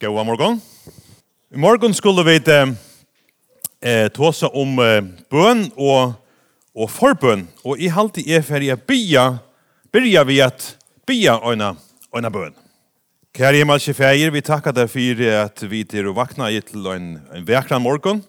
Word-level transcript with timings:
God 0.00 0.26
morgon. 0.26 0.60
I 1.54 1.58
morgon 1.58 1.94
skulle 1.94 2.22
vi 2.24 2.40
eh, 3.80 4.08
tåsa 4.08 4.48
om 4.48 4.78
eh, 4.80 5.02
bøn 5.28 5.66
og, 5.76 6.14
og 6.72 6.88
forbøn. 6.88 7.42
Og 7.68 7.76
i 7.76 7.90
halte 7.92 8.24
er 8.24 8.40
ferdig 8.40 8.70
at 8.72 8.86
bya, 8.88 9.26
byrja 9.92 10.24
vi 10.24 10.40
at 10.40 10.70
bya 11.04 11.36
øyna, 11.44 11.74
øyna 12.16 12.32
bøn. 12.32 12.56
Kære 13.36 13.60
himmelske 13.60 13.92
feir, 13.92 14.32
vi 14.32 14.40
takkar 14.40 14.72
deg 14.72 14.88
for 14.88 15.24
at 15.44 15.68
vi 15.68 15.84
til 15.84 16.08
å 16.08 16.16
vakna 16.16 16.48
i 16.48 16.64
til 16.64 16.88
en, 16.96 17.18
en 17.36 17.44
vekran 17.44 17.84
morgon. 17.84 18.24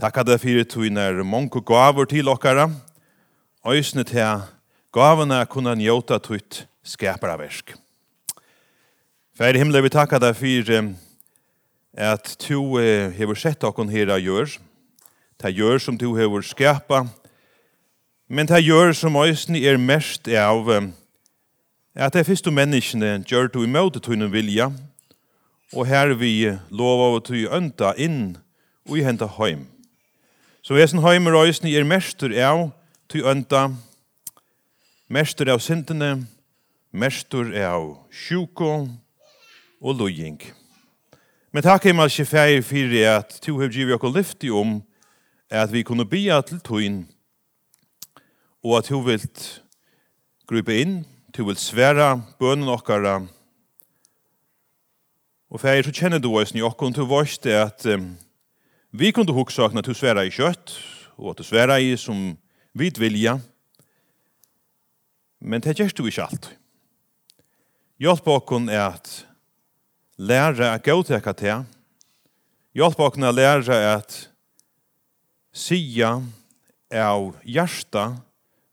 Takkar 0.00 0.24
deg 0.24 0.40
for 0.40 0.64
at 0.64 0.80
vi 0.80 0.88
når 0.88 1.20
mange 1.28 1.60
gaver 1.68 2.08
til 2.08 2.32
okkara. 2.32 2.70
Øysene 3.60 4.08
til 4.08 4.46
gavene 4.88 5.44
kunne 5.52 5.76
njøta 5.76 6.16
tutt 6.16 6.64
skaparaversk. 6.80 7.76
Takk 7.76 7.85
Fære 9.36 9.58
himmel, 9.58 9.82
vi 9.84 9.90
takkar 9.92 10.16
deg 10.16 10.32
for 10.32 10.70
at 11.92 12.30
du 12.40 12.78
hever 13.12 13.36
sett 13.36 13.66
okkon 13.68 13.90
her 13.92 14.08
a 14.08 14.16
gjør. 14.16 14.48
Ta 15.36 15.50
gjør 15.52 15.76
som 15.76 15.98
du 16.00 16.14
hever 16.16 16.40
skapa. 16.40 17.02
Men 18.32 18.48
ta 18.48 18.56
gjør 18.56 18.94
som 18.96 19.20
òsni 19.20 19.60
er 19.68 19.76
mest 19.76 20.24
av 20.32 20.72
at 20.72 22.16
de 22.16 22.24
fyrste 22.24 22.48
menneskene 22.48 23.26
gjør 23.28 23.52
du 23.52 23.60
imot 23.68 24.00
tunne 24.00 24.32
vilja. 24.32 24.70
Og 25.76 25.84
her 25.84 26.16
vi 26.16 26.56
lova 26.72 27.12
av 27.12 27.20
at 27.20 27.28
du 27.28 27.52
ønta 27.52 27.92
inn 28.00 28.38
og 28.88 28.96
i 28.96 29.04
henta 29.04 29.28
heim. 29.36 29.66
Så 30.64 30.80
hesen 30.80 31.04
heim 31.04 31.28
er 31.28 31.42
òsni 31.44 31.76
er 31.76 31.84
mestur 31.84 32.32
av 32.32 32.70
du 33.12 33.20
ønta, 33.20 33.68
mestur 35.12 35.52
av 35.52 35.60
sintene, 35.60 36.24
mestur 36.88 37.52
av 37.52 37.98
sjuko, 38.08 38.88
og 39.80 39.98
lojing. 39.98 40.40
Men 41.52 41.64
takk 41.64 41.86
mal 41.94 42.10
ikke 42.10 42.28
feir 42.28 42.62
fyrir 42.64 43.06
at 43.08 43.38
to 43.42 43.58
har 43.60 43.72
givet 43.72 43.96
okkur 43.96 44.12
lyfti 44.12 44.50
om 44.52 44.82
at 45.50 45.72
vi 45.72 45.84
kunne 45.86 46.04
bia 46.04 46.40
til 46.44 46.60
tøyn 46.60 47.04
og 48.64 48.78
at 48.78 48.88
hun 48.90 49.06
vil 49.06 49.22
grupe 50.46 50.74
inn, 50.74 51.04
hun 51.36 51.46
vil 51.46 51.56
sværa 51.56 52.16
bønnen 52.40 52.68
okkara 52.68 53.20
og 55.48 55.62
feir 55.62 55.86
så 55.86 55.94
kjenner 55.94 56.20
du 56.20 56.32
oss 56.36 56.54
ni 56.54 56.64
okkur 56.66 56.92
til 56.92 57.08
vorst 57.08 57.46
at 57.46 57.86
um, 57.86 58.16
vi 58.90 59.12
kunne 59.12 59.32
huksa 59.32 59.68
okna 59.68 59.84
til 59.86 59.94
sværa 59.94 60.26
i 60.26 60.34
kjøtt 60.34 60.74
og 61.16 61.36
til 61.38 61.48
sværa 61.48 61.78
i 61.78 61.94
som 61.96 62.34
vid 62.74 62.98
vilja 62.98 63.38
men 65.40 65.62
det 65.62 65.76
gjerst 65.78 65.96
du 65.96 66.06
ikke 66.08 66.24
alt. 66.24 66.50
Hjelp 68.02 68.28
okkur 68.28 68.66
er 68.68 68.96
at 68.96 69.26
lære 70.16 70.70
å 70.72 70.80
gåteka 70.80 71.34
til, 71.36 71.66
hjelp 72.76 73.00
okna 73.00 73.32
lære 73.34 73.76
at 73.96 74.18
sia 75.56 76.16
av 76.92 77.36
hjärsta 77.44 78.08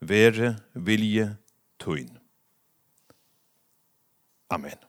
vere 0.04 0.56
vilje 0.74 1.34
tøyn. 1.82 2.12
Amen. 4.54 4.80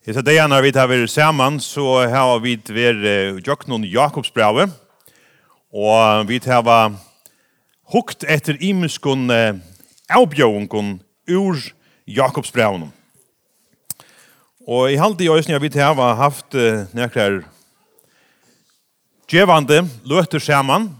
Hesa 0.00 0.24
når 0.48 0.62
vi 0.64 0.72
tar 0.72 0.88
vi 0.88 1.06
saman, 1.06 1.60
så 1.60 2.08
har 2.08 2.40
vi 2.40 2.56
vært 2.56 3.44
Joknon 3.46 3.84
Jakobsbrave, 3.84 4.64
Og 5.70 6.26
vi 6.28 6.40
tar 6.42 6.66
hukt 7.92 8.24
etter 8.26 8.58
imeskun 8.58 9.30
avbjøvungun 10.10 10.96
ur 11.30 11.60
Jakobs 12.06 12.50
brevnum. 12.50 12.90
Og 14.66 14.90
i 14.90 14.98
halde 14.98 15.24
i 15.24 15.30
øyne 15.30 15.60
vi 15.62 15.70
tar 15.70 15.94
haft 15.94 16.54
nekker 16.94 17.42
djevande 19.30 19.84
løter 20.04 20.38
saman, 20.38 20.90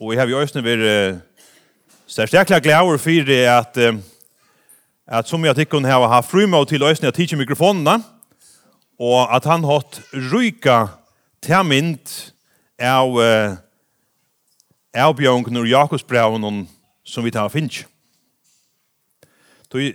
og 0.00 0.12
i 0.12 0.16
har 0.16 0.28
i 0.28 0.36
øyne 0.36 0.64
vært 0.64 1.20
sterkla 2.06 2.60
glæver 2.60 2.98
for 2.98 3.32
at 3.56 3.78
at 5.10 5.26
som 5.26 5.44
jeg 5.44 5.56
tykker 5.56 5.86
har 5.86 6.08
haft 6.08 6.30
frumå 6.30 6.64
til 6.64 6.82
øyne 6.82 7.08
at 7.08 7.14
tidsje 7.14 7.36
mikrofonene, 7.36 8.02
og 9.00 9.36
at 9.36 9.44
han 9.44 9.64
hatt 9.64 10.02
ryka 10.12 10.86
til 11.42 11.64
mynd 11.64 12.12
av 12.78 13.16
uh, 13.16 13.56
avbjørn 14.94 15.46
når 15.52 15.70
Jakobs 15.70 16.04
braun 16.06 16.66
som 17.04 17.24
vi 17.24 17.30
tar 17.30 17.48
og 17.48 17.54
finner. 17.54 17.86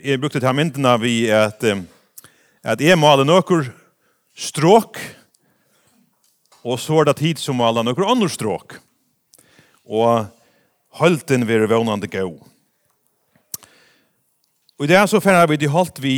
jeg 0.04 0.20
brukte 0.20 0.40
ta 0.40 0.54
myndene 0.54 0.96
vi 1.02 1.28
at, 1.30 1.64
at 2.64 2.82
jeg 2.82 2.98
maler 2.98 3.28
noen 3.28 3.68
stråk, 4.36 5.00
og 6.64 6.80
så 6.80 7.02
er 7.02 7.06
det 7.06 7.18
tid 7.20 7.40
som 7.40 7.60
maler 7.60 7.84
noen 7.84 8.08
andre 8.08 8.30
stråk. 8.30 8.80
Og 9.86 10.26
holden 10.98 11.48
vil 11.48 11.68
vånande 11.70 12.08
gå. 12.08 12.26
Og 14.76 14.84
i 14.84 14.88
det 14.92 15.04
så 15.10 15.20
finner 15.20 15.48
vi 15.48 15.58
til 15.58 15.72
holdt 15.72 16.02
vi 16.04 16.16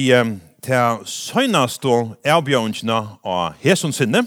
til 0.65 1.03
søgnast 1.05 1.85
og 1.85 2.15
avbjørnene 2.25 2.97
av 3.25 3.57
Hesonsinne, 3.61 4.23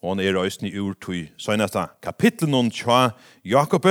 og 0.00 0.14
han 0.14 0.22
er 0.24 0.36
røysni 0.36 0.72
ur 0.80 0.94
tui 0.96 1.26
søgnasta 1.40 1.86
kapitlen 2.02 2.56
om 2.56 2.70
tja 2.72 3.10
Jakob. 3.44 3.86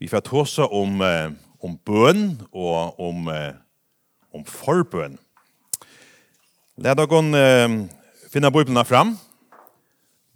Vi 0.00 0.08
får 0.08 0.24
tåse 0.24 0.64
om, 0.64 1.00
eh, 1.02 1.30
om 1.62 1.76
bøn 1.76 2.40
og 2.52 3.00
om, 3.00 3.28
eh, 3.28 3.52
om 4.34 4.44
forbøn. 4.44 5.18
Lad 6.78 6.96
dere 6.96 7.20
eh, 7.36 7.88
finna 8.32 8.50
bøyblene 8.50 8.84
fram, 8.84 9.18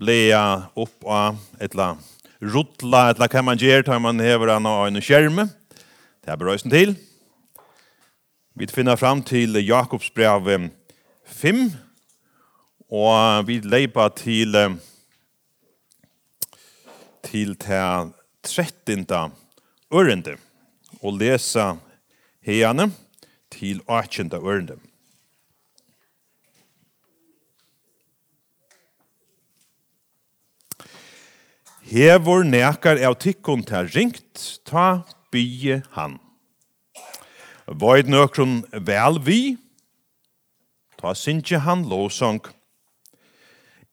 leia 0.00 0.70
opp 0.76 1.04
av 1.06 1.36
etla 1.60 1.96
rotla, 2.40 3.10
etla 3.10 3.28
hva 3.28 3.44
man 3.44 3.58
gjør, 3.58 3.84
tar 3.84 4.00
man 4.00 4.20
hever 4.20 4.56
an 4.56 4.66
av 4.66 4.86
en 4.86 5.00
skjerme. 5.00 5.50
Det 6.20 6.32
er 6.32 6.36
berøysen 6.36 6.70
til. 6.70 6.96
Vi 8.56 8.66
finner 8.66 8.96
fram 8.96 9.22
til 9.22 9.56
Jakobs 9.64 10.10
brev 10.10 10.70
5, 11.24 11.70
Og 12.90 13.46
vi 13.46 13.60
leipa 13.62 14.08
til 14.18 14.56
til 17.22 17.54
til 17.54 18.10
13. 18.42 19.06
ørende 19.94 20.34
og 21.02 21.14
lesa 21.20 21.76
heiane 22.42 22.90
til 23.50 23.80
18. 23.86 24.32
ørende. 24.34 24.80
Hevor 31.90 32.42
nekar 32.42 32.98
av 32.98 33.20
tikkun 33.22 33.62
til 33.66 33.86
ringt, 33.94 34.60
ta 34.66 35.02
bygge 35.30 35.82
han. 35.94 36.18
Void 37.66 38.10
nøkron 38.10 38.64
vel 38.72 39.22
vi, 39.22 39.42
ta 40.98 41.14
sinje 41.14 41.58
han 41.62 41.86
låsong, 41.86 42.42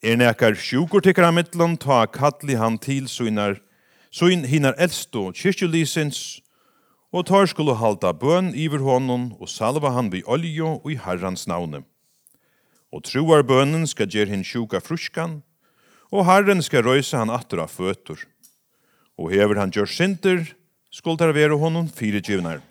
Er 0.03 0.13
nekar 0.13 0.53
sjukur 0.53 1.01
tykkar 1.01 1.25
av 1.31 1.33
mittlan, 1.33 1.73
ta 1.73 2.03
kalli 2.05 2.53
han 2.53 2.75
til 2.77 3.07
søgnar, 3.09 3.55
søgn 4.13 4.43
hinar 4.45 4.75
eldstå 4.77 5.31
kyrkjulisins, 5.33 6.39
og 7.09 7.25
tar 7.25 7.49
skulle 7.49 7.73
halda 7.79 8.11
bøn 8.13 8.51
iver 8.53 8.83
honom 8.85 9.31
og 9.39 9.49
salva 9.49 9.95
han 9.95 10.11
vi 10.13 10.21
oljo 10.29 10.75
og 10.83 10.91
i 10.93 10.99
herrans 11.01 11.47
navne. 11.49 11.81
Og 12.93 13.01
troar 13.09 13.41
bønnen 13.41 13.87
skal 13.89 14.05
gjer 14.05 14.29
hinn 14.29 14.45
sjuka 14.45 14.83
fruskan, 14.85 15.41
og 16.13 16.27
herren 16.29 16.61
skal 16.61 16.85
røysa 16.85 17.23
han 17.23 17.33
atter 17.33 17.63
av 17.65 17.73
føtur. 17.73 18.21
Og 19.17 19.33
hever 19.33 19.57
han 19.57 19.73
gjør 19.73 19.89
sinter, 19.89 20.43
skulle 20.93 21.17
der 21.17 21.33
være 21.33 21.57
honom 21.57 21.89
fire 21.89 22.21
djivnar. 22.21 22.61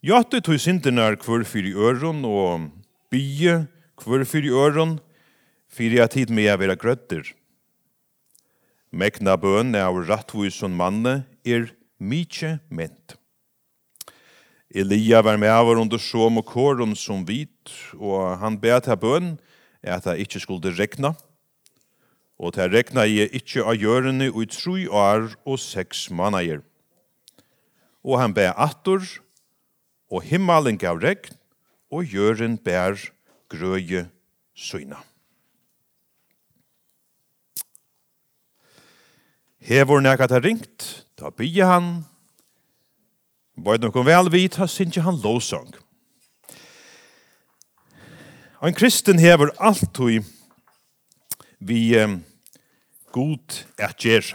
Jatte 0.00 0.40
tog 0.40 0.56
sinternar 0.62 1.18
kvar 1.20 1.44
fyri 1.44 1.74
øron 1.76 2.24
og 2.24 2.70
bygge 3.12 3.66
kvar 4.00 4.24
fyri 4.24 4.48
øron, 4.48 4.96
fyrir 5.76 6.04
at 6.06 6.16
hit 6.16 6.32
med 6.32 6.56
vera 6.58 6.76
grøttir. 6.78 7.34
Megna 8.96 9.36
bøn 9.36 9.74
av 9.76 9.98
rattvusun 10.08 10.72
manne 10.72 11.26
er 11.44 11.68
mykje 12.00 12.56
ment. 12.72 13.16
Elia 14.76 15.22
var 15.22 15.38
med 15.40 15.52
av 15.52 15.68
under 15.76 16.00
som 16.00 16.38
og 16.40 16.46
kåren 16.48 16.96
som 16.96 17.24
vit, 17.28 17.70
og 17.94 18.38
han 18.40 18.58
bet 18.60 18.88
her 18.88 18.96
bøn 18.96 19.36
at 19.86 20.04
han 20.08 20.18
ikkje 20.18 20.42
skulle 20.42 20.72
rekna, 20.74 21.14
og 22.36 22.52
til 22.56 22.72
rekna 22.72 23.06
i 23.08 23.24
ikkje 23.24 23.64
av 23.64 23.78
gjørene 23.80 24.28
i 24.28 24.46
tru 24.52 24.76
år 24.92 25.30
og 25.46 25.60
seks 25.62 26.08
mannager. 26.10 26.60
Og 28.04 28.20
han 28.20 28.34
bet 28.36 28.52
attor, 28.56 29.02
og 30.12 30.22
himmelen 30.22 30.78
gav 30.78 31.00
regn, 31.02 31.34
og 31.90 32.04
gjøren 32.04 32.58
bær 32.58 32.98
grøye 33.50 34.06
syna. 34.54 35.00
Hevor 39.66 39.98
nekka 39.98 40.28
ta 40.30 40.38
ringt, 40.38 40.84
ta 41.18 41.32
bygge 41.34 41.66
han. 41.66 41.86
Bøyd 43.58 43.82
nokon 43.82 44.06
vel 44.06 44.28
vit, 44.30 44.54
ta 44.54 44.68
sinje 44.70 45.02
han 45.02 45.18
lovsang. 45.24 45.72
Ein 48.62 48.76
kristen 48.78 49.18
hevor 49.18 49.50
alltid 49.58 50.22
vi 51.58 51.98
um, 51.98 52.20
god 53.10 53.64
at 53.82 53.98
gjer. 53.98 54.28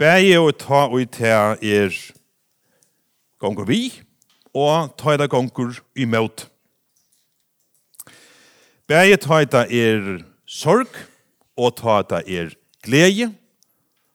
Bæje 0.00 0.38
og 0.40 0.56
ta 0.58 0.86
og 0.88 1.12
ta 1.12 1.58
er 1.60 1.92
gonger 3.36 3.68
vi, 3.68 3.82
og 4.56 4.96
ta 4.96 5.12
er 5.12 5.28
gonger 5.28 5.76
møt. 6.08 6.46
Bæje 8.88 9.20
ta 9.20 9.44
er 9.68 10.24
sorg, 10.46 10.88
og 11.52 11.76
ta 11.76 12.22
er 12.24 12.57
glede, 12.84 13.32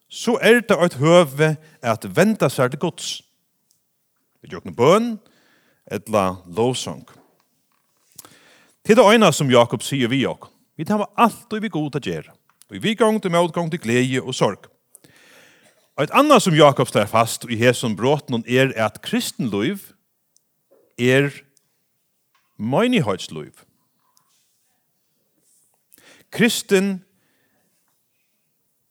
så 0.10 0.38
er 0.42 0.62
det 0.62 0.78
et 0.78 1.00
høve 1.02 1.56
at 1.82 2.06
venta 2.16 2.50
seg 2.50 2.74
til 2.74 2.80
gods. 2.80 3.22
Vi 4.42 4.52
gjør 4.52 4.66
noen 4.66 4.78
bøn, 4.78 5.08
etla 5.92 6.36
lovsang. 6.46 7.04
Til 8.84 9.00
det 9.00 9.06
øyne 9.08 9.32
som 9.34 9.52
Jakob 9.52 9.84
sier 9.84 10.12
vi 10.12 10.26
også, 10.28 10.52
vi 10.78 10.86
tar 10.86 11.06
alt 11.18 11.54
og 11.54 11.62
vi 11.62 11.72
god 11.72 11.92
til 11.96 12.12
gjøre. 12.12 12.36
Og 12.70 12.84
vi 12.84 12.94
gang 12.98 13.22
til 13.22 13.32
motgang 13.32 13.70
til 13.72 13.80
glede 13.80 14.22
og 14.22 14.36
sorg. 14.36 14.70
Og 15.96 16.04
et 16.04 16.14
annet 16.14 16.42
som 16.42 16.56
Jakob 16.58 16.90
står 16.90 17.06
fast 17.06 17.46
i 17.50 17.58
hesson 17.60 17.96
bråten 17.96 18.44
er 18.48 18.74
at 18.76 19.02
kristenløyv 19.02 19.78
er 20.98 21.30
menighetsliv. 22.58 23.54
Kristen 26.34 27.04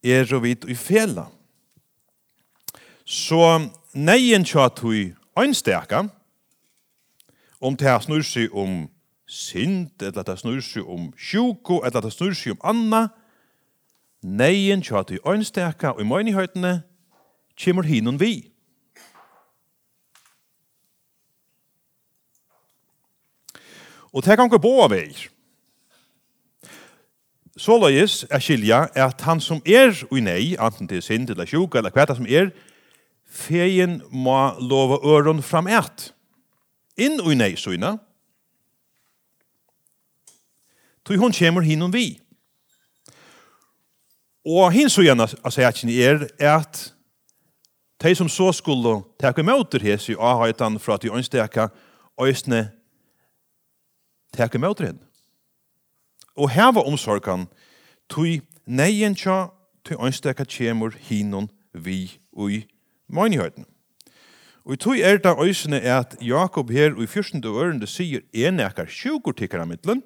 er 0.02 0.34
og 0.34 0.42
vit 0.42 0.64
i 0.68 0.74
fela. 0.74 1.26
Så 3.04 3.68
neien 3.94 4.44
tja 4.44 4.68
tui 4.68 5.12
einstaka, 5.38 6.06
om 7.60 7.76
det 7.76 7.86
her 7.86 8.00
snur 8.02 8.22
seg 8.26 8.54
om 8.54 8.86
synd, 9.26 10.02
eller 10.02 10.26
det 10.26 10.38
snur 10.40 10.60
seg 10.60 10.88
om 10.88 11.10
sjuko, 11.16 11.80
eller 11.86 12.02
det 12.02 12.12
snur 12.12 12.34
seg 12.34 12.56
om 12.56 12.64
anna, 12.72 13.02
neien 14.22 14.82
tja 14.82 15.04
tui 15.06 15.20
einstaka, 15.26 15.94
og 15.94 16.02
i 16.02 16.08
møynihøytene 16.08 16.80
kjemur 17.56 17.86
hinun 17.86 18.20
vi. 18.20 18.48
Og 24.12 24.24
det 24.24 24.36
kan 24.36 24.50
gå 24.50 24.58
båa 24.60 24.90
veier 24.92 25.28
såleis 27.56 28.22
er 28.30 28.40
skilja 28.40 28.86
at 28.94 29.20
han 29.26 29.40
som 29.40 29.60
er 29.66 29.94
ui 30.12 30.20
nei, 30.24 30.54
anten 30.58 30.88
til 30.88 31.02
synd 31.02 31.30
eller 31.30 31.48
sjuk 31.48 31.76
eller 31.76 31.92
hva 31.92 32.06
som 32.14 32.26
er, 32.28 32.52
feien 33.26 34.00
må 34.10 34.54
lova 34.60 35.00
øron 35.04 35.42
fram 35.42 35.68
et. 35.68 36.12
Inn 36.96 37.20
ui 37.20 37.34
nei, 37.34 37.54
søyna. 37.56 37.96
Tui 41.04 41.18
hon 41.18 41.34
kjemur 41.34 41.64
hinnom 41.66 41.92
vi. 41.92 42.20
Og 44.46 44.72
hinn 44.74 44.90
søgna 44.90 45.28
av 45.42 45.54
sætjen 45.54 45.90
er 45.92 46.26
at 46.42 46.88
de 48.02 48.14
som 48.18 48.28
så 48.28 48.50
skulle 48.54 49.00
teka 49.22 49.44
møter 49.46 49.82
hese 49.82 50.12
i 50.12 50.18
avhøytan 50.18 50.80
fra 50.82 50.96
at 50.96 51.04
de 51.04 51.12
ønsteka 51.14 51.68
øysne 52.20 52.64
teka 54.34 54.58
møter 54.58 54.90
henne 54.90 55.11
og 56.36 56.50
heva 56.50 56.84
omsorgan 56.86 57.46
tui 58.08 58.40
neien 58.66 59.14
tja 59.14 59.50
tui 59.84 59.98
ønsteka 59.98 60.44
tjemur 60.44 60.94
hinon 61.08 61.50
vi 61.72 62.18
ui 62.32 62.64
meinihøyden. 63.08 63.66
Og 64.64 64.78
tui 64.78 65.02
er 65.02 65.18
da 65.18 65.34
øysene 65.42 65.80
at 65.80 66.16
Jakob 66.22 66.70
her 66.70 66.94
i 67.02 67.06
fyrstende 67.06 67.48
ørende 67.48 67.86
sier 67.86 68.22
enekar 68.32 68.86
sjukur 68.86 69.32
tikkara 69.32 69.64
middelen, 69.66 70.02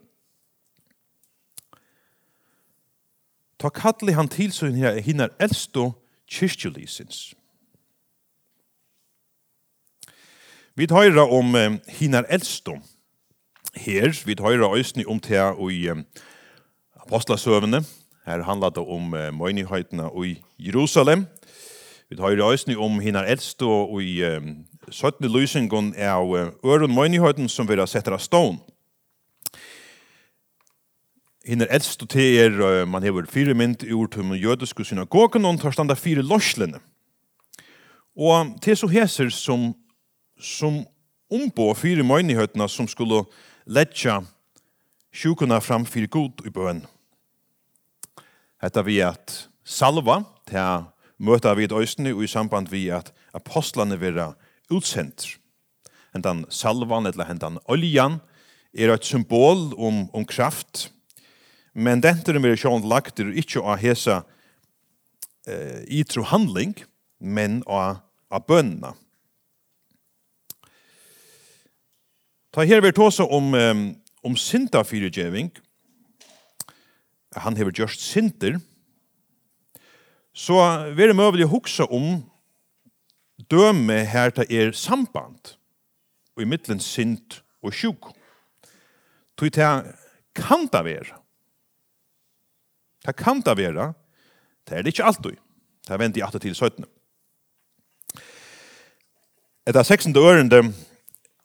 Ta 3.58 3.70
kalli 3.72 4.12
han 4.12 4.28
til 4.28 4.52
så 4.52 4.68
hinnar 5.00 5.32
eldstå 5.40 5.88
kyrkjulisins. 6.28 7.34
Vi 10.76 10.86
tar 10.86 11.16
om 11.18 11.56
hinnar 11.88 12.26
eldstå, 12.28 12.76
her, 13.76 14.22
vi 14.26 14.34
tar 14.34 14.44
høyre 14.44 14.72
øyne 14.76 15.06
om 15.06 15.20
til 15.20 15.40
å 15.54 15.68
i 15.70 15.86
um, 15.90 16.04
apostlasøvene. 17.06 17.82
Her 18.26 18.42
handler 18.42 18.72
det 18.74 18.82
om 18.82 19.12
uh, 19.14 19.28
møynighetene 19.34 20.08
i 20.24 20.36
Jerusalem. 20.58 21.26
Vi 22.10 22.16
tar 22.16 22.30
høyre 22.30 22.52
øyne 22.52 22.78
om 22.78 23.00
henne 23.00 23.26
eldst 23.26 23.62
og 23.62 24.00
i 24.02 24.22
um, 24.24 24.64
17. 24.90 25.28
lysingen 25.28 25.94
av 25.98 26.32
uh, 26.32 26.48
øren 26.64 26.94
møynigheten 26.94 27.48
som 27.48 27.68
vi 27.68 27.78
har 27.78 27.86
sett 27.86 28.08
av 28.08 28.18
stånd. 28.18 28.58
Hinner 31.46 31.70
eldst 31.70 32.02
og 32.02 32.10
til 32.10 32.40
er, 32.42 32.60
uh, 32.60 32.88
man 32.88 33.02
hever 33.02 33.28
fire 33.30 33.54
mynd 33.54 33.84
i 33.86 33.92
ord 33.92 34.10
til 34.12 34.22
den 34.22 34.40
jødiske 34.40 34.84
synagogen, 34.84 35.44
og 35.44 35.60
tar 35.60 35.76
standa 35.76 35.94
fire 35.94 36.22
lorslene. 36.22 36.80
Og 38.16 38.56
til 38.64 38.76
så 38.76 38.88
heser 38.88 39.28
som, 39.30 39.74
som 40.40 40.86
ombå 41.30 41.72
fire 41.74 42.04
møynighetene 42.06 42.68
som 42.68 42.88
skulle 42.88 43.24
letja 43.66 44.20
sjukuna 45.12 45.60
fram 45.60 45.86
fyrir 45.86 46.08
god 46.08 46.44
i 46.46 46.50
bøn. 46.50 46.84
Hetta 48.62 48.82
vi 48.86 49.00
at 49.04 49.48
salva 49.66 50.22
til 50.48 50.86
møta 51.18 51.54
vi 51.56 51.64
et 51.64 51.72
og 51.72 52.22
i 52.22 52.30
samband 52.30 52.68
vi 52.70 52.88
at 52.90 53.12
apostlane 53.34 53.98
vera 54.00 54.34
utsendt. 54.70 55.38
Hentan 56.14 56.44
salvan 56.48 57.06
eller 57.06 57.28
hentan 57.28 57.58
oljan 57.68 58.20
er 58.72 58.92
et 58.92 59.04
symbol 59.04 59.72
om, 59.76 60.06
om 60.12 60.24
kraft, 60.24 60.90
men 61.72 62.00
dentur 62.00 62.36
er 62.36 62.56
sjån 62.56 62.88
lagt 62.88 63.20
er 63.20 63.34
ikkje 63.36 63.60
å 63.60 63.76
hesa 63.76 64.22
eh, 65.46 65.84
i 65.88 66.04
tro 66.04 66.24
handling, 66.24 66.74
men 67.20 67.62
av, 67.66 68.00
av 68.32 68.46
bønna. 68.48 68.94
Ta 72.56 72.64
her 72.64 72.80
vi 72.80 72.88
tåsa 72.92 73.24
om, 73.28 73.54
um, 73.54 73.80
om 74.24 74.36
synda 74.40 74.80
fyrirgjeving, 74.80 75.50
han 77.36 77.58
hever 77.58 77.74
gjørst 77.76 78.00
synder, 78.00 78.56
så 80.32 80.56
vi 80.96 81.04
er 81.04 81.12
møvelig 81.12 81.44
å 81.44 81.50
huksa 81.52 81.84
om 81.92 82.22
døme 83.52 83.98
her 84.08 84.32
til 84.32 84.48
er 84.48 84.72
samband, 84.72 85.52
og 86.32 86.46
i 86.46 86.48
middelen 86.48 86.80
synd 86.80 87.42
og 87.60 87.76
sjuk. 87.76 88.08
Tog 89.36 89.52
til 89.52 89.92
kan 90.32 90.64
det 90.72 90.84
være. 90.88 91.20
Det 93.04 93.18
kan 93.20 93.44
det 93.44 93.58
være. 93.60 93.92
Det 94.64 94.78
er 94.78 94.80
det 94.80 94.96
ikke 94.96 95.12
alltid. 95.12 95.36
Det 95.84 95.92
er 95.92 96.00
vendt 96.00 96.16
i 96.16 96.24
8 96.24 96.40
til 96.40 96.56
17. 96.56 96.88
Etter 99.68 99.82
16. 99.84 100.16
ørende 100.16 100.64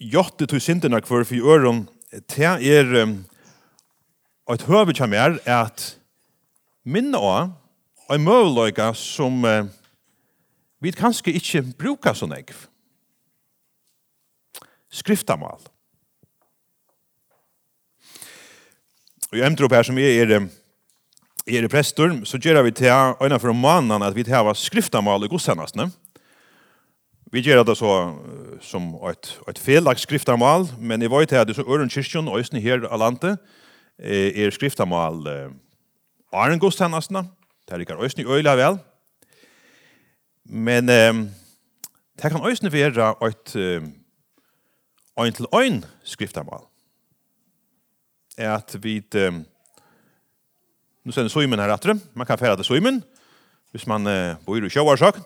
jotte 0.02 0.48
til 0.50 0.62
syndene 0.62 1.02
kvar 1.02 1.26
for 1.28 1.54
øren, 1.54 1.86
det 2.12 2.46
er 2.46 3.04
um, 3.04 3.20
et 4.52 4.66
høve 4.68 4.96
som 4.98 5.14
er 5.14 5.38
at 5.46 5.84
minne 6.84 7.18
av 7.18 7.52
en 8.12 8.26
møveløyga 8.26 8.92
som 8.98 9.46
uh, 9.46 9.70
vi 10.82 10.92
kanskje 10.92 11.36
ikke 11.38 11.62
bruker 11.78 12.18
så 12.18 12.26
nekv. 12.26 12.66
Skriftamal. 14.92 15.62
Og 19.32 19.38
jeg 19.38 19.48
emtrop 19.48 19.72
her 19.72 19.86
som 19.88 20.00
er, 20.02 20.26
er, 20.26 20.48
er 21.48 21.68
prestor, 21.72 22.18
så 22.28 22.42
gjør 22.42 22.66
vi 22.66 22.74
til 22.76 22.92
øyne 22.92 23.40
for 23.40 23.54
mannen 23.56 24.04
at 24.04 24.16
vi 24.16 24.26
til 24.28 24.56
skriftamal 24.56 25.24
i 25.24 25.30
godstjenestene. 25.32 25.92
Vi 27.32 27.40
gjør 27.40 27.64
det 27.64 27.78
så 27.80 27.92
som 28.62 28.90
et, 29.08 29.32
et 29.50 29.60
felagt 29.60 30.04
skriftamal, 30.04 30.68
men 30.80 31.02
jeg 31.02 31.12
vet 31.12 31.34
at 31.34 31.48
det 31.48 31.56
er 31.56 31.62
så 31.62 31.68
Øren 31.68 31.90
Kyrkjøn 31.90 32.28
og 32.28 32.40
Østene 32.42 32.62
her 32.62 32.84
av 32.90 33.00
landet, 33.00 33.38
er 33.98 34.52
skriftamal 34.52 35.24
Arne 36.34 36.60
Gustannasna, 36.60 37.24
det 37.68 37.76
er 37.76 37.84
ikke 37.86 38.00
Østene 38.04 38.28
i 38.28 38.32
Øyla 38.36 38.56
vel, 38.60 38.80
men 40.44 40.90
eh, 40.90 41.14
det 42.20 42.32
kan 42.34 42.44
Østene 42.50 42.74
være 42.74 43.14
et 43.28 43.56
øyn 45.20 45.34
til 45.34 45.46
øyn 45.56 45.86
skriftamal. 46.04 46.64
Er 48.38 48.56
at 48.56 48.76
vi, 48.84 49.02
um, 49.28 49.46
nu 51.04 51.12
sender 51.12 51.30
Søymen 51.30 51.60
her 51.60 51.74
etter, 51.74 51.96
man 52.14 52.28
kan 52.28 52.40
fære 52.40 52.56
til 52.56 52.66
Søymen, 52.66 53.04
hvis 53.72 53.88
man 53.88 54.08
eh, 54.08 54.36
bor 54.46 54.56
i 54.56 54.70
Sjøvarsak, 54.70 55.18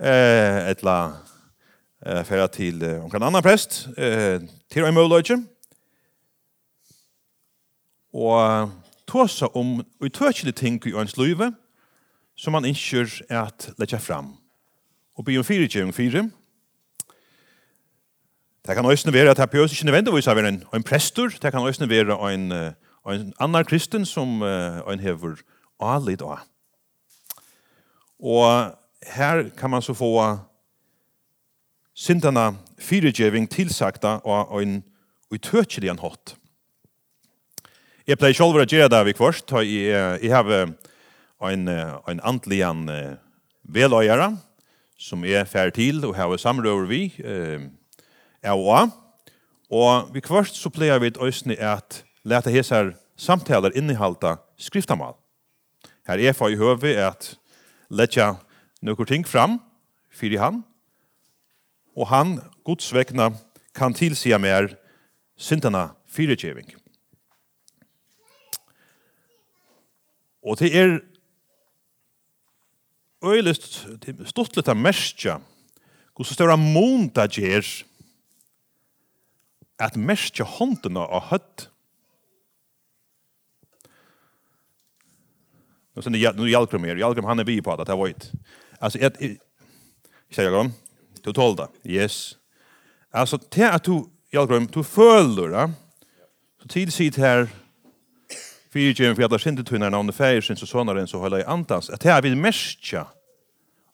eh, 0.00 0.70
et 0.70 0.70
etla 0.70 1.12
eh 2.06 2.24
färra 2.24 2.48
till 2.48 2.82
eh, 2.82 3.08
kan 3.10 3.22
annan 3.22 3.42
präst 3.42 3.86
eh 3.96 4.40
till 4.68 4.84
en 4.84 4.94
möjlighet. 4.94 5.38
Och 8.12 8.68
tåsa 9.04 9.46
om 9.46 9.84
utökade 10.00 10.52
ting 10.52 10.80
i 10.84 10.88
ens 10.88 11.16
liv 11.16 11.52
som 12.36 12.52
man 12.52 12.64
inte 12.64 13.24
är 13.28 13.36
att 13.36 13.70
lägga 13.76 13.98
fram. 13.98 14.36
Och 15.14 15.24
be 15.24 15.38
om 15.38 15.44
fyra 15.44 15.68
tjejum 15.68 15.92
fyra. 15.92 16.30
Det 18.62 18.74
kan 18.74 18.86
ösne 18.86 19.12
vara 19.12 19.30
att 19.30 19.38
här 19.38 19.46
pjös 19.46 19.72
inte 19.72 19.84
nödvändigtvis 19.84 20.28
av 20.28 20.38
en, 20.38 20.64
en 20.72 20.82
prästor. 20.82 21.36
Det 21.40 21.50
kan 21.50 21.66
ösne 21.66 22.04
vara 22.04 22.32
en, 22.32 22.52
en 22.52 23.32
annan 23.36 23.64
kristen 23.64 24.06
som 24.06 24.42
en 24.92 24.98
hever 24.98 25.36
alit 25.78 26.22
av. 26.22 26.38
Och 28.18 28.44
här 29.06 29.50
kan 29.58 29.70
man 29.70 29.82
så 29.82 29.94
få 29.94 30.38
sintana 31.94 32.52
fyrigjeving 32.78 33.48
tilsakta 33.50 34.18
og 34.24 34.60
ein 34.60 34.82
en 35.34 35.98
hatt. 35.98 36.36
Jeg 38.06 38.18
pleier 38.18 38.34
selv 38.36 38.54
å 38.54 38.66
gjøre 38.66 38.90
det 38.92 39.04
vi 39.06 39.14
kvart, 39.16 39.52
og 39.52 39.64
jeg, 39.64 40.20
jeg 40.22 40.30
har 40.30 40.74
en, 41.50 41.68
en 41.68 42.20
antlian 42.22 42.84
veløyere 43.64 44.36
som 45.00 45.24
er 45.24 45.44
fær 45.44 45.72
til 45.74 46.04
og 46.04 46.14
har 46.14 46.36
samrøver 46.38 46.86
vi, 46.86 47.12
eh, 47.24 47.64
og 48.52 48.92
Og 49.74 50.12
vi 50.14 50.20
kvart 50.20 50.54
så 50.54 50.70
pleier 50.70 51.00
vi 51.00 51.08
et 51.10 51.18
øsne 51.18 51.56
at 51.56 52.04
lete 52.22 52.52
hesar 52.52 52.92
samtaler 53.16 53.74
innehalte 53.74 54.36
skriftamal. 54.60 55.16
Her 56.06 56.20
er 56.20 56.36
for 56.36 56.52
i 56.52 56.58
høve 56.60 56.92
at 57.00 57.32
letja 57.90 58.34
noen 58.84 59.08
ting 59.08 59.24
fram, 59.26 59.58
fyrir 60.12 60.38
han, 60.38 60.62
og 61.94 62.08
han, 62.10 62.38
Guds 62.66 62.90
vegna, 62.94 63.30
kan 63.74 63.94
tilsia 63.94 64.38
mer 64.38 64.74
syndana 65.36 65.88
fyrirgjeving. 66.10 66.74
Og 70.44 70.58
det 70.60 70.70
er 70.76 70.98
øylist, 73.24 73.86
det 74.02 74.20
er 74.20 74.28
stortlet 74.28 74.68
av 74.68 74.76
merskja, 74.76 75.38
hos 76.14 76.30
det 76.30 76.36
større 76.36 76.58
månda 76.60 77.26
gjer 77.26 77.64
at 79.82 79.96
merskja 79.98 80.46
håndena 80.46 81.06
av 81.08 81.30
høtt. 81.32 81.68
Nå 85.94 86.02
sen 86.02 86.14
det 86.14 86.34
nu 86.38 86.46
jalkrum 86.50 86.86
jeg 86.86 86.98
jalkrum 86.98 87.26
han 87.26 87.40
är 87.40 87.44
vi 87.44 87.62
på 87.62 87.72
att 87.72 87.86
det 87.86 87.94
var 87.94 88.08
ett. 88.08 88.32
Alltså 88.78 88.98
ett 88.98 89.16
säger 90.30 90.50
jag 90.50 90.70
Du 91.24 91.32
tål 91.32 91.56
det. 91.56 91.68
Yes. 91.84 92.36
Altså, 93.12 93.38
til 93.50 93.62
at 93.62 93.86
du, 93.86 94.04
jag 94.32 94.48
du 94.74 94.82
føler 94.82 95.48
det. 95.48 95.74
Så 96.62 96.68
tidsit 96.68 97.16
här, 97.16 97.48
fyrtjön, 98.72 99.14
för 99.14 99.22
jag 99.22 99.28
har 99.28 99.38
synd 99.38 99.66
till 99.66 99.78
när 99.78 99.90
någon 99.90 100.12
färger 100.12 100.40
sin 100.40 100.56
så 100.56 100.66
sånare 100.66 101.06
så 101.06 101.18
håller 101.18 101.38
jag 101.38 101.48
antas. 101.48 101.90
Att 101.90 102.00
det 102.00 102.12
här 102.12 102.22
vill 102.22 102.36
märka 102.36 103.06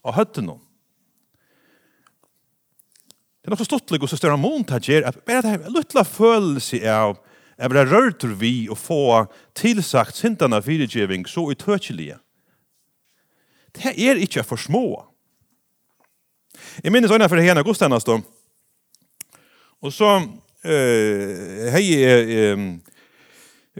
av 0.02 0.14
hötten 0.14 0.44
någon. 0.44 0.60
Det 3.40 3.48
er 3.48 3.50
nok 3.50 3.58
så 3.58 3.64
stortlig 3.64 4.02
og 4.02 4.10
så 4.10 4.16
större 4.16 4.36
månt 4.36 4.70
här 4.70 4.80
ger 4.80 5.02
att 5.02 5.24
bara 5.24 5.42
det 5.42 5.48
er 5.48 5.70
luttla 5.70 6.04
følelse 6.04 6.76
av 6.92 7.16
att 7.56 7.72
vara 7.72 7.84
rørt 7.84 8.24
vi 8.24 8.68
och 8.68 8.78
få 8.78 9.26
tillsagt 9.52 10.14
syndarna 10.14 10.62
fyrtjöving 10.62 11.26
så 11.26 11.50
utøkjelige. 11.50 12.18
Det 13.72 13.94
er 13.96 14.16
ikke 14.16 14.42
for 14.42 14.56
för 14.56 14.62
små. 14.62 15.09
Jeg 16.84 16.92
minnes 16.92 17.10
øyne 17.10 17.28
for 17.28 17.36
henne 17.36 17.62
godstennast 17.62 18.06
då. 18.06 18.20
Og 19.82 19.92
så 19.92 20.20
eh 20.64 21.72
hei 21.72 22.04
eh 22.04 22.80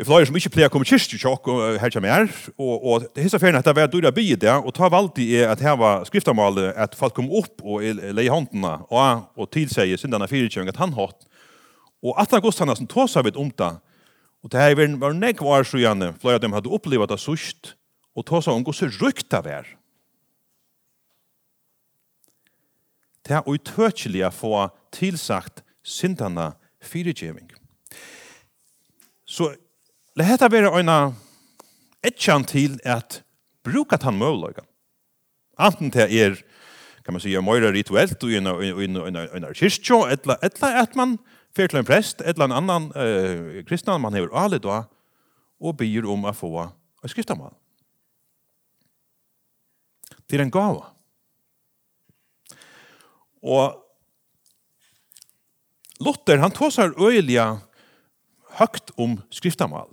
flyer 0.07 0.25
som 0.25 0.37
ikke 0.37 0.53
pleier 0.55 0.71
å 0.71 0.73
kommer 0.73 0.87
kyrkje 0.87 1.19
tjokk 1.19 1.49
og 1.51 1.79
her 1.83 1.91
kommer 1.91 2.13
her, 2.13 2.29
og, 2.57 2.85
og 2.85 3.07
det 3.15 3.25
hisse 3.25 3.39
ferien 3.43 3.59
at 3.59 3.67
det 3.67 3.75
var 3.77 3.91
dyra 3.91 4.13
by 4.15 4.35
det. 4.35 4.53
og 4.53 4.73
ta 4.75 4.89
valgte 4.89 5.23
i 5.23 5.43
at 5.43 5.61
her 5.61 5.77
var 5.77 6.05
skriftamalet 6.05 6.77
at 6.77 6.95
folk 6.95 7.15
kom 7.15 7.29
opp 7.29 7.61
og 7.63 7.83
leie 7.83 8.31
håndene 8.31 8.79
og, 8.89 9.27
og 9.37 9.51
tilsier 9.51 9.99
syndene 9.99 10.29
fyrtjøring 10.29 10.69
at 10.69 10.81
han 10.81 10.95
hatt. 10.95 11.27
Og 12.03 12.15
at 12.17 12.31
han 12.31 12.41
godstannast 12.41 12.79
som 12.79 12.87
tog 12.87 13.11
seg 13.11 13.25
vidt 13.25 13.37
om 13.37 13.51
det, 13.51 13.73
og 14.41 14.51
det 14.51 14.61
her 14.61 14.97
var 14.97 15.13
nekvar 15.13 15.67
sjøgjane, 15.69 16.15
flyer 16.23 16.39
av 16.39 16.41
dem 16.41 16.57
hadde 16.57 16.73
opplevd 16.73 17.11
det 17.11 17.21
sørst, 17.21 17.75
og 18.17 18.25
tog 18.25 18.45
seg 18.45 18.55
om 18.55 18.65
gos 18.65 18.81
rykt 18.83 19.29
var. 19.33 19.45
her. 19.45 19.80
det 23.27 23.37
er 23.37 23.49
utøkjelige 23.49 24.31
få 24.33 24.69
tilsagt 24.93 25.65
syndene 25.83 26.53
fyregjeving. 26.83 27.51
Så 29.25 29.55
det 30.17 30.27
heter 30.27 30.49
bare 30.49 30.81
en 30.81 31.15
etjan 32.05 32.45
til 32.45 32.81
at 32.85 33.23
bruka 33.65 33.97
tan 34.01 34.19
møvløyga. 34.19 34.65
Anten 35.61 35.91
til 35.93 36.09
er, 36.19 36.39
kan 37.05 37.15
man 37.15 37.21
sige, 37.21 37.43
mer 37.43 37.73
rituelt 37.73 38.25
og 38.25 38.33
en 38.33 39.47
kyrkjo, 39.55 40.07
etla, 40.09 40.37
etla 40.43 40.73
at 40.83 40.97
man 40.97 41.19
fer 41.57 41.69
til 41.69 41.81
en 41.81 41.87
prest, 41.87 42.23
etla 42.25 42.49
en 42.49 42.57
annan 42.57 42.91
uh, 42.95 43.61
kristnan 43.69 44.01
man 44.01 44.15
hever 44.15 44.33
alle 44.37 44.59
da, 44.59 44.85
og 45.61 45.77
byr 45.77 46.09
om 46.09 46.25
å 46.25 46.33
få 46.33 46.55
a 46.63 47.09
skriftamal. 47.09 47.53
Det 50.31 50.39
er 50.39 50.45
en 50.45 50.53
gava. 50.55 50.93
Og 53.43 53.77
Luther, 56.01 56.41
han 56.41 56.53
tog 56.53 56.73
seg 56.73 56.97
øyelige 56.97 57.45
høgt 58.59 58.93
om 59.01 59.19
skriftamal. 59.33 59.91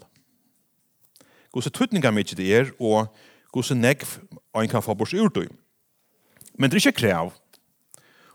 Gåse 1.51 1.71
tøtninga 1.73 2.11
mykje 2.13 2.37
det 2.39 2.47
er, 2.53 2.71
og 2.79 3.09
gåse 3.53 3.75
negv 3.75 4.19
og 4.53 4.61
en 4.61 4.71
kan 4.71 4.83
få 4.83 4.95
bors 4.97 5.15
urtøy. 5.15 5.47
Men 6.57 6.69
det 6.69 6.77
er 6.79 6.87
ikke 6.87 7.01
krev. 7.03 7.33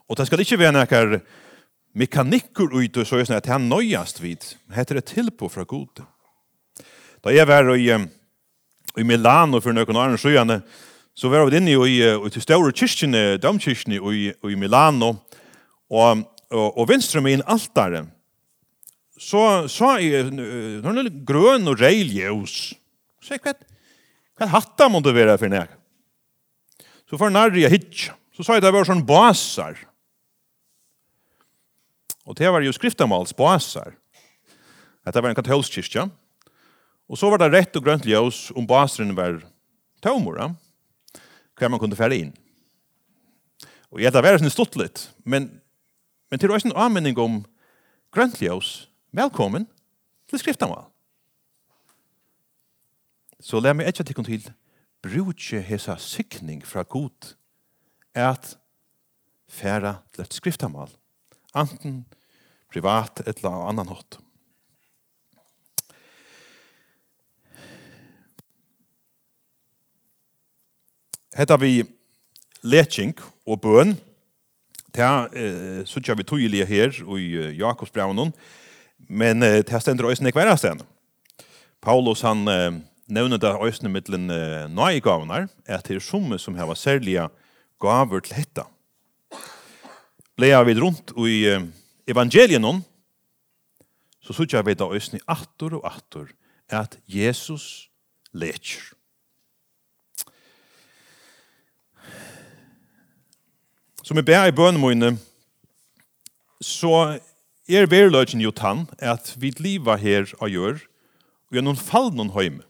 Og 0.09 0.19
det 0.19 0.27
skal 0.29 0.43
ikke 0.45 0.61
være 0.61 0.77
nekkar 0.77 1.21
mekanikker 1.99 2.73
ut 2.73 2.97
og 2.97 3.07
så 3.07 3.21
er 3.21 3.29
sånn 3.29 3.39
at 3.39 3.51
han 3.53 3.69
nøyast 3.69 4.23
vid. 4.23 4.45
heter 4.73 5.01
det 5.01 5.11
tilpå 5.13 5.49
fra 5.49 5.65
god. 5.65 6.05
Da 7.23 7.31
jeg 7.31 7.47
var 7.47 7.69
i, 7.77 7.89
i 7.93 9.05
Milano 9.05 9.61
for 9.61 9.73
noen 9.73 9.97
år 9.97 10.17
siden, 10.17 10.63
så 11.15 11.29
var 11.29 11.45
vi 11.47 11.59
inne 11.61 11.75
i, 11.75 11.99
i 12.01 12.33
til 12.33 12.45
store 12.45 12.73
kyrkjene, 12.73 13.37
domkyrkjene 13.43 14.01
i, 14.01 14.25
i 14.33 14.57
Milano, 14.59 15.15
og, 15.93 16.25
og, 16.49 16.69
og 16.81 16.89
venstre 16.89 17.21
med 17.25 17.39
en 17.39 17.47
altare, 17.53 18.07
så 19.23 19.69
så 19.71 19.95
i 20.03 20.09
når 20.83 21.05
det 21.07 21.21
grøn 21.29 21.69
og 21.71 21.79
reiljeus, 21.79 22.73
så 23.23 23.37
jeg, 23.37 23.45
hva, 23.45 23.55
hva 24.41 24.49
hatta 24.57 24.89
må 24.91 25.03
det 25.05 25.15
være 25.15 25.37
for 25.39 25.53
nek? 25.53 25.77
Så 27.07 27.21
for 27.21 27.31
nærri 27.31 27.63
jeg 27.63 27.75
hitja, 27.77 28.17
så 28.33 28.43
sa 28.43 28.57
jeg 28.57 28.65
det 28.65 28.73
var 28.75 28.89
sånn 28.89 29.05
basar, 29.07 29.77
og 32.25 32.39
det 32.39 32.51
var 32.51 32.65
jo 32.65 32.73
skriftamals 32.75 33.35
basar, 33.37 33.95
at 35.05 35.15
det 35.15 35.23
var 35.23 35.33
en 35.33 35.39
katolsk 35.39 35.77
kyrkja, 35.77 36.09
og 37.11 37.19
så 37.21 37.29
var 37.29 37.43
det 37.43 37.53
rett 37.53 37.77
og 37.77 37.85
grønt 37.85 38.07
ljus 38.09 38.47
om 38.57 38.67
basaren 38.67 39.13
var 39.19 39.43
tømmer, 40.03 40.39
ja? 40.41 40.51
hva 41.59 41.71
man 41.71 41.81
kunde 41.83 41.99
fære 41.99 42.19
inn. 42.19 42.33
Og 43.93 44.01
jeg 44.01 44.09
hadde 44.09 44.23
vært 44.25 44.41
sånn 44.41 44.53
stått 44.53 44.79
litt, 44.81 45.05
men, 45.29 45.51
men 46.33 46.41
til 46.41 46.51
å 46.51 46.57
ha 46.57 46.63
en 46.65 46.79
anmenning 46.87 47.19
om 47.21 47.43
grøntljøs, 48.15 48.73
velkommen 49.13 49.67
til 50.31 50.41
skriftanval. 50.41 50.87
Så 53.43 53.61
lær 53.61 53.77
meg 53.77 53.91
etter 53.91 54.07
tikkun 54.07 54.29
til 54.29 54.47
brukje 55.03 55.61
hesa 55.67 55.99
sykning 56.01 56.63
fra 56.65 56.87
god 56.89 57.35
at 58.15 58.55
færa 59.51 59.99
til 60.15 60.25
et 60.25 60.37
skriftamal, 60.37 60.93
anten 61.53 62.05
privat 62.73 63.21
eller 63.27 63.69
annan 63.69 63.91
hatt. 63.93 64.21
Hetta 71.33 71.57
vi 71.57 71.81
leching 72.63 73.15
og 73.49 73.61
bøn. 73.65 73.95
Ta 74.93 75.29
eh 75.33 75.81
søkja 75.89 76.15
vi 76.15 76.27
tøyli 76.29 76.65
her 76.69 76.93
i 77.17 77.57
Jakobs 77.57 77.91
brevnon. 77.91 78.33
Men 79.09 79.43
eh, 79.43 79.63
ta 79.65 79.81
stendur 79.81 80.11
øysne 80.11 80.33
kværa 80.33 80.57
stend. 80.57 80.85
Paulus 81.81 82.21
han 82.21 82.49
eh, 82.49 82.73
nevner 83.09 83.41
det 83.41 83.57
øysne 83.65 83.89
mittlen 83.89 84.31
eh, 84.31 84.69
nøye 84.69 85.01
gavnar, 85.01 85.49
at 85.67 85.89
det 85.89 85.97
er 85.97 86.05
summe 86.05 86.39
som 86.39 86.55
hava 86.55 86.75
særlige 86.75 87.29
gaver 87.81 88.21
til 88.21 88.37
hetta. 88.37 88.69
Blea 90.37 90.63
vi 90.63 90.79
rundt 90.81 91.13
i 91.17 91.47
eh, 91.49 91.65
evangelien 92.07 92.85
så 94.23 94.33
søkja 94.33 94.63
vi 94.63 94.75
det 94.75 94.93
øysne 94.93 95.19
attor 95.27 95.81
og 95.81 95.87
attor 95.97 96.29
at 96.69 96.99
Jesus 97.09 97.89
leker. 98.33 99.02
som 104.03 104.19
jeg 104.19 104.27
ber 104.27 104.49
i 104.51 104.55
bønene 104.55 105.17
så 106.63 107.19
er 107.71 107.89
verløgjen 107.91 108.43
jo 108.43 108.53
tann 108.55 108.87
at 109.03 109.35
vi 109.39 109.53
liva 109.59 109.97
her 109.99 110.27
og 110.41 110.51
gjør, 110.51 110.83
og 111.51 111.59
gjennom 111.59 111.79
fall 111.79 112.11
noen 112.15 112.33
høyme. 112.35 112.63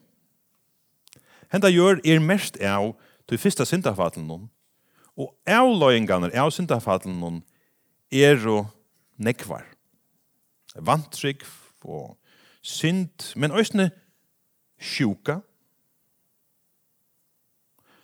Henda 1.53 1.69
gjør 1.69 2.01
er 2.05 2.23
mest 2.25 2.57
av 2.61 2.95
til 3.29 3.41
fyrsta 3.41 3.67
syndafallen 3.69 4.27
noen, 4.29 4.49
og 5.17 5.35
avløyenganer 5.49 6.33
av 6.41 6.53
syndafallen 6.53 7.19
noen 7.21 7.43
er 8.13 8.41
jo 8.41 8.63
nekvar. 9.21 9.65
Vantrygg 10.77 11.45
og 11.85 12.17
synd, 12.65 13.33
men 13.37 13.53
òsne 13.53 13.91
sjuka, 14.81 15.41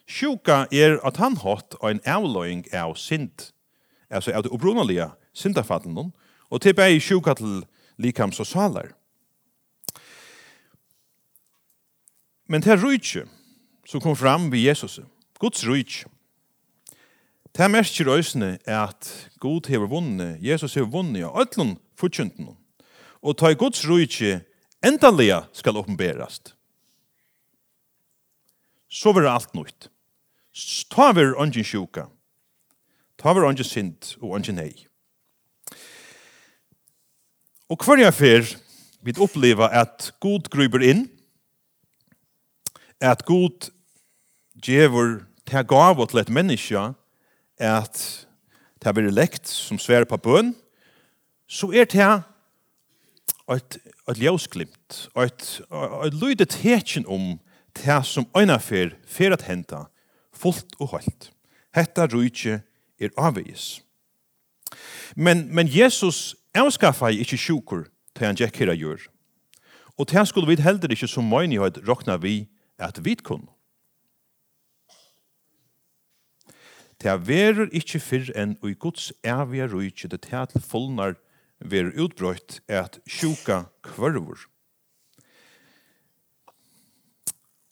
Sjuka 0.09 0.65
er 0.73 0.97
at 1.05 1.19
han 1.21 1.37
hatt 1.43 1.77
en 1.85 2.00
avløying 2.09 2.65
av 2.73 2.97
sint, 2.97 3.50
altså 4.09 4.33
av 4.33 4.47
det 4.47 4.53
opprunalige 4.57 5.11
noen, 5.85 6.12
og 6.49 6.61
til 6.65 6.75
bæg 6.75 7.03
sjuka 7.05 7.35
til 7.37 7.67
likams 8.00 8.41
og 8.41 8.47
salar. 8.47 8.95
Men 12.49 12.65
det 12.65 12.73
er 12.73 12.81
rujtje 12.81 13.27
som 13.85 14.00
kom 14.00 14.17
fram 14.17 14.50
ved 14.50 14.65
Jesus, 14.65 15.00
Guds 15.38 15.67
rujtje. 15.69 16.09
Det 17.53 17.65
er 17.65 17.73
mest 17.73 18.00
røysene 18.00 18.59
er 18.65 18.81
at 18.88 19.09
God 19.41 19.69
hever 19.69 19.88
vunnet, 19.91 20.38
Jesus 20.41 20.75
hever 20.75 20.88
vunnet 20.88 21.25
av 21.27 21.37
ødlun 21.43 21.77
fortjøntene, 21.99 22.55
og 23.21 23.37
ta 23.37 23.50
i 23.53 23.59
Guds 23.59 23.85
rujtje 23.85 24.41
endalega 24.85 25.45
skal 25.53 25.77
oppenberast, 25.77 26.55
Så 28.88 29.12
var 29.12 29.21
det 29.21 29.31
alt 29.31 29.55
nytt. 29.55 29.91
Ta 30.91 31.12
ver 31.15 31.37
ongen 31.38 31.65
sjuka. 31.65 32.09
Ta 33.19 33.35
ver 33.35 33.47
ongen 33.47 33.67
sint 33.67 34.17
og 34.21 34.35
ongen 34.38 34.59
nei. 34.59 34.73
Og 37.69 37.79
hverja 37.85 38.11
fer 38.15 38.47
vi 39.05 39.15
oppleva 39.21 39.69
at 39.71 40.11
god 40.25 40.49
gruber 40.50 40.83
inn, 40.83 41.05
at 43.00 43.23
god 43.29 43.69
djevor 44.59 45.21
ta 45.47 45.62
gav 45.62 46.00
til 46.09 46.23
et 46.23 46.33
menneske 46.33 46.81
at 47.59 48.00
ta 48.83 48.95
ver 48.95 49.11
lekt 49.12 49.47
som 49.47 49.79
svær 49.79 50.09
på 50.09 50.17
bøn, 50.17 50.55
så 51.47 51.71
er 51.73 51.87
det 51.88 52.09
et, 53.55 53.79
et 54.11 54.19
ljøsglimt, 54.21 54.99
et, 55.17 55.47
et 56.05 56.17
lydet 56.17 56.59
hetjen 56.62 57.07
om 57.07 57.38
det 57.79 58.00
som 58.07 58.27
øyne 58.37 58.59
fer, 58.61 58.97
fer 59.07 59.33
at 59.33 59.47
henta, 59.47 59.87
fullt 60.38 60.78
og 60.78 60.95
holdt. 60.95 61.30
Hetta 61.75 62.07
rujtje 62.07 62.62
er 63.00 63.14
avvegis. 63.18 63.80
Men, 65.16 65.49
men 65.54 65.68
Jesus 65.68 66.37
avskaffar 66.54 67.14
ikkje 67.14 67.38
sjukur 67.38 67.87
til 68.14 68.26
han 68.26 68.38
gikk 68.38 68.61
her 68.62 68.75
gjør. 68.75 69.07
Og 69.99 70.09
til 70.09 70.21
han 70.21 70.26
skulle 70.26 70.49
vi 70.50 70.62
heller 70.62 70.92
ikkje 70.95 71.11
som 71.11 71.28
møynighet 71.28 71.83
råkna 71.88 72.18
vi 72.23 72.49
at 72.78 73.00
vi 73.04 73.14
kunne. 73.14 73.50
Det 76.99 77.14
verur 77.28 77.71
ikkje 77.71 78.00
fyrr 78.02 78.30
enn 78.35 78.57
ui 78.62 78.75
Guds 78.75 79.12
evige 79.23 79.68
rujtje 79.71 80.11
det 80.11 80.25
til 80.26 80.47
til 80.50 80.62
fullnar 80.62 81.14
verur 81.61 81.95
utbrøyt 81.95 82.61
at 82.68 82.99
sjuka 83.07 83.68
kvørvur. 83.87 84.38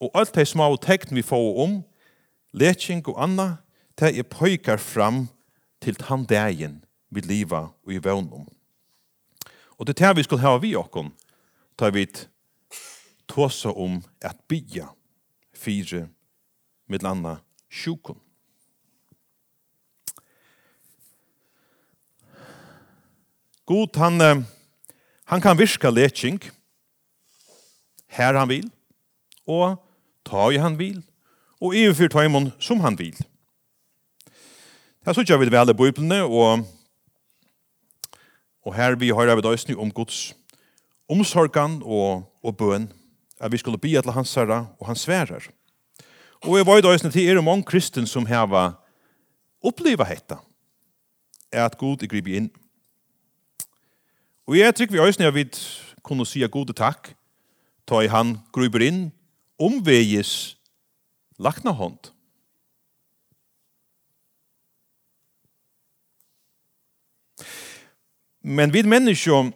Og 0.01 0.11
alt 0.15 0.35
det 0.35 0.47
små 0.49 0.77
tekten 0.77 1.17
vi 1.17 1.23
får 1.23 1.63
om, 1.65 1.83
leking 2.57 3.05
og 3.09 3.21
anna, 3.23 3.49
det 4.01 4.17
er 4.17 4.29
pøykar 4.29 4.81
fram 4.81 5.27
til 5.85 5.97
han 6.09 6.25
dagen 6.29 6.81
vi 7.13 7.23
liva 7.25 7.69
og 7.85 7.93
i 7.93 8.01
vøvnum. 8.03 8.47
Og 9.77 9.87
det 9.87 9.97
er 9.97 10.09
det 10.09 10.17
vi 10.19 10.27
skal 10.27 10.41
ha 10.41 10.57
vi 10.61 10.75
okkon, 10.77 11.13
tar 11.77 11.93
vi 11.93 12.07
tåsa 13.29 13.73
om 13.73 14.01
at 14.25 14.39
bya 14.49 14.89
fire 15.53 16.07
med 16.89 17.05
landa 17.05 17.39
sjukon. 17.69 18.21
God, 23.67 23.97
han, 23.99 24.47
han 25.27 25.41
kan 25.43 25.59
virka 25.59 25.91
leking 25.91 26.39
her 28.07 28.39
han 28.39 28.49
vil, 28.49 28.69
og 29.47 29.83
ta 30.25 30.47
i 30.55 30.61
han 30.63 30.79
vil, 30.79 31.03
og 31.67 31.75
overfyrt 31.75 32.15
heimen 32.15 32.53
som 32.63 32.81
han 32.81 32.99
vil. 32.99 33.17
Det 33.17 35.11
er 35.11 35.15
så 35.15 35.23
ikke 35.23 35.39
vi 35.39 35.51
vel 35.51 35.71
i 35.71 35.75
Bibelene, 35.75 36.23
og, 36.23 36.67
og 38.63 38.75
her 38.75 38.95
vi 38.95 39.09
har 39.09 39.35
vi 39.35 39.43
døysny 39.43 39.75
om 39.75 39.91
Guds 39.91 40.35
omsorgan 41.09 41.83
og, 41.85 42.27
og 42.43 42.57
bøn, 42.57 42.93
at 43.41 43.53
vi 43.53 43.59
skulle 43.59 43.79
bia 43.79 44.01
til 44.01 44.15
hans 44.15 44.35
herre 44.35 44.67
og 44.81 44.87
hans 44.87 45.01
sverer. 45.01 45.49
Og 46.43 46.57
jeg 46.59 46.67
var 46.67 46.79
i 46.79 46.83
døysny 46.83 47.11
til 47.11 47.29
er 47.29 47.41
mange 47.41 47.65
kristen 47.65 48.07
som 48.07 48.27
heva 48.27 48.73
oppleva 49.63 50.05
hetta, 50.05 50.39
er 51.53 51.67
at 51.67 51.79
Gud 51.79 52.03
er 52.03 52.11
gribet 52.11 52.37
inn. 52.37 52.51
Og 54.47 54.59
jeg 54.59 54.75
trykker 54.75 54.95
vi 54.95 55.03
øyne 55.03 55.27
at 55.27 55.35
vi 55.35 55.47
kunne 56.03 56.27
si 56.27 56.47
gode 56.47 56.73
takk, 56.73 57.15
ta 57.87 58.03
i 58.03 58.11
han 58.11 58.39
gruber 58.53 58.83
inn, 58.83 59.13
omveges 59.59 60.56
Lakna 61.39 61.71
hånd. 61.77 62.11
Men 68.47 68.73
vi 68.73 68.85
mennesker 68.87 69.51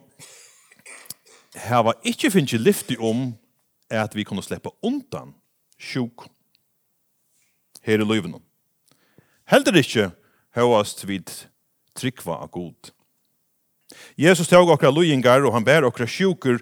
har 1.55 1.93
ikke 2.03 2.31
finnet 2.33 2.59
lyfti 2.59 2.97
om 2.99 3.31
at 3.91 4.15
vi 4.15 4.25
kunne 4.27 4.43
sleppa 4.43 4.73
undan 4.83 5.33
sjuk 5.79 6.27
her 7.87 8.03
i 8.03 8.07
løyvene. 8.07 8.39
Heldur 9.47 9.79
ikke 9.79 10.11
høyast 10.55 11.05
vid 11.07 11.31
trykva 11.97 12.41
av 12.43 12.51
god. 12.51 12.91
Jesus 14.19 14.51
tog 14.51 14.69
okra 14.71 14.91
løyingar 14.91 15.43
og 15.47 15.55
han 15.55 15.65
bær 15.67 15.87
okra 15.87 16.07
sjukur 16.07 16.61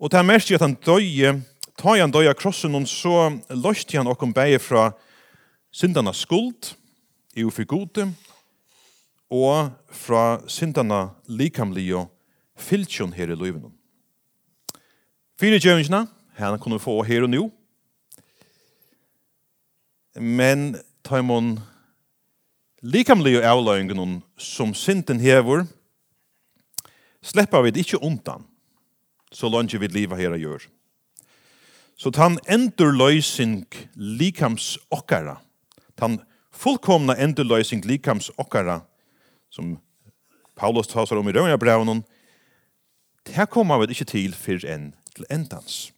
og 0.00 0.10
det 0.12 0.20
er 0.20 0.28
mest 0.28 0.52
at 0.52 0.64
han 0.64 0.76
døye 0.84 1.34
ta 1.78 1.96
han 1.98 2.12
døya 2.14 2.34
krossen 2.38 2.74
og 2.78 2.86
så 2.88 3.30
løst 3.50 3.92
han 3.92 4.10
okkom 4.10 4.34
bæge 4.34 4.60
fra 4.62 4.92
syndana 5.74 6.12
skuld, 6.12 6.74
i 7.34 7.42
for 7.50 7.66
gode, 7.66 8.12
og 9.30 9.72
fra 9.90 10.38
syndana 10.46 11.08
likamlige 11.26 11.96
og 11.96 12.10
fyltsjon 12.56 13.12
her 13.12 13.32
i 13.32 13.34
løyvene. 13.34 13.72
Fyre 15.34 15.58
djøvnskene, 15.58 16.06
henne 16.38 16.60
kunne 16.62 16.78
få 16.78 17.00
her 17.02 17.26
og 17.26 17.32
nå, 17.32 17.48
men 20.14 20.76
ta 21.02 21.18
imon 21.18 21.56
likamlig 22.86 23.40
og 23.40 23.48
avløyngen 23.50 24.20
som 24.38 24.74
synden 24.78 25.18
hever, 25.18 25.66
slepper 27.24 27.64
vi 27.64 27.74
det 27.74 27.82
ikke 27.82 28.02
undan, 28.04 28.46
så 29.32 29.50
langt 29.50 29.74
vi 29.74 29.90
lever 29.90 30.20
her 30.20 30.36
og 30.36 30.38
gjør. 30.38 30.68
Så 31.96 32.10
tann 32.10 32.40
endurløysing 32.50 33.68
likams 33.94 34.74
okkara, 34.90 35.38
tann 35.96 36.18
fullkomna 36.54 37.14
endurløysing 37.22 37.84
likams 37.86 38.32
okkara, 38.38 38.80
som 39.50 39.76
Paulus 40.58 40.90
tasar 40.90 41.18
om 41.18 41.28
i 41.30 41.34
Røvnja 41.34 41.58
brevnen, 41.58 42.02
det 43.24 43.48
kommer 43.50 43.80
vi 43.80 43.94
ikke 43.94 44.10
til 44.10 44.34
før 44.36 44.66
enn 44.68 44.90
til 45.14 45.26
endans. 45.30 45.94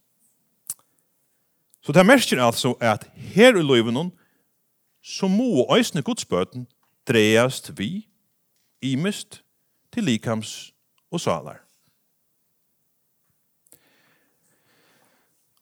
Så 1.83 1.95
det 1.97 2.05
merker 2.07 2.43
altså 2.43 2.75
at 2.83 3.09
her 3.15 3.57
i 3.57 3.65
løyvenen, 3.65 4.13
så 5.03 5.29
må 5.31 5.67
øysene 5.71 6.03
godsbøten 6.03 6.67
dreiast 7.09 7.71
vi, 7.79 8.09
imist, 8.83 9.43
til 9.95 10.05
likams 10.05 10.73
og 11.11 11.21
salar. 11.21 11.65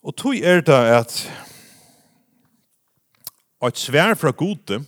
Og 0.04 0.12
tog 0.20 0.36
er 0.36 0.60
det 0.60 0.80
at 0.92 1.12
et 3.64 3.80
svær 3.80 4.12
fra 4.20 4.34
gode, 4.36 4.82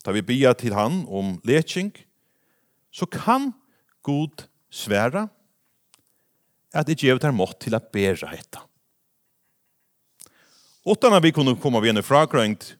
da 0.00 0.14
vi 0.16 0.24
bier 0.24 0.56
til 0.56 0.72
han 0.72 1.02
om 1.04 1.34
leking, 1.44 1.92
så 2.88 3.04
kan 3.04 3.52
god 4.02 4.46
svære 4.72 5.26
at 6.72 6.88
det 6.88 6.96
gjør 7.02 7.20
det 7.20 7.34
mått 7.36 7.60
til 7.60 7.76
å 7.76 7.82
bære 7.92 8.32
etter. 8.32 8.64
Utan 10.88 11.12
at 11.12 11.24
vi 11.24 11.34
kunne 11.36 11.58
komme 11.60 11.84
ved 11.84 11.98
en 11.98 12.04
fragrøngt 12.04 12.72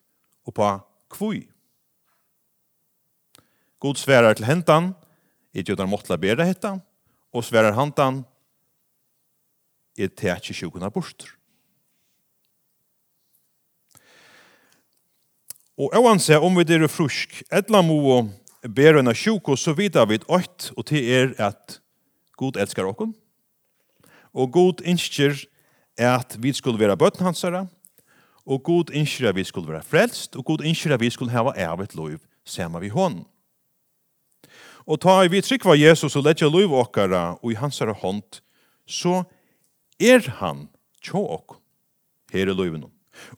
og 0.49 0.57
på 0.57 0.73
kvui. 1.13 1.43
God 3.79 4.01
sværer 4.01 4.33
til 4.33 4.49
hentan, 4.49 4.95
i 5.53 5.61
gjør 5.61 5.83
det 5.83 5.93
mått 5.93 6.09
til 6.09 6.17
at 6.17 6.25
bære 6.25 6.49
etter, 6.49 6.81
og 7.29 7.45
sværer 7.45 7.77
hentan, 7.77 8.25
i 9.99 10.07
tætje 10.09 10.55
sjukken 10.55 10.87
av. 10.87 10.95
Og 15.79 15.95
oansett 15.95 16.43
om 16.43 16.57
vi 16.59 16.65
er 16.75 16.89
frusk, 16.91 17.37
etla 17.55 17.85
mo 17.87 18.01
og 18.11 18.31
ber 18.75 18.99
enn 18.99 19.13
sjuko, 19.15 19.55
så 19.55 19.77
vidar 19.79 20.09
vi 20.11 20.19
ått, 20.27 20.73
og 20.75 20.89
til 20.91 21.07
er 21.07 21.35
at 21.39 21.79
God 22.35 22.59
elskar 22.59 22.89
okkon. 22.89 23.13
Og 24.35 24.51
God 24.51 24.83
innskjer 24.83 25.39
at 25.99 26.35
vi 26.43 26.51
skulle 26.53 26.83
være 26.83 26.99
bøtten 26.99 27.23
hans 27.27 27.45
herre, 27.47 27.69
og 28.43 28.63
God 28.67 28.91
innskjer 28.91 29.31
at 29.31 29.39
vi 29.39 29.47
skulle 29.47 29.71
være 29.71 29.87
frelst, 29.87 30.35
og 30.35 30.51
God 30.51 30.67
innskjer 30.67 30.97
at 30.97 31.01
vi 31.01 31.13
skulle 31.15 31.31
hava 31.31 31.55
evigt 31.55 31.95
lov 31.95 32.19
sammen 32.43 32.83
vi 32.83 32.91
hånden. 32.91 33.23
Og 34.89 34.99
ta 34.99 35.21
vi 35.29 35.39
trykk 35.39 35.63
trykva 35.63 35.79
Jesus 35.79 36.17
og 36.17 36.25
letja 36.27 36.49
lov 36.51 36.75
okkara 36.75 37.37
og 37.39 37.53
i 37.53 37.59
hans 37.61 37.79
herre 37.79 37.95
hånd, 37.95 38.41
så 38.89 39.29
er 40.01 40.27
han 40.41 40.67
tjå 41.05 41.23
okk 41.23 41.61
her 42.33 42.51
i 42.51 42.57
loven. 42.57 42.89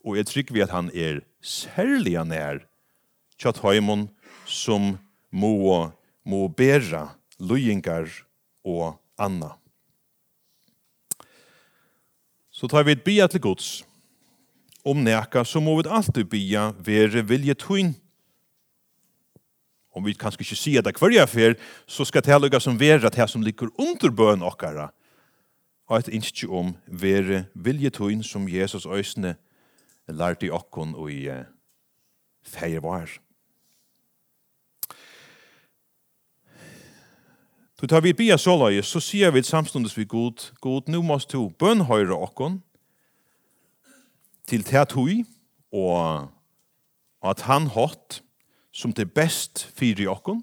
Og 0.07 0.17
jeg 0.17 0.31
trykk 0.31 0.55
vi 0.55 0.65
at 0.65 0.73
han 0.73 0.89
er 0.95 1.21
særlig 1.41 2.17
han 2.19 2.33
er 2.33 2.65
tjatt 3.41 3.61
heimon 3.65 4.09
som 4.49 4.95
må, 5.33 5.91
må 6.25 6.49
bæra 6.49 7.09
løyingar 7.41 8.11
og 8.65 8.99
anna. 9.19 9.55
Så 12.51 12.69
tar 12.69 12.85
vi 12.85 12.93
et 12.93 13.05
bia 13.05 13.27
til 13.31 13.41
gods. 13.41 13.81
Om 14.85 15.05
neka 15.05 15.45
så 15.45 15.61
må 15.65 15.79
vi 15.79 15.89
alltid 15.89 16.29
bia 16.29 16.71
være 16.77 17.25
vilje 17.29 17.55
tøyn. 17.57 17.95
Om 19.97 20.05
vi 20.07 20.15
kanskje 20.15 20.45
ikke 20.45 20.59
sier 20.59 20.85
det 20.85 20.95
hver 21.01 21.13
jeg 21.13 21.57
så 21.87 22.05
skal 22.05 22.23
det 22.23 22.41
lukka 22.41 22.61
som 22.61 22.79
være 22.79 23.11
det 23.11 23.29
som 23.29 23.43
ligger 23.43 23.69
under 23.79 24.11
bøn 24.11 24.43
okkara. 24.43 24.91
Og 25.89 25.99
et 25.99 26.09
innskje 26.09 26.49
om 26.49 26.77
være 26.87 27.47
vilje 27.55 27.91
tøyn 27.91 28.23
som 28.23 28.49
Jesus 28.49 28.87
øsne 28.87 29.37
lærte 30.15 30.47
i 30.49 30.55
okkon 30.55 30.95
og 30.95 31.11
i 31.13 31.27
feir 32.43 32.81
var. 32.85 33.11
Så 37.81 37.89
tar 37.89 38.03
vi 38.05 38.13
bia 38.13 38.37
såløye, 38.37 38.83
så 38.85 39.01
sier 39.01 39.33
vi 39.33 39.41
samstundes 39.43 39.95
vi 39.97 40.05
god, 40.05 40.51
god, 40.61 40.91
nu 40.93 41.01
måst 41.01 41.33
du 41.33 41.49
bønhøyre 41.49 42.13
okkon 42.13 42.59
til 44.45 44.67
tætui 44.69 45.23
og 45.73 46.29
at 47.25 47.47
han 47.49 47.71
hatt 47.73 48.21
som 48.73 48.93
det 48.93 49.09
best 49.17 49.65
fyrir 49.77 50.11
okkon, 50.13 50.43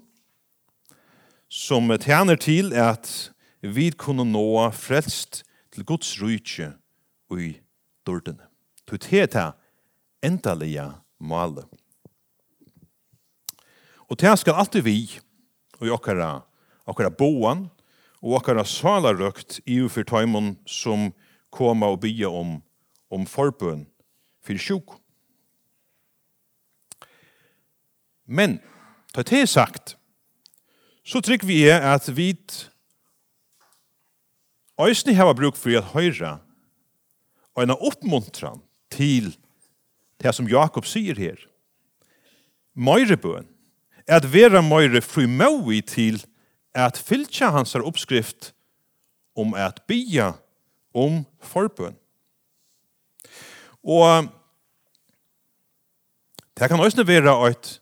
som 1.48 1.88
tjener 2.02 2.36
til 2.36 2.74
at 2.74 3.30
vi 3.62 3.90
kunne 3.90 4.26
nå 4.26 4.68
frelst 4.74 5.44
til 5.70 5.86
Guds 5.86 6.10
rujtje 6.18 6.72
og 7.30 7.42
i 7.42 7.52
dårdene. 8.06 8.50
Så 8.88 8.98
det 8.98 9.52
endalige 10.22 10.86
målet. 11.18 11.66
Og 14.08 14.16
det 14.20 14.38
skal 14.40 14.56
alltid 14.56 14.82
vi, 14.82 15.20
og 15.80 15.86
i 15.86 15.92
okkara, 15.92 16.30
okkara 16.88 17.10
boan, 17.12 17.66
og 18.22 18.38
okkara 18.40 18.64
salarøkt 18.66 19.60
i 19.66 19.78
ufor 19.84 20.06
tøymon 20.08 20.56
som 20.66 21.12
koma 21.54 21.90
og 21.92 22.00
bya 22.02 22.30
om, 22.32 22.58
om 23.10 23.26
forbøn 23.28 23.84
for 24.44 24.58
sjuk. 24.58 24.96
Men, 28.26 28.58
ta 29.14 29.22
det 29.22 29.46
sagt, 29.48 29.96
så 31.04 31.22
trygg 31.24 31.46
vi 31.48 31.62
er 31.68 31.80
at 31.94 32.08
vi 32.16 32.34
Øysni 34.78 35.16
hava 35.16 35.32
bruk 35.34 35.56
for 35.58 35.74
at 35.74 35.90
høyra 35.90 36.36
og 37.56 37.64
en 37.64 37.74
oppmuntran 37.74 38.60
til 38.94 39.32
det 40.22 40.34
som 40.34 40.48
Jakob 40.48 40.86
sier 40.86 41.18
her. 41.18 41.38
Er 42.76 43.44
At 44.08 44.32
vera 44.32 44.60
møyre 44.62 45.00
frimøy 45.00 45.80
til 45.86 46.24
at 46.74 46.96
fylkja 46.96 47.50
hans 47.50 47.74
oppskrift 47.74 48.54
om 49.36 49.54
at 49.54 49.82
bya 49.86 50.32
om 50.94 51.24
forbøn. 51.42 51.96
Og 53.84 54.28
det 56.58 56.68
kan 56.68 56.80
også 56.80 57.04
være 57.04 57.50
et, 57.50 57.80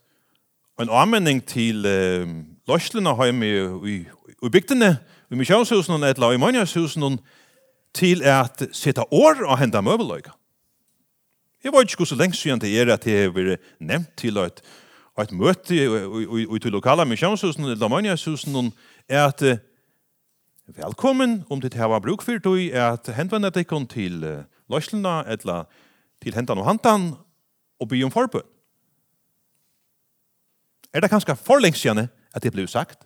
en 0.81 0.91
anmenning 0.91 1.45
til 1.47 1.87
uh, 1.87 2.29
løslene 2.69 3.15
hjemme 3.23 3.47
i, 3.47 3.93
i, 3.93 3.97
i 4.43 4.49
bygdene, 4.53 4.99
i 5.31 5.35
misjonshusen 5.35 6.03
eller 6.03 6.33
i 6.33 6.37
mannjøshusen, 6.37 7.19
til 7.95 8.23
at 8.23 8.67
sette 8.73 9.01
år 9.13 9.47
og 9.47 9.59
hente 9.59 9.83
møbeløyga. 9.83 10.35
Jeg 11.67 11.73
vet 11.75 11.91
ikke 11.91 12.05
hvor 12.05 12.19
lenge 12.21 12.37
siden 12.39 12.61
det 12.63 12.69
er 12.79 12.93
at 12.95 13.07
jeg 13.11 13.25
har 13.25 13.33
vært 13.35 13.63
nevnt 13.83 14.13
til 14.15 14.37
et, 14.39 14.61
et 15.19 15.33
møte 15.35 15.75
i 15.75 16.59
til 16.63 16.71
lokale 16.71 17.03
misjonshusen, 17.11 17.67
Lamaniashusen, 17.75 18.71
er 19.09 19.25
at 19.33 19.43
velkommen 20.77 21.41
om 21.51 21.61
det 21.61 21.75
her 21.75 21.91
var 21.91 22.05
bruk 22.05 22.23
for 22.23 22.39
det, 22.39 22.69
er 22.71 22.93
at 22.93 23.11
henvende 23.17 23.51
deg 23.51 23.67
til 23.91 24.23
løslene, 24.71 25.17
eller 25.27 25.67
til 26.23 26.39
hentan 26.39 26.63
og 26.63 26.69
hantan, 26.71 27.17
og 27.81 27.89
by 27.89 28.05
om 28.05 28.15
forbøn. 28.15 28.47
Er 30.95 31.03
det 31.03 31.11
kanskje 31.11 31.35
for 31.35 31.59
lengst 31.59 31.83
siden 31.83 32.07
at 32.07 32.43
det 32.43 32.53
ble 32.55 32.69
sagt? 32.71 33.03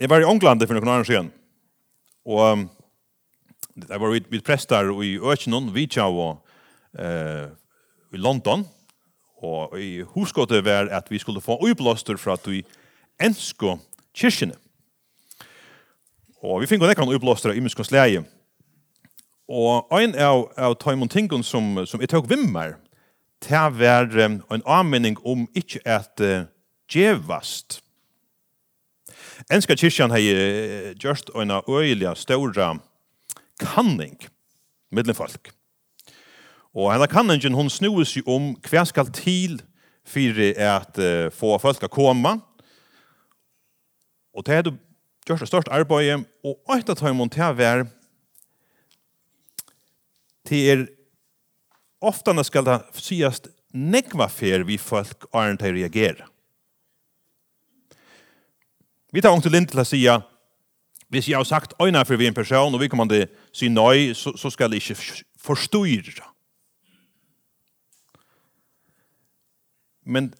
Jeg 0.00 0.10
var 0.10 0.20
i 0.20 0.26
Ånglandet 0.26 0.66
for 0.66 0.74
noen 0.74 0.90
annen 0.90 1.06
siden, 1.06 1.28
og 2.26 2.64
jeg 3.78 4.00
var 4.02 4.10
vid, 4.10 4.24
vid 4.26 4.40
prester 4.42 4.88
i 5.06 5.12
Økjenon, 5.22 5.68
Vitja 5.74 6.08
og 6.10 6.40
eh, 6.98 7.46
i 8.10 8.18
London, 8.18 8.64
og 9.38 9.76
i 9.78 10.02
huskottet 10.16 10.64
var 10.66 10.90
at 10.90 11.06
vi 11.12 11.20
skulle 11.22 11.42
få 11.44 11.60
uiblåster 11.62 12.18
fra 12.18 12.34
at 12.34 12.48
vi 12.50 12.64
ensko 13.22 13.76
kyrkjene. 14.18 14.56
Og 16.42 16.64
vi 16.64 16.70
finner 16.72 16.90
nekkan 16.90 17.14
uiblåster 17.14 17.54
i 17.54 17.62
minsko 17.62 17.86
leie. 17.94 18.24
Og 19.46 19.94
ein 19.94 20.18
av, 20.18 20.48
av 20.58 20.74
Taimon 20.82 21.12
Tingon 21.12 21.46
som, 21.46 21.84
som 21.86 22.02
jeg 22.02 22.10
tok 22.10 22.26
vimmer, 22.30 22.80
det 23.46 23.62
var 23.78 24.10
um, 24.10 24.40
en 24.50 24.66
anmenning 24.66 25.20
om 25.22 25.46
ikkje 25.54 25.86
at 25.86 26.18
uh, 26.24 26.50
djevast 26.90 27.83
Enska 29.52 29.76
kyrkjan 29.76 30.12
hei 30.14 30.22
gjørst 30.96 31.34
oina 31.36 31.60
øyliga 31.68 32.14
ståra 32.16 32.70
kanning 33.60 34.16
mittlen 34.94 35.16
folk. 35.16 35.50
Og 36.72 36.88
henne 36.92 37.08
kanningen 37.12 37.54
hon 37.54 37.68
snues 37.70 38.14
jo 38.16 38.24
om 38.30 38.54
hva 38.64 38.86
skal 38.88 39.12
til 39.12 39.60
fyrir 40.08 40.56
at 40.56 40.96
uh, 40.96 41.28
få 41.32 41.58
folk 41.60 41.84
å 41.84 41.92
koma. 41.92 42.38
Og 44.34 44.46
det 44.48 44.56
er 44.56 44.66
det 44.66 44.74
gjørst 45.28 45.44
det 45.44 45.52
største 45.52 45.72
arbeidet, 45.72 46.24
og 46.44 46.58
eit 46.72 46.88
at 46.88 47.04
til 47.04 47.44
å 47.44 47.52
være 47.56 47.86
til 50.44 50.68
er 50.72 50.86
ofta 52.04 52.32
skal 52.44 52.64
det 52.64 52.80
sies 53.00 53.40
nekva 53.72 54.28
fer 54.28 54.64
vi 54.64 54.76
folk 54.80 55.28
arnt 55.32 55.62
hei 55.64 55.72
reagera. 55.72 56.28
Vi 59.14 59.22
tar 59.22 59.30
ångt 59.30 59.46
lind 59.46 59.68
til 59.70 59.78
å 59.78 59.86
si 59.86 60.00
hvis 61.12 61.28
jeg 61.28 61.38
har 61.38 61.46
sagt 61.46 61.76
øyne 61.78 62.00
for 62.02 62.18
vi 62.18 62.26
en 62.26 62.34
person, 62.34 62.74
og 62.74 62.80
vi 62.82 62.88
kommer 62.90 63.06
til 63.06 63.28
å 63.28 63.28
si 63.54 63.68
nøy, 63.70 64.10
så, 64.18 64.32
så 64.34 64.50
skal 64.50 64.72
jeg 64.74 64.82
ikke 64.82 65.22
forstyrre. 65.38 66.26
Men 70.02 70.32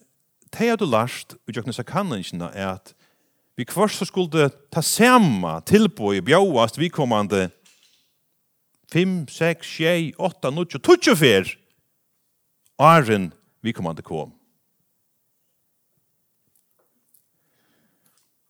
det 0.50 0.72
har 0.72 0.80
du 0.80 0.88
lært 0.90 1.36
i 1.46 1.54
Jøknes 1.54 1.78
kan 1.86 2.10
ikke, 2.18 2.50
er 2.50 2.72
at 2.74 2.94
vi 3.54 3.62
kvart 3.62 3.94
så 3.94 4.08
skulle 4.10 4.50
ta 4.74 4.82
samme 4.82 5.60
tilbå 5.70 6.16
i 6.18 6.24
bjøast 6.26 6.80
vi 6.80 6.90
kommer 6.90 7.30
til 7.30 7.52
5, 8.90 9.28
6, 9.30 9.74
6, 9.78 10.14
8, 10.18 10.50
9, 10.50 10.66
12 10.82 11.16
fyr. 11.22 11.58
Arjen, 12.82 13.30
vi 13.62 13.72
kommer 13.72 13.94
til 13.94 14.02
å 14.02 14.10
komme. 14.10 14.43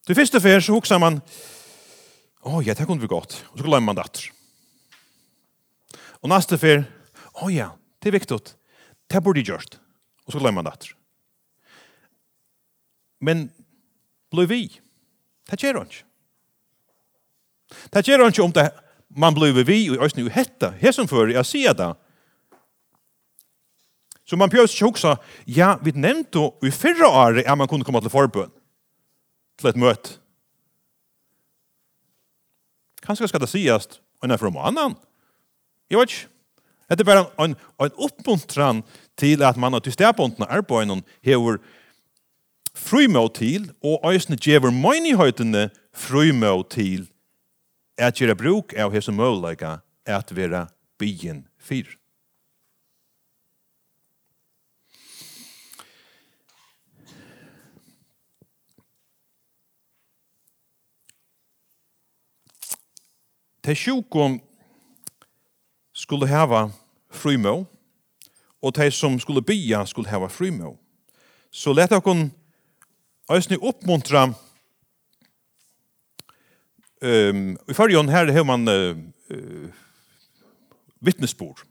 Det 0.04 0.16
første 0.16 0.40
fer 0.44 0.60
så 0.60 0.74
hoksa 0.76 0.98
man, 1.00 1.20
å 2.44 2.60
ja, 2.60 2.74
det 2.76 2.84
kunne 2.84 3.00
vi 3.00 3.08
godt, 3.08 3.38
og 3.52 3.60
så 3.60 3.64
glemmer 3.64 3.94
man 3.94 3.96
det. 4.02 4.26
Og 6.20 6.28
neste 6.28 6.58
fer, 6.60 6.84
å 7.40 7.48
ja, 7.52 7.70
det 8.04 8.10
er 8.10 8.18
viktig, 8.18 8.38
det 9.08 9.22
burde 9.24 9.40
jeg 9.40 9.48
gjort, 9.48 9.78
og 10.26 10.34
så 10.34 10.42
glemmer 10.42 10.60
man 10.60 10.68
det. 10.68 10.92
Men 13.24 13.46
blir 14.34 14.50
vi, 14.50 14.62
det 15.48 15.60
gjør 15.62 15.80
han 15.80 15.88
ikke. 15.88 16.04
Det 17.94 18.04
gjør 18.04 18.26
han 18.26 18.34
ikke 18.34 18.44
om 18.44 18.52
det, 18.54 18.66
man 19.16 19.36
blir 19.36 19.56
vi, 19.64 19.78
og 19.88 19.96
i 19.96 20.04
østene 20.04 20.26
jo 20.26 20.34
hette, 20.34 20.74
her 20.82 20.92
som 20.92 21.08
før, 21.08 21.32
jeg 21.32 21.48
sier 21.48 21.76
det, 21.76 21.94
Så 24.24 24.38
man 24.40 24.48
pjøs 24.48 24.72
ikke 24.72 24.86
hoksa, 24.88 25.10
ja, 25.44 25.74
vi 25.84 25.92
nevnte 25.92 26.40
jo 26.40 26.46
i 26.64 26.70
fyrre 26.72 27.10
året 27.12 27.44
at 27.44 27.58
man 27.60 27.68
kunne 27.68 27.84
komme 27.84 28.00
til 28.00 28.08
forbøn 28.08 28.48
til 29.58 29.70
et 29.70 29.80
møte. 29.80 30.18
Kanskje 33.04 33.28
skal 33.28 33.42
det 33.44 33.50
sies 33.52 33.88
en 34.24 34.32
er 34.32 34.40
fra 34.40 34.48
en 34.48 34.60
annen. 34.64 34.96
Jeg 35.90 35.98
vet 35.98 36.14
ikke. 36.14 36.28
Det 36.90 37.00
er 37.00 37.08
bare 37.08 37.24
en, 37.44 37.56
en 37.80 37.96
oppmuntran 37.96 38.82
til 39.18 39.42
at 39.42 39.56
man 39.56 39.72
har 39.72 39.80
til 39.84 39.92
stedbundene 39.92 40.48
arbeidene 40.52 41.02
hever 41.24 41.58
frumå 42.74 43.28
til, 43.34 43.70
og 43.82 44.04
øyne 44.04 44.36
gjever 44.36 44.70
menighetene 44.70 45.70
frumå 45.94 46.62
til 46.70 47.08
at 47.98 48.14
gjøre 48.18 48.36
bruk 48.36 48.74
av 48.76 48.92
hese 48.92 49.12
mulighet 49.12 49.80
at 50.06 50.36
være 50.36 50.66
byen 50.98 51.46
fyrt. 51.58 51.98
Te 63.64 63.72
sjukom 63.72 64.34
skulle 65.96 66.26
hava 66.28 66.66
frymå, 67.16 67.62
og 68.60 68.72
te 68.76 68.90
som 68.92 69.14
skulle 69.16 69.40
bya 69.40 69.86
skulle 69.88 70.10
hava 70.12 70.28
frymå. 70.28 70.74
Så 71.48 71.72
let 71.72 71.94
okon 71.96 72.26
æsni 73.32 73.56
oppmuntra 73.56 74.26
um, 77.00 77.54
i 77.56 77.76
fyrjon 77.76 78.12
her 78.12 78.32
har 78.36 78.44
man 78.44 78.68
uh, 78.68 79.00
uh, 79.32 79.68
vittnesbord. 81.00 81.62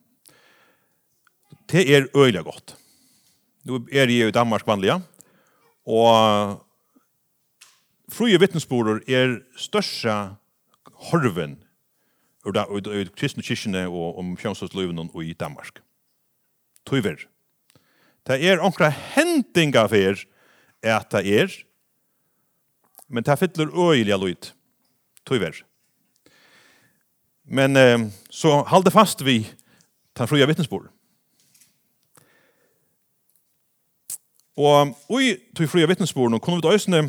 Det 1.69 1.85
er 1.93 2.09
øyla 2.17 2.41
godt. 2.41 2.73
Nu 3.69 3.85
er 3.91 4.09
jeg 4.09 4.27
i 4.27 4.31
Danmark 4.33 4.65
vanliga, 4.65 4.97
og 5.85 6.57
fruje 8.09 8.39
vittnesbord 8.41 9.05
er 9.05 9.37
størsta 9.57 10.35
horven 11.11 11.62
ur 12.45 12.55
da 12.55 12.65
ur 12.67 13.09
kristne 13.15 13.43
kyrkjene 13.43 13.85
og 13.87 14.19
om 14.19 14.37
fjømsåsluven 14.37 14.99
og 14.99 15.23
i 15.23 15.33
Danmark. 15.33 15.81
Tøyver. 16.85 17.25
Det 18.27 18.39
er 18.43 18.63
onkra 18.63 18.89
hendinga 18.89 19.85
for 19.87 20.23
at 20.83 21.11
det 21.11 21.39
er, 21.41 21.53
men 23.07 23.23
det 23.23 23.39
fyller 23.39 23.71
øyelig 23.71 24.19
lyd. 24.19 24.51
Tøyver. 25.25 25.63
Men 27.45 27.77
eh, 27.77 27.99
så 28.29 28.63
halde 28.67 28.91
fast 28.91 29.25
vi 29.25 29.43
den 30.17 30.27
fria 30.27 30.45
vittnesbord. 30.45 30.87
Og 34.57 34.93
i 35.21 35.33
tøy 35.57 35.67
fria 35.67 35.87
vittnesbord 35.89 36.35
kunne 36.39 36.59
vi 36.59 36.67
da 36.67 36.73
øsne 36.75 37.03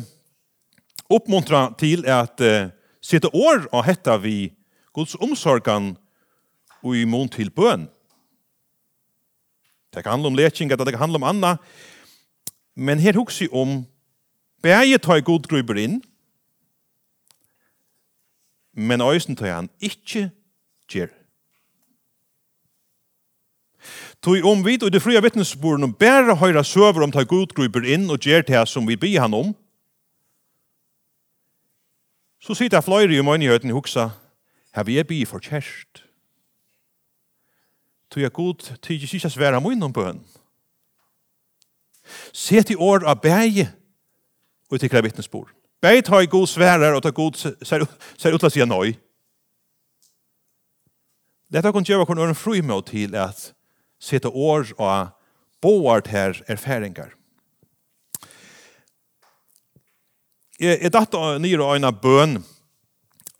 oppmuntra 1.09 1.67
til 1.77 2.05
at 2.09 2.41
eh, 2.41 2.71
sitte 3.01 3.29
år 3.29 3.67
og 3.71 3.85
hetta 3.85 4.17
vi 4.17 4.49
Guds 4.95 5.15
omsorgan 5.19 5.95
og 6.85 6.95
i 6.95 7.03
mån 7.05 7.29
til 7.29 7.51
bøn. 7.51 7.89
Det 9.91 10.03
kan 10.03 10.15
handle 10.15 10.31
om 10.31 10.35
leking, 10.35 10.69
det 10.69 10.93
kan 10.93 10.99
handle 10.99 11.19
om 11.19 11.27
anna. 11.27 11.57
Men 12.75 12.99
her 12.99 13.15
huks 13.15 13.41
jeg 13.41 13.51
om 13.53 13.85
bæje 14.63 14.97
tar 14.97 15.23
god 15.23 15.47
gruber 15.47 15.77
inn, 15.79 16.01
men 18.75 19.01
øysen 19.01 19.35
tar 19.35 19.55
han 19.55 19.69
ikke 19.79 20.29
gjør. 20.91 21.11
Tog 24.21 24.45
om 24.45 24.65
vi, 24.65 24.79
og 24.81 24.91
det 24.91 25.03
fria 25.03 25.21
vittnesbordet 25.21 25.83
om 25.83 25.93
bæra 25.93 26.35
høyra 26.35 26.63
søver 26.63 27.03
om 27.03 27.11
tar 27.11 27.27
god 27.29 27.53
gruber 27.55 27.85
inn 27.85 28.09
og 28.09 28.19
gjør 28.19 28.41
det 28.47 28.67
som 28.67 28.87
vi 28.87 28.97
byr 28.97 29.21
han 29.21 29.33
om, 29.33 29.53
så 32.41 32.53
sitter 32.53 32.77
jeg 32.77 32.83
fløyre 32.83 33.15
i 33.15 33.25
mønnigheten 33.25 33.69
i 33.69 33.73
huksa, 33.73 34.09
Her 34.75 34.83
vi 34.83 34.97
er 34.99 35.03
bi 35.07 35.25
for 35.25 35.39
kjerst. 35.39 36.03
Tog 38.11 38.23
er 38.23 38.29
god 38.29 38.55
tid 38.81 38.95
ikke 38.95 39.07
sikkert 39.07 39.31
svære 39.31 39.61
må 39.61 39.71
innom 39.71 39.93
bøn. 39.93 40.19
Se 42.33 42.61
til 42.61 42.77
år 42.77 43.07
av 43.07 43.21
bæg 43.21 43.65
og 44.71 44.79
til 44.79 44.89
krevet 44.89 45.09
vittnesbord. 45.09 45.49
Bæg 45.81 46.03
tar 46.05 46.19
i 46.19 46.29
god 46.29 46.47
sværer 46.47 46.93
og 46.93 47.03
tar 47.03 47.11
god 47.11 47.33
ser 47.35 47.85
ser 48.17 48.33
ut 48.33 48.39
til 48.39 48.47
å 48.47 48.53
si 48.53 48.65
nøy. 48.67 48.95
Dette 51.53 51.71
kan 51.71 51.87
gjøre 51.87 52.05
hvordan 52.05 52.23
øren 52.23 52.35
fru 52.35 52.55
med 52.61 52.87
til 52.89 53.15
at 53.15 53.53
se 53.99 54.19
til 54.19 54.33
år 54.33 54.73
av 54.79 55.13
boart 55.61 56.07
her 56.07 56.41
erfaringer. 56.47 57.15
Jeg, 60.59 60.79
jeg 60.81 60.93
datt 60.93 61.15
nyr 61.41 61.63
og 61.63 61.75
øyne 61.75 61.93
bøn 62.01 62.37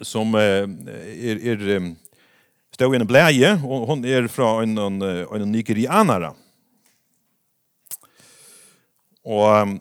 som 0.03 0.33
er, 0.35 0.65
er 0.89 1.95
stod 2.75 2.95
i 2.95 2.99
en 2.99 3.07
blæje, 3.07 3.53
og 3.63 3.87
hun 3.87 4.03
er 4.03 4.27
fra 4.31 4.57
en, 4.63 4.75
en, 4.77 5.01
en 5.01 5.51
nigerianere. 5.51 6.33
Og 9.25 9.45
um, 9.47 9.77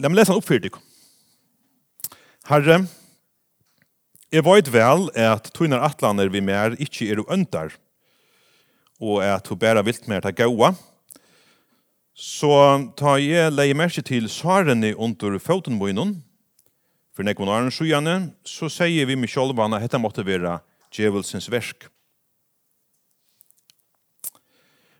la 0.00 0.08
meg 0.08 0.18
lese 0.18 0.32
han 0.32 0.40
oppfyrt 0.40 0.70
Herre, 2.50 2.80
jeg 4.30 4.46
vet 4.46 4.70
vel 4.72 5.08
at 5.14 5.52
tøyner 5.54 5.82
atlaner 5.86 6.30
vi 6.32 6.40
mer 6.42 6.74
ikke 6.82 7.10
er 7.12 7.22
øndar, 7.30 7.76
og 8.98 9.22
at 9.22 9.46
hun 9.46 9.58
bæra 9.58 9.84
vilt 9.86 10.08
mer 10.10 10.24
til 10.24 10.34
gaua, 10.34 10.72
så 12.14 12.50
tar 12.98 13.20
jeg 13.22 13.52
leie 13.54 13.76
merke 13.76 14.02
til 14.02 14.26
sarene 14.28 14.92
under 14.96 15.38
fotenbøynen, 15.38 16.18
for 17.20 17.28
nekvun 17.28 17.50
åren 17.52 17.68
sjujane, 17.68 18.30
så 18.48 18.70
sier 18.72 19.04
vi 19.04 19.12
med 19.12 19.28
kjølvane 19.28 19.76
at 19.76 19.84
dette 19.84 19.98
måtte 20.00 20.22
være 20.24 20.54
djevelsens 20.88 21.50
versk. 21.52 21.84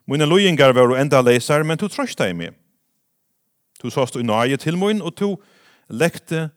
Mina 0.04 0.28
lojengar 0.28 0.74
var 0.76 0.92
enda 1.00 1.22
leisar, 1.24 1.64
men 1.64 1.80
du 1.80 1.86
trøsta 1.88 2.28
i 2.28 2.36
meg. 2.36 2.52
Du 3.80 3.88
sast 3.88 4.20
i 4.20 4.26
nøye 4.26 4.60
til 4.60 4.76
min, 4.76 5.00
og 5.00 5.16
du 5.16 5.38
lekte 5.88 6.50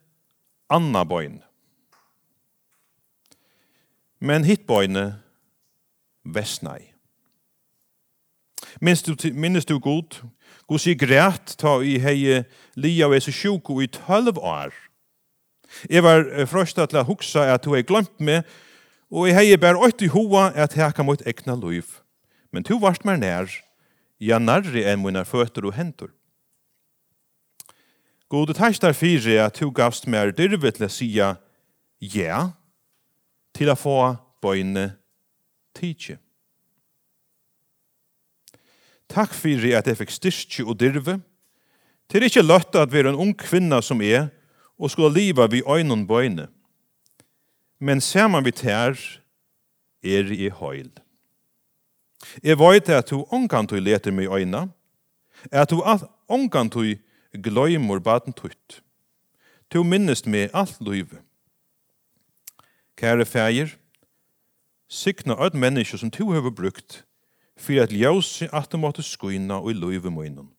anna 0.68 1.08
bøyn. 1.08 1.40
Men 4.20 4.44
hitt 4.44 4.68
bøyne 4.68 5.14
vestnei. 6.28 6.90
Minnes 8.82 9.08
du, 9.08 9.16
minnes 9.32 9.64
du 9.64 9.78
god? 9.80 10.26
God 10.68 10.84
sier 10.84 11.00
græt 11.00 11.56
ta 11.56 11.80
i 11.80 12.02
hei 12.04 12.42
lia 12.76 13.08
og 13.08 13.16
eise 13.16 13.32
sjuk 13.32 13.72
og 13.72 13.86
i 13.86 13.94
tølv 14.04 14.44
år. 14.44 14.76
Jeg 15.90 16.04
var 16.06 16.26
frøsta 16.50 16.86
til 16.88 17.02
å 17.02 17.08
huksa 17.08 17.48
at 17.54 17.66
du 17.66 17.74
har 17.74 17.86
glemt 17.88 18.16
meg, 18.20 18.44
og 19.14 19.28
jeg 19.30 19.38
heier 19.38 19.62
bare 19.62 19.78
åkt 19.78 20.02
i 20.02 20.10
hoa 20.10 20.50
at 20.58 20.78
jeg 20.78 20.96
kan 20.98 21.06
mot 21.06 21.22
egna 21.28 21.56
liv. 21.60 22.00
Men 22.54 22.66
du 22.66 22.76
varst 22.82 23.06
mer 23.06 23.20
nær, 23.22 23.50
ja 24.22 24.40
nærri 24.40 24.86
enn 24.88 25.04
mine 25.04 25.26
føtter 25.26 25.66
og 25.68 25.76
hendur. 25.78 26.14
Gode 28.34 28.56
tæstar 28.58 28.96
fyrir 28.98 29.44
at 29.44 29.60
du 29.60 29.70
gavst 29.70 30.08
mer 30.10 30.32
dyrve 30.34 30.72
til 30.74 30.88
å 30.88 30.90
sija 30.90 31.28
ja, 32.02 32.48
til 33.54 33.70
å 33.70 33.78
få 33.78 33.98
bøyne 34.42 34.88
tidsje. 35.78 36.18
Takk 39.14 39.36
fyrir 39.38 39.78
at 39.78 39.90
jeg 39.90 40.00
fikk 40.00 40.14
styrkje 40.16 40.66
og 40.66 40.80
dyrve. 40.82 41.20
Det 42.10 42.18
er 42.18 42.26
ikke 42.26 42.46
løtt 42.46 42.76
at 42.80 42.90
vi 42.90 43.04
er 43.04 43.12
en 43.12 43.20
ung 43.22 43.36
kvinna 43.38 43.82
som 43.86 44.02
er, 44.02 44.32
og 44.84 44.92
skulle 44.92 45.14
liva 45.16 45.48
vi 45.48 45.62
øynon 45.64 46.08
bøyne. 46.08 46.48
Men 47.80 48.02
saman 48.02 48.46
vi 48.46 48.52
tær 48.52 49.00
er 50.04 50.32
i 50.32 50.50
høyl. 50.50 50.92
Jeg 52.44 52.60
vet 52.60 52.90
at 52.90 53.10
du 53.10 53.24
omkant 53.32 53.72
du 53.72 53.80
leter 53.80 54.12
meg 54.12 54.28
øyna, 54.28 54.68
at 55.52 55.72
du 55.72 55.80
omkant 56.28 56.74
du 56.74 56.96
gløymer 57.44 58.00
baden 58.00 58.34
tutt. 58.34 58.82
Du 59.72 59.84
minnest 59.84 60.28
meg 60.28 60.52
alt 60.54 60.82
livet. 60.82 61.24
Kære 63.00 63.26
fægir, 63.26 63.78
sikna 64.90 65.34
öll 65.34 65.56
menneske 65.56 65.98
som 65.98 66.12
du 66.12 66.32
har 66.32 66.50
brukt, 66.50 67.06
for 67.58 67.82
at 67.82 67.92
ljøse 67.92 68.50
at 68.54 68.72
du 68.72 68.78
måtte 68.78 69.04
skuina 69.04 69.62
og 69.64 69.72
i 69.72 69.80
livet 69.80 70.14
munnen. 70.14 70.52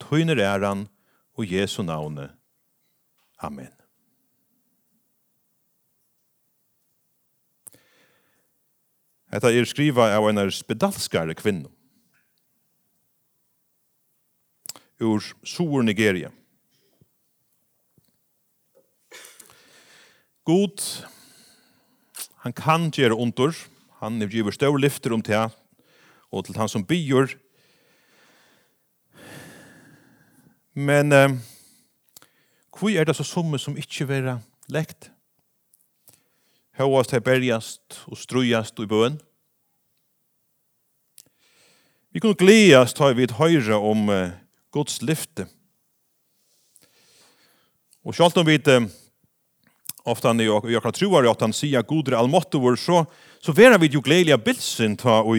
Tøyner 0.00 0.38
æran 0.38 0.88
og 1.34 1.52
Jesu 1.52 1.82
navnet. 1.82 2.30
Amen. 3.42 3.72
Hetta 9.34 9.50
er 9.50 9.66
skriva 9.66 10.12
av 10.14 10.28
einar 10.28 10.52
spedalskare 10.54 11.34
kvinnu. 11.34 11.66
Ur 15.02 15.24
Sur 15.42 15.82
Nigeria. 15.82 16.30
God, 20.44 20.78
han 22.44 22.52
kan 22.52 22.90
gjere 22.92 23.16
ondur, 23.16 23.56
han 23.98 24.22
er 24.22 24.28
giver 24.30 24.54
stør 24.54 24.76
lyfter 24.78 25.16
om 25.16 25.22
tja, 25.24 25.48
og 26.30 26.44
til 26.44 26.58
han 26.60 26.68
som 26.68 26.84
byr. 26.84 27.32
Men 30.74 31.12
eh, 31.16 31.34
Hvor 32.74 32.90
er 32.90 33.04
det 33.04 33.14
så 33.16 33.24
summe 33.24 33.58
som 33.58 33.76
ikke 33.78 34.08
være 34.08 34.40
lekt? 34.68 35.10
Høyast 36.74 37.14
her 37.14 37.22
bergast 37.22 38.00
og 38.10 38.18
strujast 38.18 38.80
i 38.82 38.86
bøen. 38.90 39.20
Vi 42.10 42.22
kunne 42.22 42.38
gledast 42.38 42.98
har 42.98 43.14
vid 43.14 43.36
høyre 43.38 43.78
om 43.78 44.08
uh, 44.10 44.34
Guds 44.74 45.02
lyfte. 45.02 45.46
Og 48.04 48.14
selv 48.14 48.42
om 48.42 48.46
vi 48.46 48.58
uh, 48.58 48.90
ofta 50.04 50.28
han 50.28 50.40
og 50.40 50.70
jag 50.70 50.82
kan 50.82 50.92
tro 50.92 51.16
at 51.16 51.40
han 51.40 51.52
säger 51.52 51.82
god 51.82 52.08
är 52.08 52.12
allmått 52.12 52.54
och 52.54 52.78
så, 52.78 53.06
så 53.40 53.52
vera 53.52 53.78
vi 53.78 53.86
ju 53.86 54.00
gledelig 54.00 54.44
bilsen 54.44 54.96
ta, 54.96 55.22
och 55.22 55.36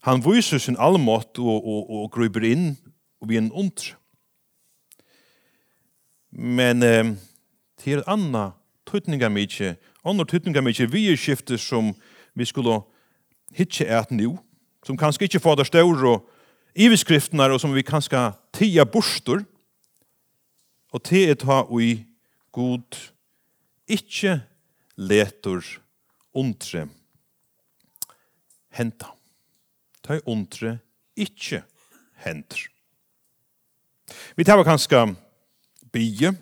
han 0.00 0.20
viser 0.20 0.58
sin 0.58 0.76
allmått 0.76 1.38
og, 1.38 1.66
og, 1.66 1.90
og, 1.90 2.04
og 2.04 2.12
gruber 2.12 2.44
inn 2.44 2.76
og 3.20 3.28
vi 3.28 3.36
en 3.36 3.52
ondre. 3.52 3.96
Men 6.34 6.82
eh, 6.82 7.14
til 7.78 8.02
anna 8.10 8.50
tøtninga 8.90 9.28
mykje, 9.30 9.76
andre 10.04 10.26
tøtninga 10.26 10.62
mykje, 10.64 10.90
vi 10.90 11.06
er 11.12 11.18
skiftet 11.18 11.62
som 11.62 11.92
vi 12.34 12.46
skulle 12.48 12.80
hitje 13.54 13.86
et 13.86 14.10
nu, 14.10 14.34
som 14.84 14.98
kanskje 14.98 15.28
ikke 15.28 15.40
fader 15.40 15.64
stør 15.64 16.06
og 16.10 16.26
iveskriftene, 16.74 17.46
og 17.54 17.60
som 17.62 17.74
vi 17.74 17.86
kanskje 17.86 18.32
tia 18.52 18.84
borster, 18.84 19.44
og 20.94 21.02
til 21.02 21.30
et 21.30 21.42
ha 21.46 21.62
ui 21.70 22.04
god 22.54 22.98
ikkje 23.90 24.40
letur 24.96 25.62
undre 26.34 26.88
henta. 28.74 29.10
Ta 30.02 30.18
undre 30.26 30.78
ikkje 31.16 31.62
hentr. 32.26 32.68
Vi 34.36 34.44
tar 34.44 34.62
kanskje 34.66 35.14
bygge. 35.94 36.34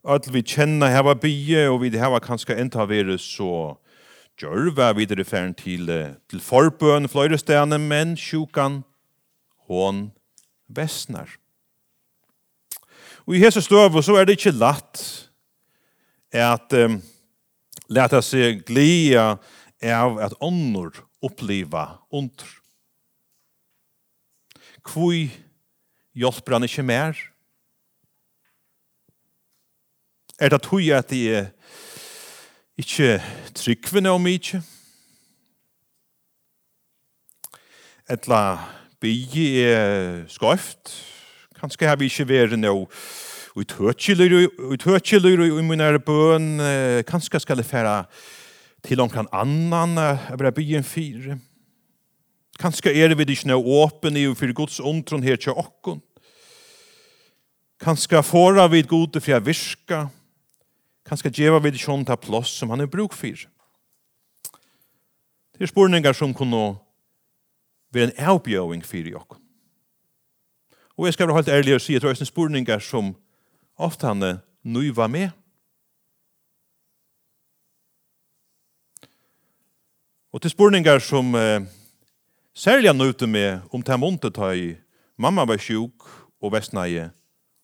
At 0.00 0.26
vi 0.32 0.42
kjenner 0.42 0.92
hava 0.94 1.14
bygge, 1.14 1.66
og 1.68 1.82
vi 1.84 1.92
hava 2.00 2.22
kanskje 2.24 2.56
enda 2.56 2.86
vært 2.88 3.20
så 3.20 3.76
gjørva 4.40 4.94
videre 4.96 5.26
ferden 5.28 5.52
til, 5.54 5.90
til 6.30 6.40
forbøen, 6.40 7.08
fløyrestene, 7.12 7.76
men 7.78 8.16
sjukan, 8.16 8.80
hon 9.68 10.08
vestnar. 10.72 11.36
Og 13.26 13.36
i 13.36 13.42
hese 13.42 13.62
støv 13.62 14.00
så 14.02 14.16
er 14.16 14.26
det 14.26 14.38
ikke 14.38 14.56
latt 14.56 15.02
at 16.34 16.72
um, 16.78 16.96
leta 17.90 18.22
seg 18.24 18.64
glia 18.66 19.34
av 19.80 20.18
at 20.22 20.36
ånder 20.42 21.02
oppleva 21.24 22.00
under. 22.10 22.48
Kvoi 24.86 25.28
hjelper 26.16 26.56
han 26.56 26.66
ikke 26.66 26.86
mer? 26.86 27.18
Er 30.40 30.48
det 30.48 30.62
tog 30.64 30.80
at 30.80 31.10
jeg 31.12 31.26
er 31.36 31.46
ikke 32.80 33.22
tryggvende 33.54 34.10
om 34.10 34.26
ikke? 34.26 34.62
Etla 38.08 38.38
bygge 39.00 39.64
er 39.68 40.22
skøyft. 40.32 40.94
Kanskje 41.60 41.90
har 41.90 41.98
vi 42.00 42.08
ikke 42.08 42.24
vært 42.28 42.56
noe 42.56 42.86
Vi 43.52 43.66
tøtje 43.66 44.14
lyre 45.20 45.44
i 45.44 45.50
min 45.50 45.66
imunere 45.66 46.00
bøn. 46.00 46.56
Kanskje 47.04 47.40
skal 47.44 47.60
det 47.60 47.66
fære 47.68 48.06
til 48.82 49.00
omkran 49.00 49.28
annan 49.32 49.98
av 49.98 50.38
det 50.38 50.54
byen 50.56 50.84
fire. 50.84 51.36
Kanskje 52.56 52.94
er 52.96 53.12
vi 53.14 53.28
ikke 53.28 53.50
noe 53.50 53.76
åpen 53.82 54.16
i 54.16 54.24
for 54.32 54.56
Guds 54.56 54.80
åndron 54.80 55.22
her 55.22 55.36
til 55.36 55.52
åkken. 55.52 56.00
Kanskje 57.80 58.22
får 58.22 58.68
vi 58.72 58.82
god 58.88 59.20
til 59.20 59.36
å 59.36 59.42
virke. 59.44 60.00
Kanskje 60.00 60.19
kanskje 61.10 61.32
djeva 61.34 61.58
vid 61.58 61.74
sjån 61.74 62.04
ta 62.06 62.14
plås 62.16 62.52
som 62.54 62.70
han 62.70 62.80
er 62.84 62.90
bruk 62.90 63.16
for. 63.18 63.46
Det 65.58 65.66
er 65.66 65.70
spurningar 65.70 66.14
som 66.14 66.34
kunne 66.34 66.78
være 67.90 68.10
en 68.10 68.28
avbjøring 68.30 68.84
for 68.86 69.16
okken. 69.18 69.42
Og 70.96 71.06
jeg 71.06 71.14
skal 71.14 71.26
være 71.26 71.36
helt 71.36 71.48
ærlig 71.48 71.74
og 71.74 71.80
si 71.82 71.96
at 71.96 72.02
det 72.02 72.20
er 72.20 72.28
spurningar 72.28 72.78
som 72.78 73.14
ofte 73.76 74.06
han 74.06 74.22
er 74.22 74.38
nøyva 74.62 75.06
med. 75.06 75.30
Og 80.32 80.42
til 80.42 80.50
spurningar 80.50 81.02
som 81.02 81.34
eh, 81.34 81.66
særlig 82.54 82.88
han 82.88 82.96
nøyte 82.96 83.26
med 83.26 83.60
om 83.72 83.82
det 83.82 84.24
er 84.24 84.30
ta 84.30 84.52
i 84.54 84.76
mamma 85.18 85.44
var 85.44 85.58
sjuk 85.58 86.06
og 86.40 86.52
vestnæje 86.52 87.10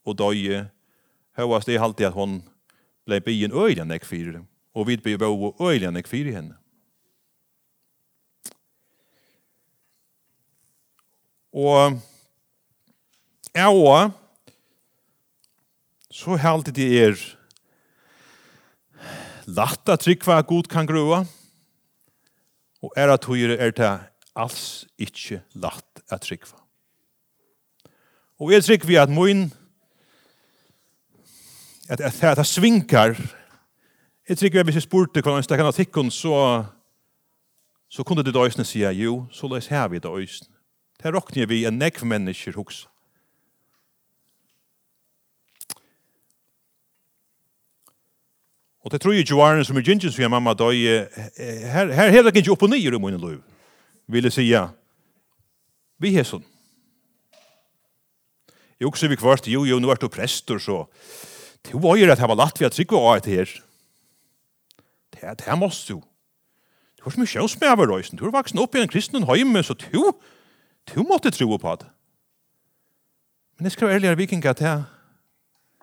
og 0.05 0.19
døye 0.19 0.67
høyast 1.37 1.67
det 1.67 1.77
er 1.77 1.83
alltid 1.83 2.07
at 2.07 2.13
hon 2.13 2.43
blei 3.07 3.21
byen 3.23 3.55
øylian 3.55 3.91
ek 3.95 4.05
fyrir, 4.05 4.43
og 4.75 4.89
vi 4.89 4.97
blir 4.99 5.19
bo 5.19 5.55
øylian 5.63 5.97
ek 5.97 6.09
fyrir 6.11 6.35
henne. 6.35 6.57
Og 11.57 11.97
jeg 13.55 13.69
og 13.73 14.11
så 16.13 16.37
heldig 16.37 16.75
det 16.77 16.89
er 17.01 17.17
latt 19.47 19.89
at 19.89 20.03
trykva 20.03 20.43
god 20.43 20.69
kan 20.69 20.89
grua, 20.89 21.23
og 22.83 22.93
er 22.97 23.15
at 23.15 23.25
høyre 23.25 23.57
er 23.57 23.73
det 23.73 23.93
alls 24.37 24.85
ikkje 25.01 25.41
latt 25.55 26.03
at 26.11 26.27
trykva. 26.27 26.59
Og 28.37 28.53
jeg 28.53 28.83
vi 28.85 28.99
at 29.01 29.09
min 29.09 29.49
at 31.89 31.99
det 31.99 32.39
er 32.39 32.43
svinkar. 32.43 33.15
Jeg 34.29 34.39
tror 34.39 34.47
ikke 34.47 34.63
hvis 34.63 34.75
jeg 34.75 34.83
spurte 34.83 35.23
hva 35.23 35.37
en 35.37 35.47
stakkan 35.47 35.69
av 35.69 35.77
tikkun, 35.77 36.11
så, 36.11 36.65
så 37.89 38.03
kunne 38.03 38.25
det 38.27 38.35
døysene 38.35 38.65
sige, 38.67 38.91
jo, 38.99 39.27
så 39.31 39.47
løs 39.47 39.71
her 39.71 39.89
vi 39.89 40.03
døysene. 40.03 40.51
Det 41.03 41.15
råkner 41.15 41.47
vi 41.47 41.65
en 41.67 41.79
nekv 41.79 42.07
mennesker 42.07 42.57
hos. 42.57 42.87
Og 48.87 48.93
det 48.93 49.01
tror 49.01 49.13
jeg 49.13 49.31
jo 49.31 49.41
er 49.43 49.63
som 49.63 49.77
er 49.77 49.83
gingen 49.83 50.13
som 50.13 50.23
jeg 50.23 50.31
mamma 50.31 50.55
døy, 50.55 50.75
her, 51.37 51.93
her 51.93 52.11
heller 52.11 52.31
ikke 52.31 52.53
opp 52.55 52.63
og 52.63 52.71
nye 52.71 52.87
i 52.87 52.99
min 52.99 53.19
liv, 53.19 53.41
vil 54.07 54.23
jeg 54.23 54.33
sige. 54.33 54.61
Vi 55.99 56.15
er 56.17 56.23
sånn. 56.23 56.45
Jeg 58.79 58.87
også 58.87 59.09
vi 59.09 59.17
kvart, 59.17 59.49
jo, 59.49 59.65
jo, 59.65 59.79
nå 59.81 59.91
er 59.91 59.99
du 59.99 60.09
prester, 60.09 60.59
så 60.59 60.85
Du 61.71 61.79
var 61.79 61.97
jo 61.97 62.07
rätt 62.07 62.19
här 62.19 62.29
var 62.29 62.37
latt 62.37 62.61
vi 62.61 62.65
att 62.65 62.73
trycka 62.73 62.97
av 62.97 63.21
det 63.21 63.31
her. 63.31 63.63
Det 65.11 65.23
er 65.23 65.35
det 65.35 65.45
här 65.45 65.57
måste 65.57 65.93
du. 65.93 66.01
Du 66.97 67.03
har 67.03 67.11
så 67.11 67.21
mycket 67.21 67.33
själv 67.33 67.61
med 67.61 67.71
över 67.71 67.87
röjsen. 67.87 68.17
Du 68.17 68.25
har 68.25 68.33
vaksen 68.33 68.59
opp 68.59 68.75
i 68.75 68.81
en 68.81 68.89
kristen 68.89 69.23
høyme, 69.23 69.63
så 69.63 69.75
du, 69.75 70.13
du 70.95 71.01
måtte 71.03 71.31
tro 71.31 71.59
på 71.59 71.77
det. 71.77 71.91
Men 73.57 73.65
jeg 73.65 73.73
ska 73.73 73.87
vara 73.87 73.97
ärligare 73.97 74.15
vikingar 74.15 74.51
att 74.51 74.57
det 74.57 74.65
här. 74.65 74.85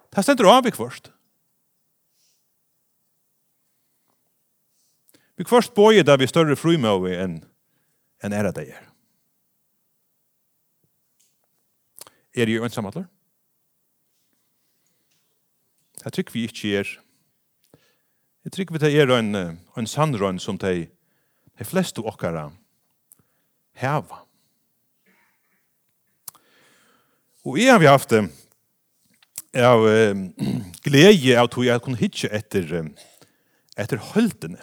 Det 0.09 0.27
här 0.27 0.57
av 0.57 0.67
i 0.67 0.71
kvart. 0.71 1.11
Vi 5.35 5.43
kvart 5.43 5.73
bøye 5.73 6.03
der 6.03 6.17
vi 6.17 6.27
større 6.29 6.55
frumøve 6.55 7.15
enn 7.17 7.39
en 8.23 8.33
ære 8.33 8.51
det 8.53 8.67
er. 8.69 8.83
Er 12.33 12.45
det 12.45 12.53
jo 12.53 12.63
en 12.63 12.69
samadler? 12.69 13.07
Jeg 16.03 16.13
tykker 16.13 16.35
vi 16.35 16.43
ikke 16.47 16.73
er. 16.81 16.89
Jeg 18.43 18.51
tykker 18.51 18.75
vi 18.75 18.81
det 18.83 18.91
er 18.99 19.11
en, 19.15 19.35
en 19.77 19.87
sannrønn 19.87 20.39
som 20.39 20.57
de, 20.59 20.87
de 21.59 21.65
fleste 21.67 22.03
åkere 22.03 22.49
heva. 23.79 24.23
Og 27.43 27.59
jeg 27.59 27.71
har 27.71 27.79
vi 27.79 27.91
haft 27.91 28.11
det 28.11 28.23
av 29.63 29.87
eh, 29.87 30.15
glede 30.85 31.39
av 31.39 31.49
tog 31.51 31.67
jeg 31.67 31.83
kunne 31.83 31.99
hitje 31.99 32.29
etter, 32.33 32.71
etter 33.79 34.03
holdene. 34.13 34.59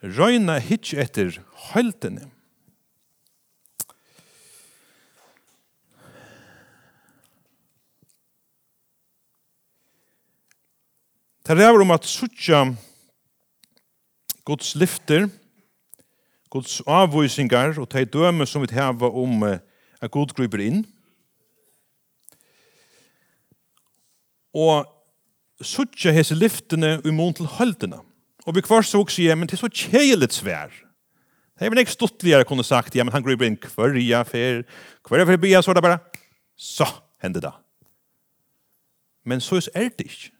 Røyna 0.00 0.56
hitje 0.64 1.00
etter 1.00 1.40
holdene. 1.70 2.30
Det 11.46 11.56
ræver 11.56 11.80
om 11.80 11.90
at 11.90 12.04
suttja 12.04 12.64
Guds 14.44 14.74
lyfter, 14.76 15.28
Guds 16.50 16.80
avvisingar 16.86 17.78
og 17.78 17.88
de 17.92 18.04
døme 18.04 18.46
som 18.46 18.62
vi 18.62 18.74
heva 18.74 19.08
om 19.08 19.44
at 19.44 20.10
Gud 20.10 20.34
griper 20.36 20.60
inn. 20.60 20.82
Og 24.52 24.84
suttja 25.62 26.12
hese 26.12 26.36
lyftene 26.36 26.98
mån 27.14 27.36
til 27.38 27.48
høldene. 27.56 28.02
Og 28.44 28.56
vi 28.56 28.64
kvar 28.64 28.82
så 28.82 29.00
også, 29.00 29.22
ja, 29.22 29.34
men 29.34 29.48
det 29.48 29.56
er 29.56 29.62
så 29.62 29.70
kjelet 29.70 30.34
svær. 30.34 30.72
Det 31.56 31.66
er 31.66 31.72
vel 31.72 31.82
ikke 31.82 31.92
stuttligere 31.92 32.44
kunne 32.48 32.64
sagt, 32.64 32.96
ja, 32.96 33.04
men 33.04 33.12
han 33.12 33.24
griper 33.24 33.46
inn 33.46 33.56
kvarja 33.60 34.22
fer, 34.24 34.62
kvarja 35.04 35.28
fer 35.28 35.40
bia, 35.40 35.60
så 35.62 35.72
er 35.72 35.78
det 35.78 35.84
bare, 35.84 35.98
så 36.56 36.88
hender 37.22 37.44
det. 37.44 37.52
Men 39.24 39.40
så 39.44 39.60
er 39.74 39.88
det 39.92 40.08
ikke 40.08 40.30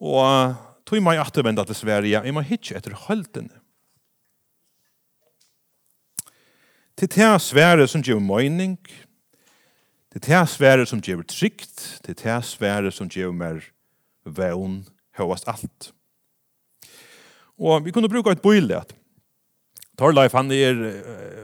og 0.00 0.56
tog 0.88 1.02
meg 1.04 1.20
attervenda 1.20 1.64
til 1.68 1.76
Sverige, 1.76 2.22
jeg 2.24 2.34
må 2.34 2.42
hitje 2.44 2.76
etter 2.78 2.96
høldene. 3.06 3.52
Til 6.96 7.08
det 7.14 7.28
svære 7.40 7.86
som 7.88 8.02
gjør 8.04 8.20
møyning, 8.20 8.76
til 10.12 10.24
det 10.26 10.40
svære 10.52 10.84
som 10.88 11.00
gjør 11.00 11.22
trygt, 11.28 12.00
til 12.04 12.16
det 12.16 12.38
svære 12.44 12.92
som 12.92 13.08
gjør 13.08 13.32
mer 13.32 13.62
vevn, 14.24 14.82
høyast 15.16 15.48
alt. 15.48 15.92
Og 17.60 17.84
vi 17.84 17.92
kunne 17.92 18.08
bruka 18.08 18.32
et 18.32 18.42
bøyle 18.42 18.80
at 18.80 18.96
Torleif, 20.00 20.32
han 20.32 20.48
er 20.52 20.78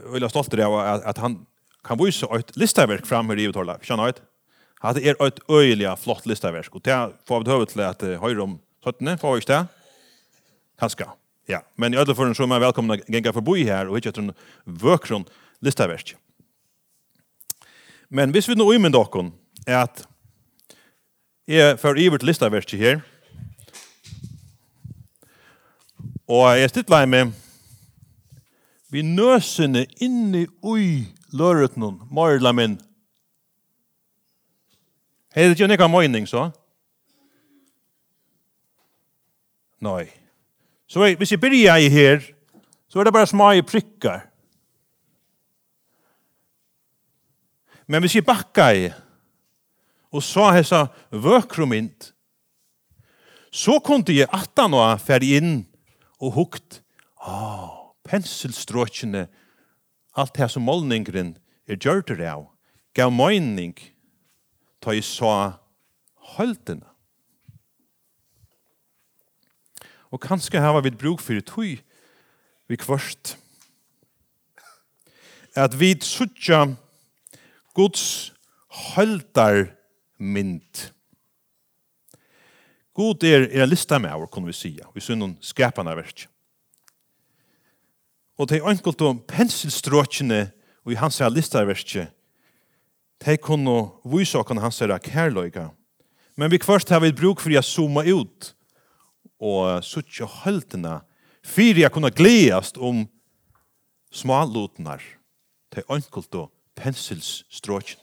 øyla 0.09 0.29
stolt 0.33 0.53
av 0.57 0.73
at 1.05 1.19
han 1.21 1.43
kan 1.85 1.99
vise 2.01 2.25
et 2.33 2.55
listaverk 2.57 3.05
fram 3.05 3.29
her 3.29 3.41
i 3.41 3.51
Torleif, 3.53 3.85
kjenner 3.85 4.17
du 4.17 4.23
Hatt 4.83 4.99
er 5.01 5.17
et 5.25 5.39
øyelig 5.49 5.89
flott 5.97 6.27
listaverk, 6.29 6.75
og 6.75 6.83
det 6.85 6.95
får 7.25 7.43
vi 7.43 7.51
høyre 7.51 7.69
til 7.71 7.81
at 7.81 8.03
høyre 8.21 8.43
om 8.43 8.59
17, 8.85 9.17
får 9.17 9.33
vi 9.33 9.41
ikke 9.41 9.53
det? 9.53 9.63
Kanskje, 10.77 11.07
ja. 11.49 11.63
Men 11.75 11.95
i 11.95 11.97
alle 11.97 12.15
fall 12.15 12.35
så 12.37 12.45
er 12.45 12.51
man 12.51 12.61
velkommen 12.61 12.93
å 12.93 12.99
gjenge 13.09 13.33
forbi 13.33 13.65
her, 13.65 13.89
og 13.89 13.97
ikke 13.97 14.13
etter 14.13 14.27
en 14.27 14.35
vøkron 14.65 15.25
listaverk. 15.65 16.13
Men 18.13 18.31
hvis 18.31 18.47
vi 18.47 18.55
nå 18.55 18.69
i 18.71 18.77
med 18.79 18.93
dere, 18.93 19.25
er 19.65 19.81
at 19.81 20.05
jeg 21.47 21.79
får 21.81 21.99
ivert 22.03 22.21
til 22.21 22.29
listaverk 22.29 22.77
her, 22.77 23.01
og 26.27 26.57
jeg 26.59 26.69
stittler 26.69 27.07
med 27.07 27.31
vi 28.91 29.01
nøsene 29.03 29.85
inni 30.03 30.45
i 30.47 30.89
løretnen, 31.35 31.97
morla 32.11 32.53
min, 32.55 32.77
Hei, 35.37 35.43
det 35.51 35.59
gjør 35.59 35.69
nekka 35.69 35.85
møyning, 35.85 36.23
så? 36.25 36.47
Nei. 39.85 40.07
Så 40.89 41.03
jeg, 41.05 41.19
hvis 41.19 41.29
jeg 41.35 41.41
byrja 41.43 41.75
i 41.77 41.91
her, 41.93 42.23
så 42.89 42.97
er 42.97 43.05
det 43.05 43.11
bare 43.13 43.29
små 43.29 43.51
prikkar. 43.69 44.23
Men 47.85 48.01
hvis 48.01 48.15
jeg 48.17 48.25
bakka 48.25 48.65
i, 48.73 48.87
og 50.09 50.23
så 50.25 50.47
hessa 50.55 50.79
vøkromint, 51.13 52.15
så 53.53 53.75
kunne 53.77 54.15
jeg 54.17 54.31
atta 54.33 54.65
noa 54.65 54.95
ferdig 54.97 55.35
inn 55.37 55.51
og 56.17 56.33
hukt, 56.39 56.79
åh, 57.21 57.93
penselstråkene, 58.09 59.27
alt 60.17 60.33
det 60.33 60.49
som 60.49 60.65
målningren 60.65 61.35
er 61.69 61.77
gjørter 61.77 62.25
av, 62.25 62.47
gav 62.97 63.13
møyning, 63.13 63.77
ta 64.81 64.93
i 64.93 65.01
så 65.01 65.31
holdene. 66.35 66.85
Og 70.11 70.21
kanskje 70.23 70.61
har 70.63 70.77
vi 70.81 70.95
bruk 70.95 71.21
for 71.23 71.39
tøy 71.43 71.77
vi 72.67 72.79
kvørst. 72.79 73.35
At 75.57 75.75
vi 75.79 75.95
suttja 76.01 76.65
Guds 77.75 78.33
holdar 78.93 79.67
mynd. 80.17 80.87
God 82.97 83.23
er, 83.23 83.45
er 83.51 83.63
en 83.63 83.69
lista 83.69 83.99
med 84.01 84.11
over, 84.13 84.25
kunne 84.25 84.49
vi 84.49 84.57
sija. 84.57 84.87
Vi 84.93 85.01
syr 85.01 85.17
noen 85.19 85.35
skapande 85.41 85.93
verk. 85.97 86.25
Og 88.37 88.49
det 88.49 88.59
er 88.59 88.69
enkelt 88.69 89.01
om 89.05 89.19
penselstråkene 89.27 90.47
og 90.85 90.93
i 90.93 90.97
hans 90.97 91.19
her 91.21 91.33
lista 91.33 91.63
verket 91.65 92.13
De 93.25 93.37
kunne 93.37 93.77
vise 94.05 94.37
åkken 94.37 94.61
hans 94.61 94.81
er 94.81 94.97
kærløyga. 94.97 95.69
Men 96.37 96.51
vi 96.51 96.59
først 96.61 96.89
har 96.89 97.01
vi 97.01 97.15
bruk 97.15 97.41
for 97.41 97.53
å 97.57 97.63
zooma 97.65 98.05
ut 98.05 98.53
og 99.41 99.83
suttje 99.85 100.25
høldene 100.43 100.99
for 101.45 101.85
å 101.85 101.89
kunne 101.93 102.13
gledast 102.13 102.77
om 102.77 103.05
smalotnar 104.13 105.01
til 105.73 105.87
ønkelt 105.89 106.37
og 106.37 106.51
pensilsstråkjen. 106.77 108.01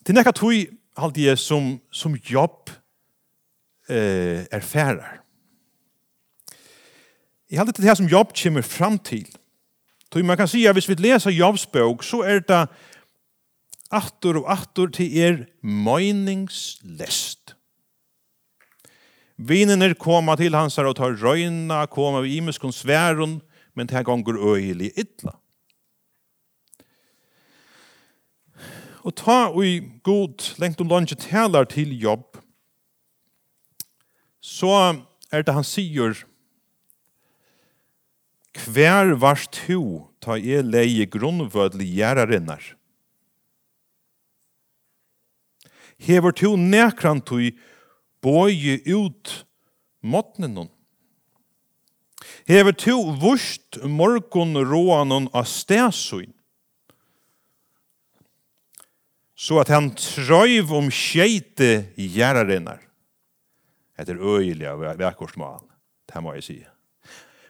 Det 0.00 0.14
er 0.14 0.18
nekka 0.18 0.34
tog 0.34 0.54
halde 0.98 1.22
jeg 1.22 1.38
som, 1.38 1.76
som 1.94 2.16
jobb 2.16 2.72
eh, 3.86 4.46
erfærar. 4.50 5.20
Jeg 7.50 7.60
halde 7.60 7.74
det 7.76 7.86
her 7.86 7.98
som 7.98 8.10
jobb 8.10 8.34
kommer 8.34 8.66
fram 8.66 8.98
til 8.98 9.28
Så 10.12 10.18
man 10.18 10.36
kan 10.36 10.48
säga, 10.48 10.72
hvis 10.72 10.88
vi 10.88 10.94
leser 10.94 11.30
Jobs 11.30 11.66
bok, 11.66 12.04
så 12.04 12.22
er 12.22 12.40
det 12.40 12.66
atter 13.90 14.38
og 14.40 14.48
atter 14.50 14.90
til 14.90 15.18
er 15.18 15.36
meningsläst. 15.62 17.54
Vinen 19.38 19.94
koma 19.94 20.36
til 20.36 20.54
hans 20.54 20.78
og 20.78 20.86
och 20.86 20.96
tar 20.96 21.16
kommer 21.16 21.86
koma 21.86 22.26
i 22.26 22.36
imeskons 22.36 22.76
sväron, 22.76 23.40
men 23.74 23.86
det 23.86 23.94
här 23.94 24.02
gånger 24.02 24.54
øyelig 24.54 24.92
ytla. 24.96 25.32
Og 29.02 29.14
ta 29.16 29.48
og 29.48 29.66
i 29.66 29.80
god 30.04 30.58
lengt 30.58 30.80
om 30.80 30.88
lunge 30.88 31.14
taler 31.14 31.64
til 31.64 32.00
jobb, 32.00 32.36
så 34.40 35.02
er 35.32 35.42
det 35.42 35.54
han 35.54 35.64
sier 35.64 36.24
Hver 38.54 39.14
vars 39.14 39.46
to 39.54 40.08
ta 40.20 40.36
e 40.36 40.62
leie 40.62 41.06
grunnvødli 41.06 41.86
gjerrarinnar? 41.86 42.76
Hever 46.00 46.32
to 46.32 46.56
nekran 46.56 47.20
tui 47.20 47.52
boi 48.22 48.80
ut 48.86 49.44
måtnen 50.02 50.68
Hever 52.48 52.72
to 52.72 53.12
vurst 53.20 53.78
morgon 53.84 54.56
roanon 54.56 55.28
av 55.32 55.44
stesuin. 55.44 56.32
Så 59.36 59.60
at 59.60 59.70
han 59.72 59.92
trøyv 59.96 60.72
om 60.76 60.90
skjeite 60.92 61.92
gjerrarinnar. 61.96 62.82
Etter 64.00 64.20
øyelig 64.20 64.66
av 64.68 64.82
vekkorsmal, 65.00 65.62
det 66.08 66.20
må 66.24 66.34
jeg 66.36 66.44
sige 66.44 66.68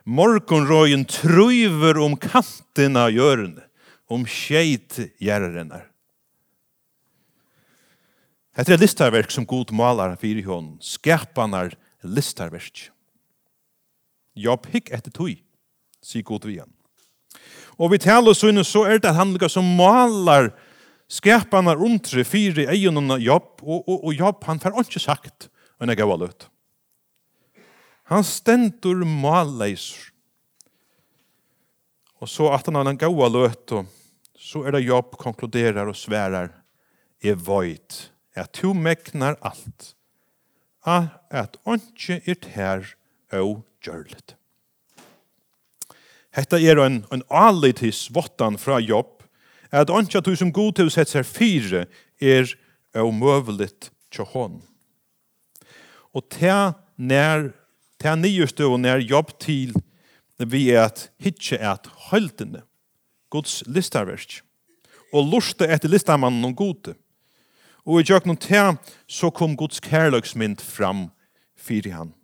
morgonrøyen 0.04 1.04
trøyver 1.08 2.00
om 2.00 2.16
kanten 2.20 2.98
av 2.98 3.12
hjørnet, 3.14 3.66
om 4.10 4.24
skjeit 4.26 4.98
gjerrenner. 5.22 5.86
Hette 8.58 8.74
er 8.74 8.82
listarverk 8.82 9.30
som 9.30 9.46
god 9.46 9.70
malar 9.72 10.16
fyrir 10.20 10.48
hon, 10.50 10.74
skapanar 10.82 11.76
listarverk. 12.02 12.88
Jobb 14.34 14.66
hikk 14.72 14.90
etter 14.94 15.14
tøy, 15.14 15.38
sier 16.02 16.26
god 16.26 16.48
vi 16.48 16.58
igjen. 16.58 16.72
Og 17.80 17.94
vi 17.94 18.00
taler 18.02 18.36
så 18.36 18.50
inne 18.50 18.64
så 18.66 18.84
er 18.88 18.98
det 18.98 19.08
at 19.12 19.16
han 19.16 19.36
som 19.48 19.64
malar 19.78 20.50
skapanar 21.10 21.80
omtre 21.80 22.24
fyrir 22.26 22.68
eionene 22.70 23.18
jobb, 23.22 23.62
og, 23.62 23.86
og, 23.86 24.04
og 24.04 24.14
jobb 24.14 24.44
han 24.46 24.60
får 24.62 24.82
ikke 24.82 25.02
sagt, 25.02 25.48
og 25.78 25.86
jeg 25.86 25.96
er 25.96 26.02
gav 26.02 26.12
ut. 26.22 26.48
Han 28.10 28.26
stendur 28.26 29.04
malleis. 29.06 29.92
Og 32.20 32.28
så 32.28 32.50
at 32.52 32.66
han 32.66 32.76
har 32.76 32.90
en 32.90 32.98
gaua 32.98 33.30
løt, 33.30 33.72
så 34.36 34.64
er 34.66 34.74
det 34.74 34.86
Jobb 34.88 35.14
konkluderar 35.20 35.88
og 35.88 35.96
sverar, 35.96 36.50
er 37.22 37.36
void, 37.36 38.08
at 38.34 38.52
to 38.56 38.72
meknar 38.74 39.36
alt, 39.44 39.92
at 40.84 41.58
ondje 41.68 42.18
er 42.24 42.38
ter 42.40 42.86
og 43.36 43.60
gjørlet. 43.84 44.34
Hetta 46.34 46.58
er 46.58 46.80
en, 46.80 47.02
en 47.12 47.24
alitis 47.28 48.08
vottan 48.14 48.56
fra 48.58 48.80
Jobb, 48.80 49.20
at 49.70 49.90
ondje 49.92 50.18
at 50.18 50.26
du 50.26 50.34
som 50.36 50.52
god 50.52 50.78
til 50.78 50.90
å 50.90 50.94
sette 50.94 51.18
seg 51.18 51.28
fire 51.28 51.84
er 52.20 52.50
omøveligt 52.98 53.90
til 54.10 54.28
hånd. 54.32 54.60
Og 56.16 56.26
til 56.32 56.72
nær 56.96 57.50
Det 58.00 58.08
er 58.08 58.16
og 58.64 58.84
er 58.88 59.02
jobb 59.04 59.38
til 59.38 59.74
vi 60.48 60.70
er 60.70 60.86
at 60.86 61.10
hitje 61.20 61.58
at 61.60 61.84
høyldene, 62.08 62.62
Guds 63.28 63.62
listarverk, 63.66 64.40
og 65.12 65.28
luste 65.28 65.66
etter 65.68 65.90
listamannen 65.92 66.44
og 66.48 66.56
gode. 66.56 66.94
Og 67.84 68.00
i 68.00 68.04
jøkken 68.08 68.36
til 68.40 68.78
så 69.06 69.30
kom 69.30 69.56
Guds 69.56 69.80
kærløksmynd 69.80 70.64
fram 70.64 71.10
fyrir 71.56 71.92
han. 71.92 72.14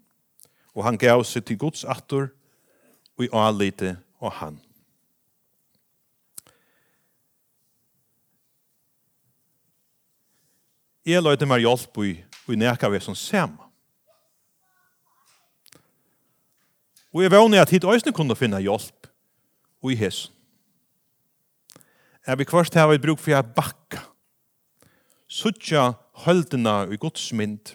Og 0.73 0.85
han 0.85 0.97
gav 0.97 1.25
seg 1.25 1.45
til 1.45 1.59
Guds 1.59 1.85
atter, 1.85 2.31
og 3.19 3.25
i 3.25 3.29
alite 3.33 3.99
og 4.21 4.33
han. 4.33 4.57
Jeg 11.05 11.23
løyde 11.23 11.47
meg 11.47 11.63
hjelp 11.69 12.01
i, 12.03 12.17
i 12.49 12.57
nekka 12.57 12.89
som 12.99 13.15
sammen 13.15 13.66
Og 17.17 17.23
jeg 17.25 17.33
vågner 17.33 17.63
at 17.65 17.71
hit 17.73 17.85
òsne 17.89 18.13
kunne 18.13 18.35
finne 18.37 18.59
hjelp 18.61 19.07
og 19.81 19.89
i 19.89 19.95
hess. 19.97 20.27
Jeg 22.29 22.37
vil 22.37 22.49
kvart 22.51 22.77
her 22.77 22.93
et 22.93 23.01
bruk 23.01 23.23
for 23.23 23.33
jeg 23.33 23.55
bakka. 23.57 24.03
Suttja 25.25 25.95
høldina 26.27 26.83
i 26.93 26.99
gods 27.01 27.31
mynd. 27.33 27.73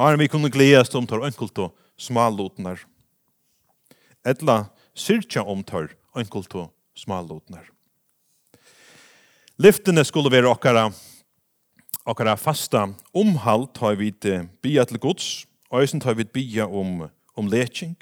Og 0.00 0.16
vi 0.16 0.30
kunne 0.32 0.48
gledes 0.48 0.94
om 0.96 1.04
tar 1.04 1.26
enkelt 1.28 1.60
og 1.60 1.76
smalotnar. 2.00 2.80
Etla 4.24 4.70
syrtja 4.96 5.44
om 5.44 5.60
tar 5.60 5.92
enkelt 6.16 6.56
og 6.56 6.72
smalotnar. 6.96 7.68
Lyftene 9.60 10.08
skulle 10.08 10.32
være 10.32 10.48
okkara 10.48 10.88
okkara 12.08 12.38
fasta 12.40 12.88
omhalt 13.12 13.76
har 13.84 14.00
vi 14.00 14.14
bia 14.64 14.88
til 14.88 15.04
gods 15.04 15.44
og 15.68 15.82
eisen 15.82 16.00
tar 16.00 16.16
vi 16.16 16.24
bia 16.24 16.64
om 16.64 17.10
om 17.40 17.48
leking. 17.50 17.96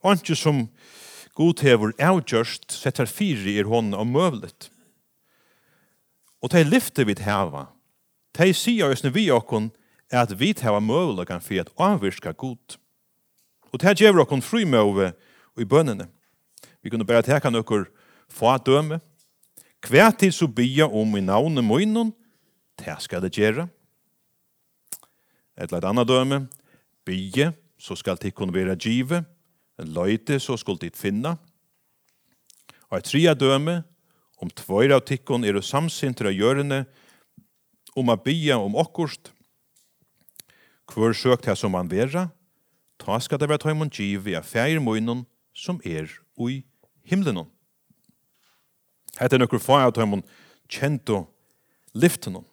Og 0.00 0.20
ikke 0.20 0.36
som 0.38 0.66
god 1.36 1.64
hever 1.64 1.94
avgjørst 1.98 2.72
setter 2.72 3.08
fire 3.08 3.56
i 3.56 3.64
hånden 3.64 3.96
om 3.96 4.12
møvlet. 4.12 4.70
Og 6.40 6.52
de 6.52 6.64
lyfter 6.64 7.08
vid 7.08 7.24
hava, 7.24 7.68
De 8.38 8.52
sier 8.54 8.92
oss 8.92 9.02
vi 9.02 9.30
okkon 9.30 9.72
er 10.10 10.22
at 10.22 10.32
vi 10.38 10.54
heva 10.54 10.80
møvlegan 10.80 11.42
for 11.42 11.60
at 11.60 11.72
avvirka 11.76 12.32
god. 12.32 12.78
Og 13.72 13.80
det 13.80 14.00
gjør 14.00 14.22
okkon 14.22 14.42
frimøve 14.42 15.12
i 15.58 15.64
bønnene. 15.64 16.06
Vi 16.82 16.90
kunne 16.90 17.04
bare 17.04 17.22
teka 17.22 17.50
nokkur 17.50 17.88
få 18.30 18.56
døme. 18.58 19.00
Hver 19.88 20.10
tid 20.10 20.32
så 20.32 20.46
bia 20.46 20.86
om 20.86 21.16
i 21.16 21.20
navnet 21.20 21.64
munnen, 21.64 22.12
det 22.78 22.96
skal 23.00 23.22
det 23.22 23.32
gjøre. 23.32 23.68
Et 25.56 25.68
eller 25.72 25.88
annet 25.88 26.08
døme, 26.08 26.48
bia, 27.04 27.52
så 27.80 27.96
skal 27.96 28.18
det 28.20 28.34
kunne 28.36 28.54
være 28.54 28.76
give, 28.76 29.24
en 29.80 29.94
løyte 29.94 30.38
så 30.40 30.56
skal 30.60 30.78
dit 30.80 30.96
finne. 30.96 31.36
Og 32.90 32.98
et 32.98 33.08
tria 33.08 33.34
døme, 33.34 33.82
om 34.40 34.50
tvøyre 34.50 34.96
av 34.96 35.04
tikkun 35.08 35.44
er 35.44 35.60
samsintra 35.60 36.32
gjørende, 36.32 36.84
om 37.96 38.08
a 38.12 38.16
bya 38.16 38.56
om 38.60 38.76
okkurst, 38.78 39.32
hver 40.90 41.14
søkt 41.14 41.46
her 41.46 41.54
som 41.54 41.72
man 41.76 41.90
vera, 41.90 42.28
ta 43.00 43.18
skal 43.22 43.38
det 43.40 43.48
være 43.48 43.62
tøymon 43.62 43.92
giv 43.92 44.24
via 44.26 44.42
feir 44.42 44.80
møynun 44.82 45.24
som 45.54 45.80
er 45.84 46.10
ui 46.36 46.64
himlenon. 47.06 47.48
Hette 49.20 49.36
er 49.36 49.42
nokkur 49.42 49.62
feir 49.62 49.92
tøymon 49.94 50.24
kjento 50.70 51.24
lyftenon. 51.94 52.46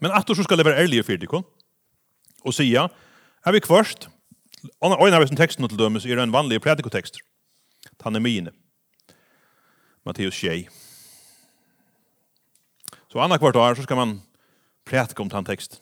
Men 0.00 0.10
att 0.10 0.26
så 0.26 0.44
ska 0.44 0.56
det 0.56 0.64
vara 0.64 0.76
ärliga 0.76 1.02
för 1.02 1.16
dig. 1.16 1.28
Och 2.42 2.54
säga, 2.54 2.90
är 3.42 3.52
vi 3.52 3.60
kvarst? 3.60 4.08
Och 4.78 5.08
en 5.08 5.14
av 5.14 5.26
de 5.26 5.36
texterna 5.36 5.68
till 5.68 5.76
dömes 5.76 6.04
är 6.06 6.16
en 6.16 6.30
vanlig 6.30 6.62
predikotext. 6.62 7.14
Han 8.02 8.16
är 8.16 8.20
mine. 8.20 8.50
Matteus 10.02 10.34
6. 10.34 10.72
Så 13.12 13.20
andra 13.20 13.38
kvart 13.38 13.56
år 13.56 13.74
så 13.74 13.82
ska 13.82 13.96
man 13.96 14.22
predika 14.84 15.22
om 15.22 15.28
den 15.28 15.44
texten. 15.44 15.78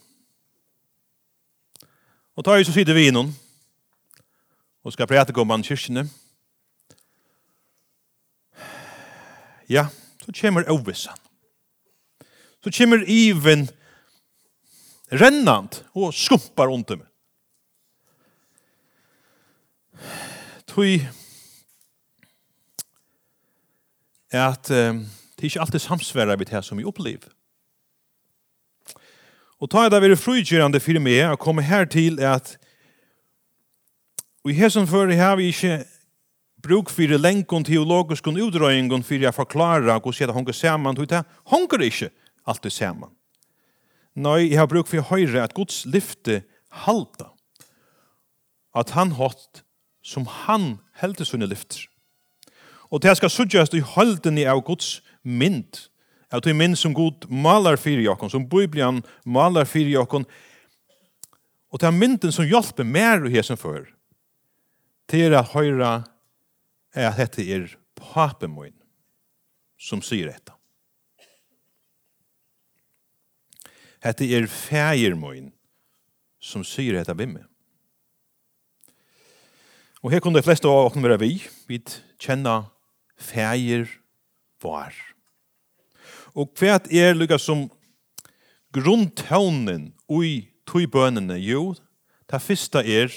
Och 2.35 2.45
tar 2.45 2.57
ju 2.57 2.64
så 2.64 2.73
sitter 2.73 2.95
vi 2.95 3.09
innan 3.09 3.33
och 4.83 4.93
ska 4.93 5.07
predika 5.07 5.41
om 5.41 5.49
man 5.49 5.62
kyrkene. 5.62 6.09
Ja, 9.66 9.89
så 10.25 10.33
kommer 10.33 10.71
ovissan. 10.71 11.19
Så 12.64 12.71
kommer 12.71 13.05
even 13.09 13.69
rennant 15.12 15.82
og 15.96 16.12
skumpar 16.14 16.72
under 16.72 17.00
meg. 17.00 17.06
Tui 20.68 21.00
at 24.28 24.70
um, 24.70 25.00
det 25.38 25.44
er 25.44 25.48
ikke 25.48 25.61
alltid 25.64 25.82
samsværa 25.82 26.36
vi 26.36 26.44
det 26.44 26.64
som 26.64 26.78
vi 26.78 26.84
opplev. 26.84 27.24
Og 29.59 29.70
ta 29.70 29.88
det 29.88 30.02
være 30.02 30.16
frugjørende 30.16 30.80
for 30.80 31.00
meg 31.02 31.32
å 31.32 31.40
komme 31.40 31.64
her 31.66 31.88
til 31.90 32.20
at 32.22 32.59
vi 34.46 34.54
i 34.54 34.59
hesen 34.61 34.86
før 34.86 35.11
har 35.18 35.36
vi 35.36 35.48
ikke 35.50 35.82
bruk 36.62 36.90
for 36.90 37.18
lenken 37.18 37.64
teologisk 37.64 38.26
og 38.30 38.38
utdragningen 38.38 39.02
for 39.04 39.26
å 39.26 39.34
forklare 39.34 39.98
hvordan 39.98 40.28
det 40.28 40.34
hongar 40.36 40.54
saman, 40.54 40.94
Det 40.94 41.24
henger 41.50 41.82
ikke 41.82 42.11
alltid 42.44 42.72
saman. 42.72 43.18
Nei, 44.19 44.49
jeg 44.51 44.59
har 44.59 44.66
brukt 44.66 44.91
for 44.91 44.99
å 44.99 45.09
høre 45.12 45.45
at 45.45 45.55
Guds 45.55 45.85
lyfte 45.87 46.41
halta. 46.85 47.31
At 48.75 48.91
han 48.97 49.14
hatt 49.19 49.62
som 50.03 50.27
han 50.47 50.81
heldte 50.99 51.27
sunne 51.29 51.47
lyfter. 51.47 51.85
Og 52.91 53.03
det 53.05 53.14
skal 53.19 53.31
suggest 53.31 53.77
i 53.77 53.85
holden 53.85 54.41
i 54.41 54.49
av 54.49 54.64
Guds 54.66 54.99
mynd. 55.23 55.85
At 56.33 56.45
det 56.45 56.53
er 56.53 56.59
mynd 56.59 56.79
som 56.81 56.97
Gud 56.97 57.29
malar 57.31 57.79
fyrir 57.81 58.03
jokken, 58.09 58.33
som 58.33 58.49
Bibelen 58.49 59.03
malar 59.25 59.69
fyrir 59.69 59.95
jokken. 59.95 60.27
Og 61.71 61.81
det 61.81 61.89
er 61.89 61.97
mynden 61.97 62.35
som 62.35 62.49
hjelper 62.49 62.89
mer 62.89 63.23
i 63.29 63.33
hesen 63.37 63.61
før. 63.61 63.87
Til 65.09 65.37
at 65.37 65.55
høyra 65.55 65.93
er 66.97 67.12
at 67.12 67.21
dette 67.21 67.45
er 67.45 67.71
papen 67.97 68.57
som 69.79 70.03
sier 70.03 70.33
dette. 70.33 70.57
Hette 74.09 74.24
er 74.24 74.46
fægir 74.48 75.12
moin 75.20 75.50
som 76.40 76.62
syr 76.64 76.96
hetta 76.96 77.12
bimme. 77.12 77.42
Og 80.00 80.14
her 80.14 80.22
kunne 80.24 80.38
de 80.38 80.46
fleste 80.46 80.68
av 80.70 80.86
åkne 80.86 81.02
være 81.04 81.18
vi. 81.20 81.32
Vi 81.68 81.82
kjenner 82.16 82.70
fægir 83.20 83.84
var. 84.64 84.94
Og 86.32 86.48
hva 86.56 86.78
er 86.88 87.18
lykka 87.18 87.36
som 87.42 87.66
grundtøvnen 88.72 89.90
ui 90.09 90.48
tui 90.64 90.86
bønene? 90.88 91.36
Jo, 91.42 91.74
det 92.30 92.40
første 92.40 92.80
er 92.80 93.12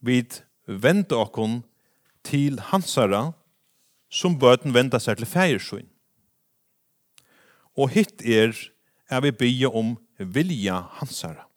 vi 0.00 0.22
vente 0.64 1.18
åkken 1.18 1.60
til 2.24 2.56
hansara 2.70 3.34
som 4.08 4.38
bøten 4.40 4.72
venter 4.72 5.02
seg 5.02 5.20
til 5.20 5.28
fægir 5.28 5.84
Og 7.76 7.90
hitt 7.92 8.24
er 8.24 8.56
er 9.10 9.20
vi 9.20 9.30
bygge 9.30 9.68
om 9.68 9.96
vilja 10.18 10.82
hansara. 11.00 11.48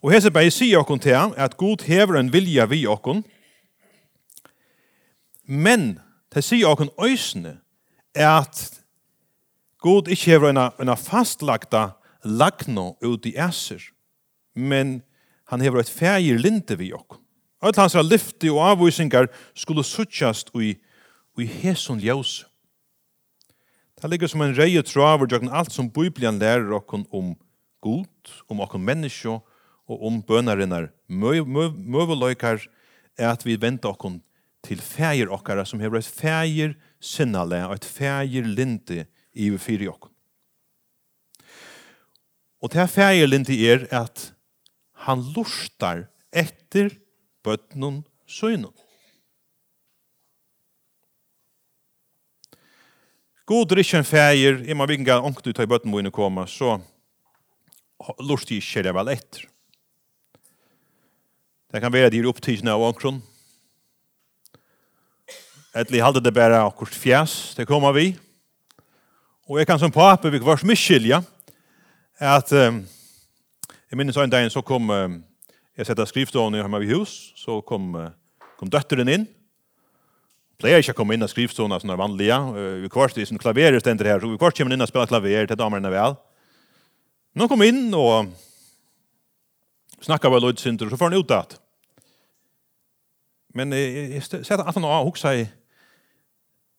Og 0.00 0.14
hese 0.14 0.32
bei 0.32 0.48
sier 0.48 0.80
okkon 0.80 1.00
til 1.02 1.12
at 1.36 1.58
god 1.60 1.84
hever 1.84 2.16
en 2.16 2.32
vilja 2.32 2.64
vi 2.70 2.86
okkon, 2.88 3.20
men 5.44 5.98
det 6.32 6.44
sier 6.46 6.70
okkon 6.70 6.92
øysene 7.02 7.58
at 8.16 8.80
god 9.84 10.08
ikke 10.08 10.32
hever 10.32 10.50
en, 10.50 10.62
en 10.80 10.96
fastlagda 10.96 11.90
lagno 12.24 12.94
ut 13.04 13.26
i 13.28 13.34
æser, 13.36 13.82
men 14.54 15.02
han 15.52 15.60
hever 15.60 15.80
et 15.80 15.92
fægir 15.92 16.38
linte 16.38 16.78
vi 16.78 16.92
okkon. 16.92 17.20
Og 17.60 17.68
at 17.68 17.76
hans 17.76 17.94
lyfte 17.94 18.48
og 18.52 18.62
avvisingar 18.70 19.28
skulle 19.54 19.84
suttjast 19.84 20.48
i 20.56 20.78
i 21.38 21.46
hesun 21.46 22.00
ljós. 22.00 22.44
Det 24.00 24.08
ligger 24.08 24.28
som 24.32 24.42
en 24.42 24.54
reie 24.56 24.82
traver 24.82 25.28
djøkken 25.28 25.52
alt 25.52 25.72
som 25.72 25.90
Biblian 25.92 26.40
lærer 26.40 26.72
okkon 26.78 27.04
om 27.12 27.34
god, 27.84 28.32
om 28.48 28.62
okkon 28.64 28.84
menneskje 28.84 29.36
og 29.90 30.06
om 30.06 30.20
bønarinnar 30.24 30.90
møveløykar 31.08 32.64
er 33.18 33.32
at 33.32 33.44
vi 33.44 33.58
venter 33.60 33.92
okkon 33.92 34.20
til 34.64 34.80
fægir 34.80 35.32
okkara 35.32 35.64
som 35.68 35.80
hever 35.80 36.00
et 36.00 36.08
fægir 36.08 36.76
sinnale 37.00 37.62
og 37.66 37.78
et 37.78 37.88
fægir 37.88 38.48
lindi 38.48 39.02
i 39.32 39.50
fyri 39.56 39.88
okkon. 39.88 40.12
Og 42.60 42.72
det 42.72 42.90
fægir 42.92 43.28
lindi 43.28 43.56
er 43.68 43.86
at 43.92 44.30
han 45.06 45.24
lustar 45.36 46.06
etter 46.32 46.92
bøtnun 47.44 48.04
søynun. 48.28 48.74
God 53.50 53.72
er 53.74 53.80
ikke 53.82 53.98
en 53.98 54.06
feir, 54.06 54.60
jeg 54.62 54.76
må 54.78 54.86
vinga 54.86 55.16
ångt 55.26 55.42
ut 55.42 55.58
av 55.58 55.66
bøtten 55.66 55.90
mine 55.90 56.12
komme, 56.14 56.44
så 56.46 56.76
lort 58.22 58.46
jeg 58.46 58.62
ikke 58.62 58.84
det 58.86 58.92
vel 58.94 59.08
etter. 59.10 59.48
Det 61.74 61.80
kan 61.82 61.90
være 61.90 62.12
de 62.14 62.20
er 62.22 62.28
opptidene 62.30 62.70
av 62.70 62.84
ångkron. 62.86 63.18
Etli 65.82 65.98
halde 65.98 66.22
det 66.22 66.30
bare 66.36 66.60
akkurat 66.62 66.94
fjas, 66.94 67.34
det 67.58 67.66
kommer 67.66 67.90
vi. 67.98 68.12
Og 69.50 69.58
jeg 69.58 69.66
kan 69.66 69.82
som 69.82 69.90
pape, 69.90 70.30
vi 70.30 70.38
var 70.46 70.62
smiskilja, 70.62 71.18
at 72.22 72.54
um, 72.54 72.84
jeg 73.90 73.98
minnes 73.98 74.22
en 74.22 74.30
dag 74.30 74.46
så 74.54 74.62
kom, 74.62 74.94
um, 74.94 75.18
jeg 75.74 75.90
sette 75.90 76.06
skriftående 76.06 76.62
hjemme 76.62 76.84
i 76.86 76.92
hus, 76.94 77.18
så 77.34 77.58
kom, 77.66 77.96
uh, 77.98 78.14
kom 78.62 78.70
døtteren 78.70 79.10
inn, 79.10 79.26
pleier 80.60 80.82
ikke 80.82 80.94
å 80.94 80.98
komme 81.00 81.16
inn 81.16 81.24
og 81.24 81.30
skrive 81.32 81.54
sånne 81.54 81.78
som 81.80 81.92
er 81.92 82.00
vanlige. 82.00 82.36
Vi 82.82 82.90
kvart 82.92 83.18
i 83.18 83.26
sin 83.28 83.40
klaverer 83.40 83.80
stender 83.80 84.08
her, 84.08 84.20
så 84.20 84.28
vi 84.28 84.38
kvart 84.40 84.58
kommer 84.58 84.76
inn 84.76 84.84
og 84.84 84.90
spiller 84.90 85.10
klaver 85.10 85.48
til 85.48 85.58
damerne 85.58 85.92
vel. 85.92 86.18
Nå 87.38 87.46
kom 87.48 87.62
inn 87.64 87.88
og 87.96 88.30
snakket 90.04 90.32
med 90.32 90.44
Lloyd 90.44 90.60
synder, 90.60 90.90
så 90.90 90.98
får 90.98 91.10
han 91.10 91.20
ut 91.20 91.30
det. 91.30 91.58
Men 93.56 93.74
jeg, 93.74 94.20
jeg 94.22 94.58
at 94.58 94.76
han 94.76 94.86
har 94.86 95.06
hukk 95.06 95.18
seg, 95.20 95.48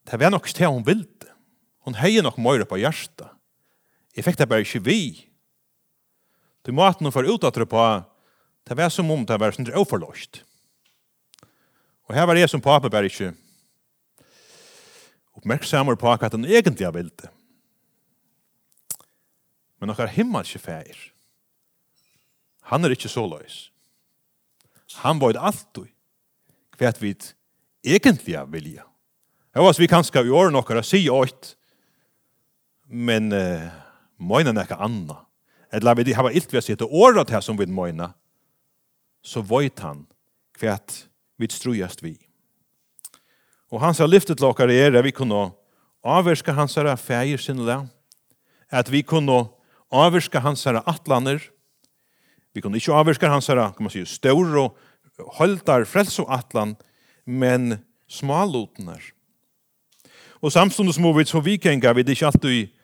det 0.07 0.19
var 0.19 0.31
nok 0.33 0.47
sted 0.49 0.69
hun 0.69 0.85
ville. 0.87 1.07
Hun 1.85 1.97
heier 1.97 2.23
nok 2.25 2.39
møyre 2.41 2.67
på 2.69 2.79
hjertet. 2.81 3.29
Jeg 4.15 4.25
fikk 4.27 4.37
det 4.39 4.49
bare 4.51 4.65
ikke 4.65 4.83
vi. 4.85 5.01
Til 6.65 6.75
maten 6.77 7.07
hun 7.07 7.15
får 7.15 7.29
ut 7.31 7.41
det 7.41 7.67
på, 7.69 7.85
det 8.69 8.77
var 8.77 8.91
som 8.93 9.09
om 9.09 9.23
det 9.25 9.39
var 9.41 9.55
sånn 9.55 9.71
overlåst. 9.73 10.43
Og 12.09 12.17
her 12.17 12.27
var 12.27 12.37
jeg 12.37 12.51
som 12.51 12.61
pappa 12.61 12.91
bare 12.91 13.09
ikke 13.09 13.31
oppmerksammer 15.41 15.97
på 15.97 16.05
hva 16.05 16.29
han 16.29 16.45
egentlig 16.45 16.85
har 16.85 16.93
vildt. 16.93 17.25
Men 19.81 19.89
noen 19.89 20.13
himmelske 20.13 20.61
feir, 20.61 20.97
han 22.69 22.85
er 22.85 22.93
ikke 22.93 23.09
så 23.09 23.25
løs. 23.25 23.71
Han 25.01 25.19
var 25.19 25.39
alltid 25.39 25.89
hva 26.77 26.91
vi 27.01 27.15
egentlig 27.81 28.37
har 28.37 28.45
vilja. 28.51 28.85
Jeg 29.51 29.65
var 29.65 29.79
vi 29.79 29.89
kanskje 29.89 30.23
i 30.27 30.31
året 30.31 30.77
å 30.77 30.85
si 30.85 31.01
åt, 31.09 31.55
men 32.87 33.33
uh, 33.33 33.67
møgnen 34.21 34.57
er 34.57 34.69
ikke 34.69 34.79
anna. 34.79 35.23
Eller 35.71 35.97
vi 35.97 36.13
har 36.13 36.29
ilt 36.29 36.51
vi 36.51 36.59
har 36.59 36.63
sett 36.63 36.83
året 36.85 37.31
her 37.31 37.41
som 37.41 37.57
vi 37.57 37.65
møyna, 37.65 38.11
så 39.23 39.41
vet 39.41 39.79
han 39.81 40.05
hva 40.59 40.77
vi 41.41 41.49
strujast 41.49 42.03
vi. 42.03 42.13
Og 43.71 43.79
han 43.79 43.95
sa 43.95 44.07
lyftet 44.07 44.39
til 44.39 44.51
dere 44.51 44.75
er 44.75 44.97
at 44.99 45.05
vi 45.05 45.13
kunne 45.15 45.51
avvirke 46.03 46.53
hans 46.57 46.75
herre 46.75 46.97
feir 46.99 47.39
sin 47.39 47.61
le, 47.65 47.77
at 48.71 48.89
vi 48.91 49.03
kunne 49.03 49.45
avvirke 49.91 50.41
hans 50.43 50.65
herre 50.67 50.83
atlaner, 50.89 51.39
vi 52.51 52.63
kunne 52.63 52.79
ikke 52.81 52.95
avvirke 52.95 53.29
hans 53.31 53.47
herre, 53.47 53.69
kan 53.75 53.87
man 53.87 53.93
si, 53.93 54.03
stør 54.05 54.57
og 54.65 54.77
holdar 55.37 55.85
frels 55.87 56.19
og 56.19 56.31
atlan, 56.33 56.75
men 57.25 57.77
smalotner. 58.11 58.99
Og 60.41 60.51
samstundes 60.51 60.99
må 60.99 61.13
vi 61.15 61.27
så 61.29 61.39
vikenga, 61.39 61.93
vi 61.93 62.03
det 62.03 62.17
ikke 62.17 62.31
alltid 62.31 62.77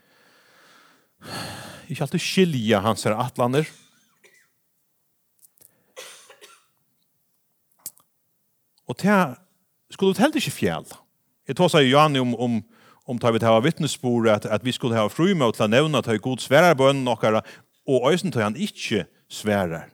ikke 1.88 2.04
alltid 2.04 2.22
skilja 2.22 2.80
hans 2.84 3.04
herre 3.08 3.20
atlaner, 3.26 3.68
Og 8.88 8.96
til 8.96 9.36
skulle 9.92 10.14
det 10.14 10.24
heller 10.24 10.42
ikke 10.42 10.56
fjell. 10.56 10.88
Jeg 11.48 11.56
tar 11.56 11.72
seg 11.72 11.88
jo 11.88 12.00
om, 12.00 12.34
om, 12.36 12.56
om 13.08 13.20
tar 13.20 13.36
vi 13.36 13.40
til 13.40 13.50
å 13.50 13.58
ha 13.58 13.64
vittnesbord 13.64 14.28
at, 14.32 14.46
at 14.46 14.66
vi 14.66 14.74
skulle 14.76 14.98
ha 14.98 15.08
frumøy 15.12 15.54
til 15.56 15.68
å 15.68 15.72
nevne 15.72 16.00
at 16.00 16.10
det 16.10 16.18
er 16.18 16.26
god 16.26 16.44
sværer 16.44 16.76
bønnen 16.76 17.06
nokkara, 17.08 17.44
og 17.88 18.10
øysen 18.12 18.34
til 18.34 18.44
han 18.44 18.60
ikke 18.60 19.06
sværer. 19.32 19.88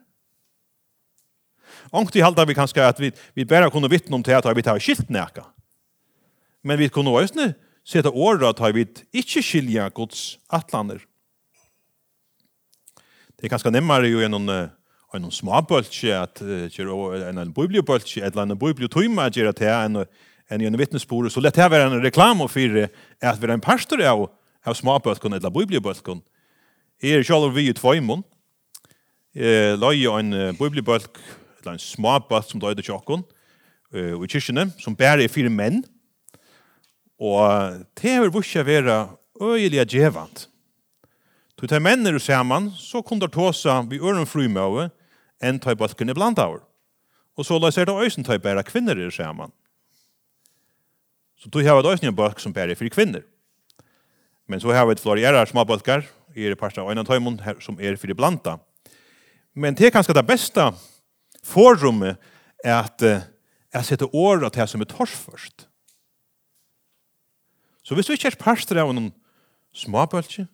Ongt 1.93 2.15
halda 2.17 2.45
vi 2.49 2.55
kanskje 2.57 2.85
at 2.85 2.99
vi, 2.99 3.11
vi 3.35 3.45
bare 3.45 3.69
kunne 3.69 3.89
vittne 3.91 4.15
om 4.17 4.23
til 4.25 4.33
at 4.37 4.47
vi 4.55 4.65
tar 4.65 4.81
skilt 4.81 5.11
nekka. 5.13 5.45
Men 6.63 6.79
vi 6.79 6.89
kunne 6.89 7.13
øysen 7.13 7.53
sette 7.85 8.09
året 8.09 8.47
at 8.49 8.75
vi 8.75 8.87
ikke 9.13 9.43
skilja 9.43 9.89
gods 9.93 10.39
atlander. 10.49 11.03
Det 13.37 13.45
er 13.45 13.51
kanskje 13.51 13.73
nemmere 13.75 14.07
jo 14.07 14.21
gjennom 14.23 14.47
uh, 14.47 14.71
en 15.13 15.31
småbøltje, 15.31 16.13
at 16.17 16.41
en 16.41 17.37
en 17.37 17.53
bibliobøltje, 17.53 18.23
eller 18.25 18.43
en 18.43 18.57
bibliotøyma 18.57 19.29
gjør 19.29 19.51
at 19.51 19.59
det 19.59 19.67
er 19.69 19.85
en, 19.85 20.05
en, 20.49 20.61
en 20.61 20.77
vittnesbord, 20.79 21.29
så 21.29 21.41
lett 21.41 21.55
det 21.55 21.69
være 21.71 21.91
en 21.91 22.03
reklamo 22.03 22.47
for 22.47 22.77
at 22.83 23.41
vi 23.41 23.47
er 23.47 23.53
en 23.53 23.61
pastor 23.61 24.01
av, 24.01 24.27
av 24.65 24.77
småbøltjen 24.77 25.37
eller 25.37 25.53
bibliobøltjen. 25.53 26.23
Jeg 27.03 27.19
er 27.19 27.27
selv 27.27 27.53
vi 27.53 27.67
i 27.69 27.75
tvøymon, 27.77 28.23
løye 29.35 30.19
en 30.19 30.37
bibliobøltj, 30.57 31.21
eller 31.61 31.75
en 31.75 31.83
småbøltj 31.83 32.53
som 32.53 32.63
døyde 32.63 32.85
tjokken, 32.85 33.25
i 33.93 34.25
kyrkjene, 34.25 34.71
som 34.81 34.95
bare 34.97 35.21
er 35.21 35.29
fire 35.29 35.51
menn, 35.53 35.83
og 37.21 37.83
det 38.01 38.15
er 38.17 38.33
vurskje 38.33 38.65
være 38.65 38.97
øyelig 39.37 39.85
djevant. 39.91 40.47
Så 41.63 41.67
tar 41.71 41.79
mennene 41.79 42.19
sammen, 42.19 42.65
så 42.75 42.99
kunne 42.99 43.23
du 43.23 43.31
ta 43.31 43.45
seg 43.55 43.85
ved 43.87 44.01
øren 44.03 44.27
frumøve, 44.27 44.89
enn 45.43 45.59
tøy 45.59 45.75
balken 45.77 46.09
i 46.09 46.15
blant 46.15 46.39
av. 46.39 46.61
Og 47.37 47.45
så 47.45 47.57
løser 47.59 47.85
det 47.89 47.97
øysen 47.97 48.25
tøy 48.25 48.37
bare 48.41 48.63
kvinner 48.63 48.97
i 48.97 49.11
sammen. 49.11 49.51
Så 51.37 51.49
du 51.49 51.59
har 51.59 51.79
et 51.79 51.85
øysen 51.85 52.07
en 52.07 52.15
balk 52.15 52.39
som 52.39 52.53
bare 52.53 52.71
er 52.71 52.79
for 52.79 52.87
kvinner. 52.87 53.23
Men 54.47 54.59
så 54.59 54.71
har 54.71 54.85
vi 54.85 54.91
et 54.91 54.99
små 54.99 55.45
småbalkar, 55.45 56.03
i 56.35 56.45
er 56.45 56.55
parst 56.55 56.77
av 56.77 56.89
øynene 56.89 57.05
tøymon 57.05 57.39
som 57.61 57.79
er 57.79 57.95
for 57.95 58.13
blanda. 58.13 58.57
Men 59.53 59.75
det 59.75 59.87
er 59.87 59.91
kanskje 59.91 60.13
det 60.13 60.25
beste 60.27 60.71
forrommet 61.43 62.17
er 62.63 62.79
at 62.79 63.01
jeg 63.73 63.85
setter 63.85 64.15
året 64.15 64.53
til 64.53 64.61
jeg 64.61 64.69
som 64.69 64.81
er 64.81 64.89
tors 64.89 65.11
først. 65.11 65.67
Så 67.83 67.95
hvis 67.95 68.05
du 68.05 68.13
ikke 68.13 68.31
er 68.31 68.39
parster 68.39 68.79
av 68.79 68.93
noen 68.93 69.11
småbølge, 69.75 70.47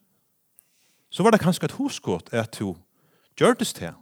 så 1.09 1.23
var 1.23 1.31
det 1.31 1.41
kanskje 1.41 1.69
et 1.69 1.77
hoskått 1.77 2.33
at 2.33 2.55
du 2.59 2.75
gjør 3.37 3.57
det 3.59 3.67
til 3.77 3.93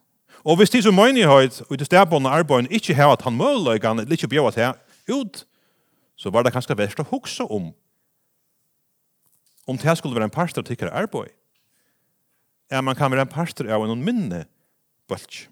Og 0.44 0.58
hvis 0.58 0.70
de 0.70 0.82
som 0.84 0.96
menighet 0.96 1.62
og 1.70 1.80
det 1.80 1.88
stedbående 1.88 2.30
arbeidet 2.30 2.72
ikke 2.72 2.96
har 2.96 3.14
at 3.14 3.22
han 3.26 3.38
møløygan 3.38 4.00
eller 4.00 4.12
ikke 4.12 4.28
bjøret 4.28 4.54
til, 4.54 4.74
ut, 5.16 5.46
så 6.16 6.30
var 6.30 6.44
det 6.44 6.54
kanskje 6.54 6.78
verst 6.78 7.00
å 7.00 7.08
huske 7.12 7.44
om 7.44 7.74
om 9.68 9.76
det 9.76 9.98
skulle 10.00 10.16
være 10.16 10.30
en 10.30 10.32
parster 10.32 10.64
til 10.64 10.78
hver 10.80 10.94
arbeid. 10.96 11.34
Ja, 12.72 12.82
man 12.82 12.96
kan 12.96 13.12
være 13.12 13.26
en 13.26 13.32
parster 13.32 13.68
av 13.68 13.84
en 13.84 14.04
minne 14.04 14.46
bølg. 15.12 15.48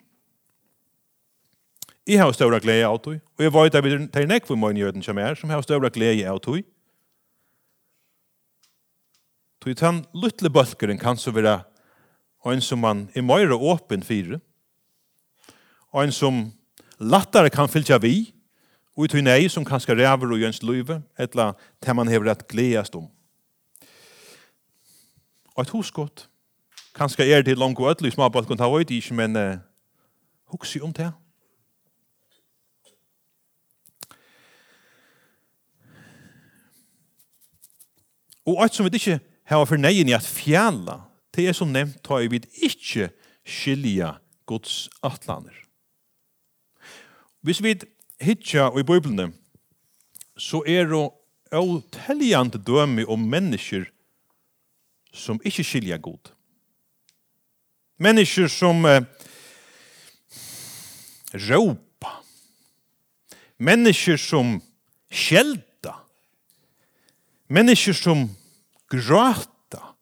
Jeg 2.07 2.21
har 2.21 2.31
større 2.31 2.61
glede 2.63 2.85
av 2.87 2.99
det, 3.03 3.19
og 3.35 3.43
jeg 3.43 3.53
vet 3.53 3.75
at 3.75 3.83
vi 3.83 4.07
tar 4.13 4.27
nekk 4.29 4.47
for 4.47 4.59
menighet 4.59 4.99
som 5.03 5.17
er, 5.17 5.35
som 5.35 5.49
har 5.49 5.63
større 5.65 5.89
glede 5.89 6.27
av 6.29 6.39
det. 6.45 6.63
Tog 9.59 9.75
den 9.79 10.03
luttelig 10.13 10.51
bølgeren 10.53 11.01
kan 11.01 11.17
så 11.17 11.33
være 11.33 11.63
en 12.45 12.61
som 12.61 12.79
man 12.79 13.07
er 13.15 13.25
mer 13.25 13.51
åpen 13.55 14.03
for, 14.05 14.37
en 16.03 16.11
som 16.11 16.51
lattare 16.99 17.49
kan 17.49 17.69
fylltja 17.71 17.99
vi, 18.03 18.33
og 18.95 19.07
ut 19.07 19.17
nei 19.23 19.47
som 19.51 19.65
kanskje 19.67 19.97
ræver 19.99 20.31
og 20.31 20.39
jøns 20.39 20.61
løyve, 20.63 21.01
etla 21.19 21.53
det 21.83 21.95
man 21.95 22.07
hever 22.07 22.29
rett 22.31 22.47
gledast 22.47 22.95
om. 22.95 23.09
Og 25.55 25.63
et 25.63 25.71
hosgått, 25.71 26.27
kanskje 26.95 27.27
er 27.27 27.43
det 27.43 27.57
langt 27.59 27.79
og 27.79 27.91
ødelig 27.91 28.13
småbalt 28.15 28.47
kan 28.47 28.59
ta 28.59 28.67
høyt 28.71 28.91
ikke, 28.91 29.15
men 29.15 29.35
uh, 29.35 29.59
hoksi 30.51 30.79
om 30.83 30.93
det. 30.95 31.11
Og 38.45 38.61
alt 38.61 38.75
som 38.75 38.85
vi 38.85 38.93
ikke 38.93 39.19
har 39.49 39.65
for 39.65 39.79
neien 39.81 40.09
i 40.09 40.15
at 40.15 40.27
fjalla, 40.27 41.01
det 41.35 41.49
er 41.49 41.57
som 41.57 41.71
nevnt 41.73 41.99
tar 42.05 42.27
vi 42.29 42.39
ikke 42.63 43.09
skilja 43.43 44.15
Guds 44.45 44.85
atlaner. 45.03 45.64
Hvis 47.45 47.61
vi 47.63 47.75
hitja 48.21 48.71
i 48.73 48.83
Bibelen, 48.83 49.35
så 50.37 50.63
er 50.65 50.87
det 50.89 51.01
avtelljande 51.53 52.57
døme 52.57 53.05
om 53.05 53.21
mennesker 53.21 53.85
som 55.13 55.37
ikke 55.45 55.63
skilja 55.63 55.99
god. 56.01 56.31
Mennesker 58.01 58.49
som 58.49 58.81
eh, 58.89 59.05
råpa. 61.45 62.15
Mennesker 63.61 64.17
som 64.17 64.57
skjelda. 65.13 65.93
Mennesker 67.47 67.93
som 67.93 68.25
gråta. 68.89 69.93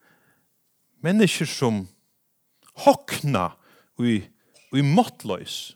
Mennesker 1.03 1.45
som 1.45 1.83
hokna 2.87 3.49
og 3.99 4.07
i, 4.15 4.19
og 4.71 4.79
i 4.79 4.91
måttløys 4.95 5.73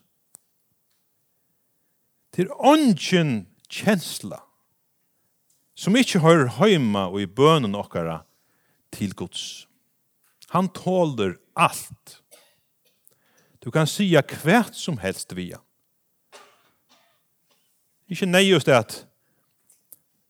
til 2.37 2.51
ånden 2.61 3.47
kjensla 3.65 4.43
som 5.77 5.97
ikkje 5.97 6.21
høyrer 6.21 6.51
heima 6.59 7.07
og 7.09 7.21
i 7.21 7.29
bønen 7.29 7.73
okkara 7.77 8.19
til 8.93 9.13
Guds. 9.17 9.65
Han 10.53 10.69
tåler 10.73 11.35
alt. 11.57 12.19
Du 13.61 13.69
kan 13.73 13.89
sia 13.89 14.21
kvært 14.25 14.77
som 14.77 14.99
helst 15.01 15.33
via. 15.37 15.59
Ikke 18.07 18.29
nei 18.29 18.45
just 18.47 18.69
det 18.69 18.77
at 18.77 18.99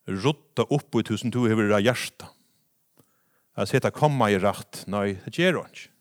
rotta 0.08 0.66
opp 0.74 0.96
i 0.98 1.06
tusen 1.06 1.32
to 1.32 1.44
hever 1.46 1.76
av 1.76 1.84
hjärsta. 1.86 2.32
At 3.58 3.70
seta 3.70 3.92
komma 3.92 4.32
i 4.32 4.40
rakt, 4.42 4.86
nei, 4.90 5.20
det 5.28 5.36
gjør 5.36 5.62
han 5.62 5.76
ikke. 5.76 5.92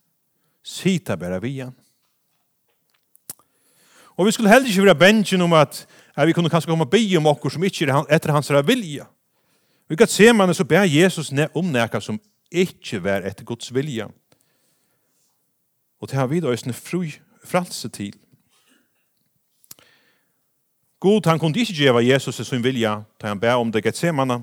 Sita 0.67 1.15
bæra 1.19 1.39
vian. 1.43 1.75
Og 4.17 4.27
vi 4.27 4.33
skulle 4.33 4.51
heller 4.51 4.69
ikke 4.69 4.85
være 4.85 4.99
bensjen 4.99 5.43
om 5.45 5.53
at 5.53 5.87
at 6.17 6.27
vi 6.27 6.33
kunne 6.33 6.51
kanskje 6.51 6.71
komme 6.71 6.85
og 6.85 6.91
be 6.91 7.17
om 7.19 7.27
okkur 7.27 7.53
som 7.53 7.65
ikke 7.65 7.91
er 7.93 8.07
etter 8.11 8.33
hans 8.33 8.51
vilja. 8.67 9.05
Vi 9.89 9.97
kan 9.97 10.09
se 10.09 10.33
man 10.33 10.55
så 10.55 10.65
ber 10.65 10.89
Jesus 10.89 11.33
om 11.55 11.65
nekka 11.65 12.01
som 12.01 12.21
ikke 12.51 13.03
var 13.05 13.27
etter 13.27 13.45
Guds 13.45 13.75
vilja. 13.75 14.09
Og 16.01 16.09
det 16.09 16.19
har 16.19 16.27
vi 16.27 16.41
da 16.41 16.53
i 16.53 16.73
fru 16.73 17.05
fralse 17.45 17.89
til. 17.89 18.15
God, 21.01 21.27
han 21.27 21.39
kunne 21.39 21.59
ikke 21.59 21.73
gjøre 21.73 22.07
Jesus 22.07 22.47
sin 22.49 22.65
vilja, 22.65 23.03
da 23.21 23.29
han 23.29 23.41
ber 23.41 23.55
om 23.55 23.73
det 23.73 23.85
Getsemane, 23.85 24.43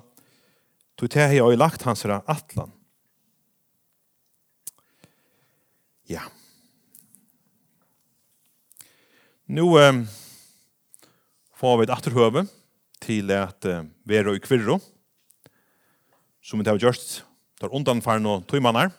tog 0.98 1.10
til 1.10 1.22
hei 1.22 1.42
og 1.42 1.58
lagt 1.58 1.82
hans 1.82 2.06
atlan. 2.06 2.72
Ja. 6.10 6.22
Yeah. 6.22 6.43
Nu 9.54 9.76
um, 9.78 10.00
får 11.54 11.76
vi 11.78 11.84
et 11.86 11.92
atterhøve 11.94 12.42
til 13.06 13.28
at 13.36 13.68
eh, 13.70 13.84
være 14.10 14.32
i 14.34 14.40
kvirro, 14.42 14.80
som 16.42 16.58
vi 16.58 16.66
har 16.66 16.80
gjort, 16.82 17.22
tar 17.62 17.70
undanfaren 17.70 18.26
og 18.26 18.48
tøymannar. 18.50 18.90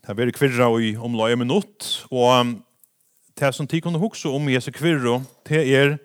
Det 0.00 0.08
har 0.08 0.16
vært 0.16 0.38
kvirra 0.38 0.70
i 0.80 0.94
omløye 0.96 1.36
minutt, 1.36 1.90
og 2.08 2.40
um, 2.40 2.56
det 3.36 3.52
som 3.52 3.68
de 3.68 3.84
kunne 3.84 4.00
huske 4.00 4.32
om 4.32 4.48
Jesu 4.48 4.72
kvirro, 4.72 5.20
det 5.44 5.60
er 5.76 5.96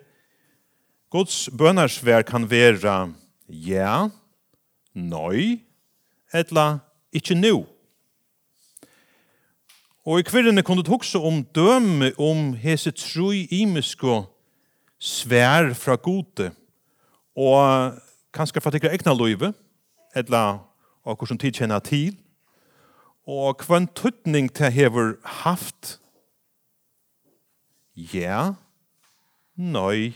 Guds 1.16 1.47
bønarsvær 1.56 2.28
kan 2.28 2.52
være 2.52 3.14
ja, 3.47 4.10
nøy, 4.91 5.62
etla, 6.36 6.72
ikkje 7.16 7.39
nu. 7.39 7.54
No. 7.64 7.78
Og 10.08 10.20
i 10.20 10.24
kvirrene 10.24 10.64
kunne 10.64 10.84
du 10.84 10.93
også 10.93 11.20
om 11.28 11.41
døme 11.56 12.14
om 12.20 12.54
hese 12.60 12.91
troi 12.95 13.47
imisko 13.52 14.24
svær 15.00 15.74
fra 15.74 15.95
gode 15.95 16.52
og 17.36 18.00
kanskje 18.36 18.62
fra 18.62 18.72
tikkere 18.72 18.95
egna 18.95 19.14
løyve 19.16 19.54
eller 20.16 20.66
og 21.04 21.16
hvordan 21.18 21.38
tid 21.38 21.56
kjenner 21.56 21.80
til. 21.84 22.16
Og 23.28 23.62
hva 23.64 23.80
en 23.80 23.88
tøtning 23.95 24.50
til 24.54 24.72
hever 24.74 25.14
haft? 25.43 25.97
Ja 27.95 28.54
nøy 29.60 30.14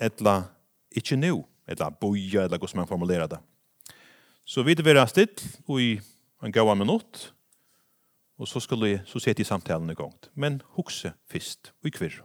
eller 0.00 0.48
ikke 0.94 1.18
nå 1.18 1.42
eller 1.66 1.90
boja 2.00 2.44
eller 2.44 2.58
hvordan 2.58 2.82
man 2.82 2.88
formulerer 2.88 3.26
det. 3.26 3.38
Så 4.44 4.62
vi 4.62 4.74
vil 4.74 4.84
være 4.84 5.08
stilt 5.08 5.42
og 5.66 5.80
i 5.82 6.00
en 6.44 6.52
gaua 6.52 6.74
minutt 6.74 7.33
Og 8.38 8.50
så 8.50 8.60
skulle 8.62 8.90
jeg, 8.90 9.02
så 9.06 9.20
sette 9.22 9.44
jeg 9.44 9.46
samtalen 9.46 9.90
i 9.92 9.98
gang. 9.98 10.14
Men 10.34 10.58
hukse 10.74 11.12
fyrst 11.30 11.70
og 11.82 11.90
i 11.90 11.94
kvirr. 11.94 12.22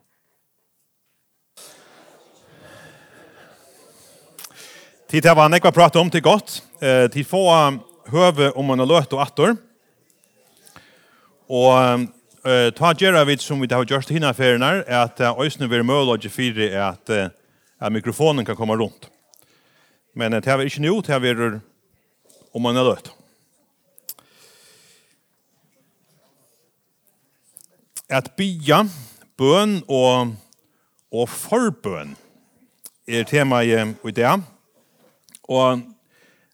Tid 5.09 5.23
til 5.25 5.29
var 5.33 5.37
være 5.41 5.53
nekva 5.55 5.71
prate 5.73 6.01
om 6.01 6.09
til 6.09 6.21
godt. 6.21 6.59
Eh, 6.81 7.07
tid 7.09 7.25
få 7.25 7.43
høve 8.09 8.51
om 8.57 8.65
man 8.69 8.81
har 8.81 8.89
løtt 8.89 9.13
og 9.13 9.21
attor. 9.23 9.55
Og 11.49 12.05
eh, 12.45 12.69
ta 12.77 12.93
gjerra 12.93 13.23
vid 13.25 13.41
som 13.41 13.61
vi 13.61 13.69
har 13.69 13.85
gjort 13.85 14.09
hinna 14.13 14.33
ferien 14.37 14.65
er 14.65 14.83
at 14.85 15.21
øysene 15.37 15.69
vil 15.69 15.85
møle 15.85 16.13
og 16.13 16.25
er 16.25 16.91
at, 16.91 17.09
at 17.81 17.93
mikrofonen 17.93 18.45
kan 18.45 18.57
komme 18.57 18.77
rundt. 18.77 19.09
Men 20.13 20.31
det 20.31 20.47
er 20.47 20.61
ikke 20.65 20.85
noe, 20.85 21.01
det 21.01 21.13
er 21.13 21.21
om 22.53 22.61
man 22.61 22.75
har 22.75 22.85
løtt. 22.85 23.13
at 28.09 28.31
bya, 28.37 28.83
bøn 29.37 29.79
og, 29.87 30.33
og 31.13 31.29
forbøn 31.29 32.15
er 33.07 33.23
tema 33.29 33.61
i, 33.61 33.73
i 33.77 34.13
det. 34.13 34.33
Og 35.49 35.81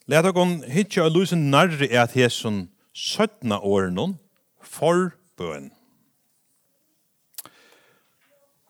let 0.08 0.28
dere 0.28 0.46
hitje 0.72 1.04
og 1.04 1.16
lyse 1.16 1.36
nærre 1.36 1.88
at 1.92 2.16
hesen 2.16 2.68
17 2.94 3.52
åren 3.52 4.18
forbøn. 4.62 5.72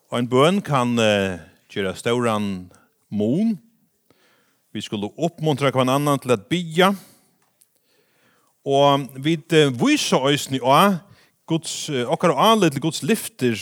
Og 0.09 0.19
en 0.19 0.29
bøn 0.29 0.61
kan 0.61 0.95
uh, 1.01 1.41
gjøre 1.69 1.95
stauran 1.95 2.71
mon. 3.09 3.57
Vi 4.73 4.81
skulle 4.81 5.09
oppmuntra 5.17 5.71
hver 5.73 5.89
annan 5.89 6.19
til 6.19 6.31
at 6.31 6.45
bya. 6.49 6.93
Og 8.65 9.09
vi 9.17 9.35
uh, 9.37 9.73
viser 9.73 10.21
oss 10.21 10.49
ni 10.49 10.61
også 10.61 11.04
Guds, 11.45 11.89
okkar 11.89 12.33
og 12.33 12.41
anleit 12.41 12.73
til 12.73 12.81
Guds 12.81 13.03
lyfter 13.05 13.59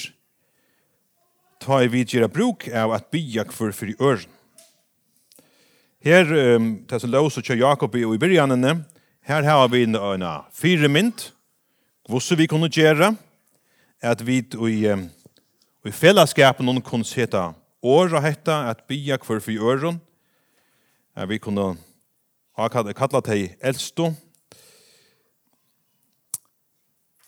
ta 1.63 1.79
i 1.83 1.89
vid 1.91 2.11
gjerra 2.11 2.29
bruk 2.31 2.65
av 2.67 2.93
at 2.95 3.09
bya 3.13 3.45
kvar 3.47 3.73
fyrir 3.75 3.99
øren. 4.01 4.29
Her, 6.03 6.27
um, 6.55 6.83
det 6.83 6.99
som 6.99 7.11
lås 7.11 7.37
og 7.39 7.45
kjør 7.47 7.61
Jakob 7.61 7.93
i, 7.95 8.03
og 8.03 8.17
i 8.17 8.19
byrjanene, 8.19 8.73
her 9.23 9.45
har 9.47 9.69
vi 9.71 9.85
en, 9.85 9.95
en 9.95 10.25
fire 10.51 10.89
mynd, 10.91 11.29
hvordan 12.09 12.39
vi 12.41 12.47
kunne 12.51 12.67
gjøre, 12.67 13.13
at 14.03 14.25
vi 14.27 14.41
i, 14.43 14.75
um, 14.91 15.05
i 15.87 15.91
fellesskapen 15.95 16.67
noen 16.67 16.83
kunne 16.83 17.07
seta 17.07 17.53
år 17.83 18.11
og 18.11 18.23
hette 18.25 18.51
at 18.51 18.83
bya 18.87 19.15
kvar 19.23 19.39
fyrir 19.43 19.63
øren, 19.63 20.01
at 21.15 21.29
vi 21.29 21.39
kunne 21.39 21.77
ha 22.59 22.67
kallat 22.67 23.31
hei 23.31 23.53
eldstå, 23.63 24.11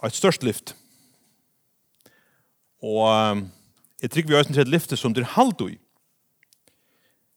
et 0.03 0.15
størst 0.15 0.43
lyft. 0.43 0.75
Og 2.83 3.07
jeg 4.01 4.11
trykker 4.11 4.29
vi 4.29 4.35
også 4.35 4.53
til 4.53 4.61
et 4.61 4.73
lyfte 4.75 4.97
som 4.99 5.13
det 5.13 5.23
er 5.23 5.33
halvt 5.37 5.61
i. 5.69 5.77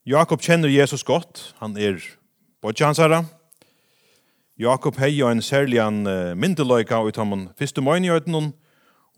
Jakob 0.08 0.40
kjenner 0.40 0.68
Jesus 0.68 1.04
godt. 1.04 1.54
Han 1.60 1.76
er 1.76 2.00
bodja 2.60 2.90
hans. 2.90 3.28
Jakob 4.58 4.96
hei 4.98 5.20
og 5.22 5.30
en 5.30 5.42
særlig 5.42 5.78
en 5.78 6.06
uh, 6.06 6.34
myndeløyga 6.34 6.98
ut 7.06 7.18
av 7.18 7.26
min 7.30 7.48
første 7.58 7.80
møyne 7.84 8.08
i 8.08 8.10
øyden. 8.10 8.52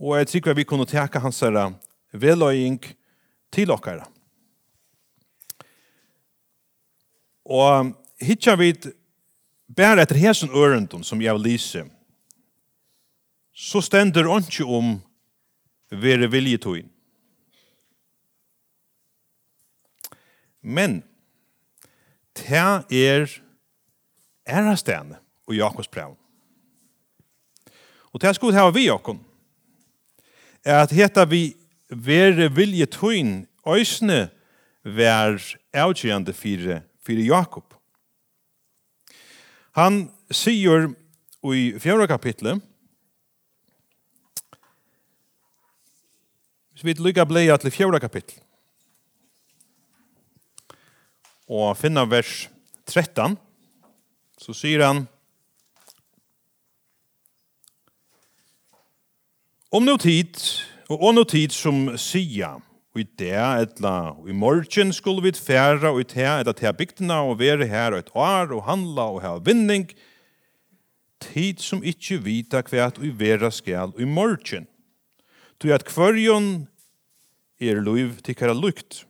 Og 0.01 0.19
jeg 0.19 0.43
tror 0.43 0.55
vi 0.55 0.65
kunne 0.65 0.87
teka 0.87 1.19
hans 1.19 1.41
herre 1.41 1.73
veløying 2.13 2.81
til 3.53 3.71
okkara. 3.71 4.05
Og 7.45 7.95
hittar 8.21 8.59
vi 8.61 8.75
bare 9.77 10.03
etter 10.03 10.19
hesen 10.19 10.53
ørenden 10.53 11.03
som 11.05 11.23
jeg 11.23 11.35
vil 11.35 11.53
lyse 11.53 11.87
så 13.61 13.83
stender 13.85 14.29
ikke 14.39 14.65
om 14.65 14.95
være 15.93 16.31
viljetøyen. 16.33 16.89
Men, 20.63 21.03
det 22.37 22.53
er 22.53 23.27
ærastene 24.49 25.19
og 25.47 25.55
Jakobs 25.57 25.89
brev. 25.89 26.17
Og 28.13 28.21
det 28.21 28.35
skulle 28.37 28.57
ha 28.57 28.71
vi 28.71 28.87
Jakob. 28.87 29.19
Er 30.65 30.83
at 30.83 30.93
heta 30.93 31.25
vi 31.25 31.57
være 31.89 32.51
viljetøyen 32.55 33.47
øysene 33.67 34.29
vær 34.85 35.37
avgjørende 35.73 36.33
fire, 36.33 36.83
fire 37.07 37.27
Jakob. 37.29 37.75
Han 39.73 40.11
sier 40.31 40.91
i 41.45 41.79
fjerde 41.81 42.09
kapitlet, 42.09 42.61
Så 46.81 46.87
vi 46.89 46.95
lykka 46.97 47.27
bleia 47.29 47.59
til 47.61 47.75
fjorda 47.75 47.99
kapittel. 48.01 48.39
Og 51.45 51.75
finner 51.77 52.07
vers 52.09 52.47
13, 52.89 53.35
så 54.41 54.55
sier 54.57 54.87
han, 54.87 55.03
Om 59.71 59.85
no 59.85 59.99
tid, 60.01 60.41
og 60.89 61.05
om 61.11 61.21
no 61.21 61.27
tid 61.29 61.53
som 61.53 61.85
sia, 62.01 62.55
og 62.57 63.05
i 63.05 63.05
det, 63.05 63.37
etla, 63.37 63.93
og 64.17 64.33
i 64.33 64.35
morgen 64.35 64.97
skulle 64.97 65.29
vi 65.29 65.37
færa, 65.37 65.93
og 65.93 66.01
i 66.01 66.09
det, 66.09 66.25
etla, 66.25 66.57
til 66.57 66.75
bygdena, 66.81 67.21
og 67.29 67.39
være 67.45 67.69
her, 67.69 67.93
og 67.93 68.07
et 68.07 68.11
år, 68.17 68.57
og 68.57 68.65
handla, 68.65 69.11
og 69.13 69.23
ha 69.23 69.37
vinning, 69.45 69.91
tid 71.29 71.61
som 71.61 71.85
ikkje 71.85 72.23
vita 72.25 72.65
kvært, 72.65 72.99
og 72.99 73.05
i 73.05 73.15
vera 73.21 73.53
skal, 73.53 73.93
og 73.93 74.01
i 74.01 74.09
morgen. 74.09 74.70
Tu 75.61 75.69
at 75.75 75.85
kvörjon 75.85 76.65
er 77.61 77.83
luiv 77.85 78.23
tikkara 78.25 78.55
lukt. 78.57 79.05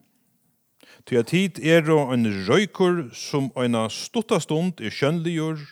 Tu 1.06 1.14
at 1.18 1.30
hit 1.30 1.60
er 1.62 1.86
og 1.94 2.10
en 2.10 2.26
røykur 2.48 3.04
som 3.14 3.52
eina 3.54 3.84
stutta 3.86 4.40
stund 4.42 4.82
er 4.82 4.90
kjønligur 4.90 5.62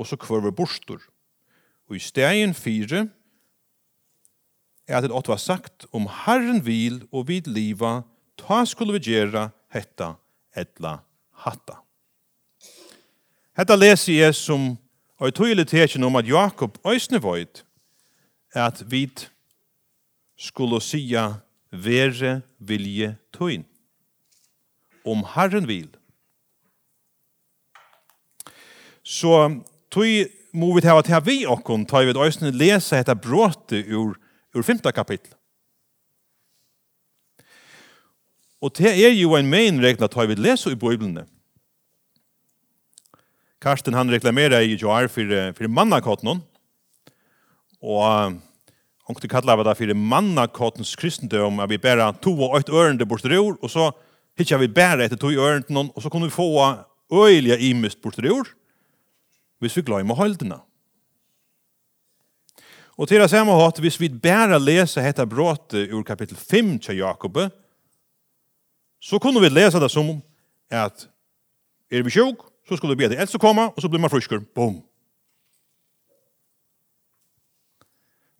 og 0.00 0.08
så 0.08 0.16
kvörver 0.16 0.54
borstur. 0.56 1.02
Og 1.88 1.98
i 1.98 2.00
stegin 2.00 2.54
fire 2.56 3.10
er 4.88 4.96
at 4.96 5.04
det 5.04 5.12
var 5.28 5.36
sagt 5.36 5.84
om 5.92 6.08
Herren 6.24 6.62
vil 6.64 7.02
og 7.12 7.28
vid 7.28 7.50
liva 7.52 8.00
ta 8.40 8.64
skulle 8.64 8.96
vi 8.96 9.12
gjera 9.12 9.50
hetta 9.68 10.14
etla 10.56 11.02
hatta. 11.44 11.82
Hetta 13.52 13.76
leser 13.76 14.16
jeg 14.16 14.34
som 14.38 14.78
og 15.20 15.28
i 15.28 15.36
tøyelig 15.36 15.66
tekjen 15.68 16.08
om 16.08 16.16
at 16.16 16.24
Jakob 16.24 16.78
øysne 16.88 17.20
vøyt 17.20 17.66
at 18.56 18.80
vid 18.88 19.28
skulle 20.40 20.80
sia 20.80 21.26
vere 21.70 22.40
vilje 22.58 23.14
tøyn. 23.36 23.66
Om 25.04 25.24
Herren 25.34 25.68
vil. 25.68 25.88
Så 29.04 29.62
tøy 29.92 30.28
må 30.52 30.72
vi 30.74 30.84
hava 30.86 31.04
til 31.04 31.20
vi 31.26 31.36
okkon, 31.48 31.86
tøy 31.88 32.08
vi 32.08 32.16
døysene 32.16 32.52
lese 32.54 32.98
etter 32.98 33.18
bråte 33.18 33.82
ur, 33.86 34.16
ur 34.54 34.64
5. 34.66 34.82
kapittel. 34.94 35.32
Og 38.60 38.74
det 38.76 38.92
er 38.92 39.14
jo 39.16 39.36
en 39.38 39.48
mainregn 39.48 40.02
at 40.04 40.16
vi 40.28 40.36
leser 40.36 40.74
i 40.74 40.80
Bibelen. 40.80 41.22
Karsten 43.60 43.96
han 43.96 44.10
reklamerer 44.12 44.64
i 44.64 44.76
Joar 44.76 45.08
for, 45.08 45.32
for 45.56 45.68
mannakotten, 45.68 46.42
og 47.80 48.40
Och 49.10 49.20
det 49.20 49.28
kallar 49.28 49.56
vi 49.56 49.64
det 49.64 49.74
for 49.74 49.94
mannakottens 49.94 50.96
kristendom. 50.96 51.66
Vi 51.68 51.78
bare 51.78 52.12
två 52.22 52.50
og 52.50 52.58
ett 52.58 52.68
ørende 52.68 53.06
bort 53.06 53.24
ur. 53.24 53.56
Och 53.62 53.70
så 53.70 53.92
hittar 54.38 54.58
vi 54.58 54.68
bare 54.68 55.04
ett 55.04 55.20
två 55.20 55.30
ørende 55.30 55.72
någon. 55.72 55.90
Och 55.90 56.02
så 56.02 56.10
kommer 56.10 56.26
vi 56.26 56.30
få 56.30 56.76
øyelige 57.12 57.58
imist 57.58 58.02
bort 58.02 58.18
ur. 58.18 58.46
Hvis 59.60 59.76
vi 59.76 59.82
glömmer 59.82 60.14
holdene. 60.14 60.60
Och 62.96 63.08
til 63.08 63.20
det 63.20 63.30
samme 63.30 63.52
hatt, 63.52 63.78
hvis 63.80 64.00
vi 64.00 64.08
bare 64.08 64.58
leser 64.58 65.02
dette 65.02 65.26
brott 65.26 65.74
ur 65.74 66.02
kapitel 66.02 66.36
5 66.36 66.78
till 66.78 66.98
Jakob, 66.98 67.38
så 69.00 69.18
kunde 69.18 69.40
vi 69.40 69.48
läsa 69.48 69.80
det 69.80 69.88
som 69.88 70.20
att 70.70 71.08
är 71.90 72.02
vi 72.02 72.10
sjuk, 72.10 72.36
så 72.68 72.76
skulle 72.76 72.94
vi 72.94 72.96
be 72.96 73.08
till 73.08 73.18
äldst 73.18 73.38
komma, 73.38 73.68
och 73.68 73.82
så 73.82 73.88
blir 73.88 74.00
man 74.00 74.10
friskare. 74.10 74.40
Boom! 74.54 74.89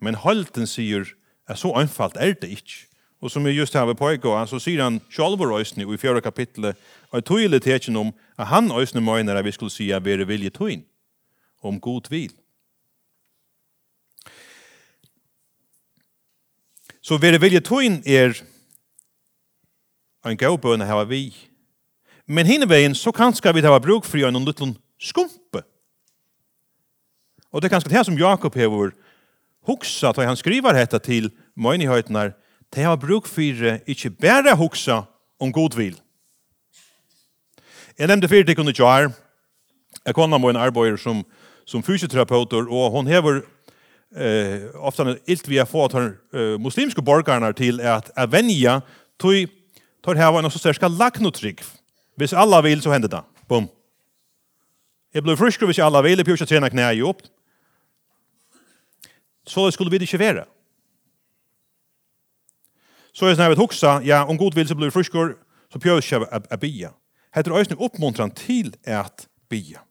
Men 0.01 0.15
holden 0.15 0.67
sier, 0.67 1.05
at 1.49 1.59
så 1.59 1.73
anfalt 1.77 2.17
er 2.17 2.35
det 2.41 2.51
ikke. 2.51 2.87
Og 3.21 3.31
som 3.31 3.45
vi 3.45 3.51
just 3.51 3.75
har 3.75 3.95
på 3.95 4.09
ego, 4.09 4.33
så 4.47 4.59
sier 4.59 4.81
han 4.83 5.01
sjálfur 5.13 5.53
røysene 5.53 5.85
i 5.85 5.99
fjörra 6.01 6.23
kapittelet, 6.25 6.77
og 7.13 7.19
i 7.19 7.23
tøyle 7.23 7.99
om 7.99 8.15
at 8.39 8.47
han 8.47 8.73
røysene 8.73 9.01
møyner 9.05 9.37
at 9.37 9.45
vi 9.45 9.53
skulle 9.53 9.73
si 9.73 9.91
at 9.93 10.05
vi 10.05 10.13
er 10.13 10.25
vilje 10.25 10.51
tøyn, 10.51 10.85
om 11.63 11.81
god 11.81 12.09
vil. 12.11 12.33
Så 17.03 17.19
vi 17.19 17.29
er 17.29 17.39
vilje 17.39 17.61
tøyn 17.61 18.03
er 18.07 18.41
en 20.25 20.37
gaubøn 20.37 20.81
her 20.81 21.05
vi. 21.05 21.35
Men 22.27 22.47
hinne 22.47 22.69
veien 22.69 22.95
så 22.95 23.13
kanskje 23.13 23.53
vi 23.55 23.65
hava 23.65 23.81
bruk 23.83 24.05
for 24.05 24.19
en 24.19 24.45
liten 24.45 24.77
skumpe. 25.01 25.65
Og 27.51 27.61
det 27.61 27.69
er 27.69 27.75
kanskje 27.75 27.91
det 27.91 28.05
som 28.07 28.19
Jakob 28.19 28.55
hever 28.55 28.93
huxa 29.71 30.13
då 30.13 30.23
han 30.23 30.37
skriver 30.37 30.75
detta 30.75 30.99
till 30.99 31.31
möjligheterna 31.57 32.33
det 32.71 32.83
har 32.83 32.97
bruk 32.97 33.27
för 33.27 33.43
inte 33.87 34.11
bara 34.11 34.55
huxa 34.55 35.07
om 35.39 35.53
god 35.53 35.75
vil. 35.75 35.97
Jag 37.97 38.09
nämnde 38.09 38.29
för 38.29 38.45
dig 38.45 38.55
kunde 38.55 38.73
jag 38.77 39.13
Jag 40.05 40.15
kom 40.15 40.31
med 40.31 40.45
en 40.45 40.57
arbetare 40.57 40.99
som, 40.99 41.25
som 41.65 41.83
fysioterapeuter 41.83 42.69
och 42.69 42.93
hon 42.93 43.07
hever 43.07 43.43
eh, 44.17 44.87
ofta 44.87 45.03
en 45.03 45.19
ilt 45.27 45.49
vi 45.49 45.59
har 45.59 45.67
fått 45.67 45.93
her, 45.93 46.17
eh, 46.35 46.59
muslimska 46.59 47.03
borgarna 47.03 47.53
till 47.53 47.81
att 47.81 48.19
avvänja 48.19 48.83
tog 49.19 49.49
tar 50.03 50.15
här 50.15 50.33
var 50.33 50.43
en 50.43 50.51
så 50.51 50.59
särska 50.59 50.89
lacknotrygg. 50.89 51.61
Hvis 52.17 52.33
alla 52.33 52.63
vill 52.63 52.83
så 52.83 52.91
händer 52.91 53.09
det. 53.09 53.23
Bum. 53.49 53.69
Jag 55.13 55.23
blev 55.23 55.37
frisk 55.37 55.63
hvis 55.63 55.79
alla 55.79 56.03
vill, 56.03 56.19
jag 56.19 56.27
pjusar 56.27 56.47
träna 56.47 56.71
knä 56.71 56.93
i 56.93 57.03
upp. 57.03 57.17
Så 59.47 59.65
det 59.67 59.75
skulle 59.75 59.91
vi 59.91 60.05
ikke 60.05 60.19
være. 60.19 60.45
Så 63.13 63.25
er 63.25 63.29
det 63.29 63.37
snarvet 63.37 63.59
hoksa, 63.59 64.01
ja, 64.05 64.25
om 64.25 64.39
god 64.39 64.55
vil 64.55 64.69
så 64.69 64.75
blir 64.75 64.91
fruskor, 64.91 65.35
så 65.71 65.79
pjøs 65.79 66.07
ikke 66.07 66.29
a 66.51 66.57
bia. 66.57 66.93
Hette 67.35 67.51
er 67.51 67.59
òsning 67.59 67.83
oppmuntran 67.83 68.31
til 68.35 68.75
at 68.85 69.27
bia. 69.51 69.83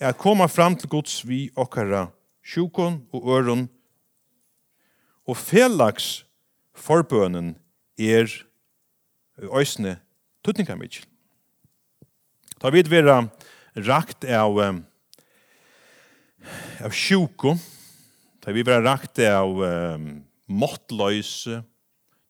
At 0.00 0.18
koma 0.18 0.46
fram 0.46 0.76
til 0.76 0.88
gods 0.88 1.22
vi 1.28 1.48
okkara 1.56 2.08
sjukon 2.44 3.06
og 3.12 3.28
øron, 3.36 3.68
og 5.26 5.36
felags 5.36 6.26
forbønen 6.76 7.54
er 7.98 8.28
òsne 9.48 9.96
tutningamidjel. 10.44 11.06
Da 12.60 12.70
vi 12.70 12.84
vera 12.90 13.22
rakt 13.76 14.24
av 14.24 14.60
av 16.84 16.92
sjuko, 16.92 17.54
Da 18.44 18.52
vi 18.52 18.64
var 18.66 18.84
rakt 18.84 19.18
av 19.24 19.56
um, 19.56 20.08
måttløse, 20.52 21.62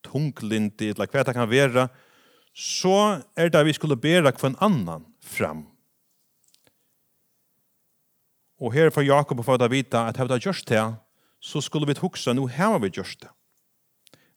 tunglindi, 0.07 0.93
eller 0.93 1.11
hva 1.11 1.25
det 1.27 1.35
kan 1.35 1.51
være, 1.51 1.89
så 2.55 3.21
er 3.35 3.51
det 3.51 3.65
vi 3.67 3.75
skulle 3.75 3.99
bæra 3.99 4.31
kvann 4.37 4.55
annan 4.63 5.03
fram. 5.19 5.65
Og 8.63 8.73
her 8.77 8.93
får 8.95 9.09
Jakob 9.09 9.43
og 9.43 9.49
fader 9.49 9.73
vita 9.73 10.07
at 10.07 10.21
hevda 10.21 10.39
gjørst 10.39 10.71
det, 10.71 10.85
så 11.43 11.61
skulle 11.61 11.89
vi 11.91 11.99
hugsa, 11.99 12.33
nu 12.33 12.47
heva 12.47 12.79
vi 12.79 12.93
gjørst 12.95 13.27
det. 13.27 13.33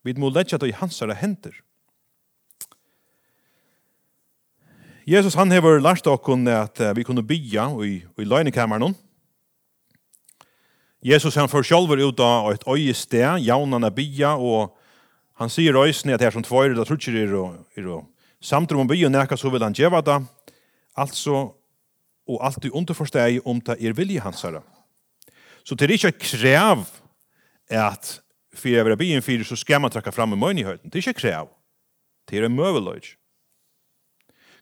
Vi 0.04 0.16
må 0.18 0.32
letja 0.34 0.58
det 0.58 0.72
i 0.72 0.76
hans 0.76 1.00
henter. 1.00 1.54
Jesus 5.08 5.38
han 5.40 5.52
hever 5.52 5.80
lært 5.80 6.08
okkon 6.08 6.48
at 6.52 6.82
vi 6.98 7.04
kunne 7.04 7.24
bya 7.24 7.70
i, 7.86 8.02
i 8.04 8.26
løgnekammeren, 8.26 8.96
Jesus 11.08 11.38
han 11.40 11.48
får 11.48 11.64
sjálfur 11.64 12.02
ut 12.02 12.20
av 12.20 12.52
ett 12.52 12.68
öje 12.68 12.94
sted, 12.94 13.40
jaunan 13.40 13.88
av 13.88 13.94
bya, 13.96 14.34
og 14.36 14.74
han 15.40 15.52
sier 15.54 15.76
røysene 15.78 16.18
at 16.18 16.24
her 16.26 16.34
som 16.36 16.44
tvøyre, 16.44 16.76
da 16.76 16.84
tror 16.84 17.00
ikke 17.00 17.14
det 17.16 17.28
er 17.80 18.02
samt 18.44 18.74
om 18.76 18.90
bya 18.90 19.10
nekka 19.10 19.38
så 19.40 19.52
vil 19.54 19.64
han 19.64 19.76
djeva 19.78 20.02
det, 20.04 20.18
altså, 21.00 21.54
og 22.28 22.44
alltid 22.44 22.76
underforsteg 22.76 23.40
om 23.48 23.62
det 23.64 23.78
er 23.80 23.96
vilje 23.96 24.20
hans. 24.20 24.44
Så 25.64 25.76
det 25.76 25.88
er 25.88 25.96
ikke 25.96 26.18
krev 26.20 26.84
at 27.72 28.18
for 28.58 28.74
jeg 28.74 28.86
vil 28.86 28.98
byen 28.98 29.22
fyrir, 29.22 29.46
så 29.46 29.56
skal 29.56 29.82
man 29.82 29.92
trakka 29.94 30.12
fram 30.12 30.34
i 30.34 30.40
møynihøyden. 30.40 30.90
Det 30.90 30.98
er 30.98 31.08
ikke 31.08 31.22
krev. 31.22 31.50
Det 32.30 32.40
er 32.40 32.48
en 32.48 32.56
møveløyd. 32.56 33.14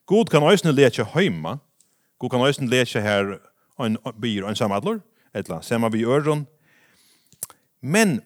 God 0.05 0.29
kan 0.29 0.43
øysene 0.43 0.75
leke 0.75 1.05
heima, 1.15 1.57
god 2.19 2.29
kan 2.29 2.45
øysene 2.45 2.69
leke 2.69 3.01
her 3.01 3.37
en 3.79 3.97
byr 4.21 4.43
og 4.43 4.49
en 4.49 4.55
samadlor, 4.59 4.99
etla, 5.35 5.61
saman 5.61 5.93
vi 5.93 6.05
øron. 6.05 6.45
Men 7.81 8.21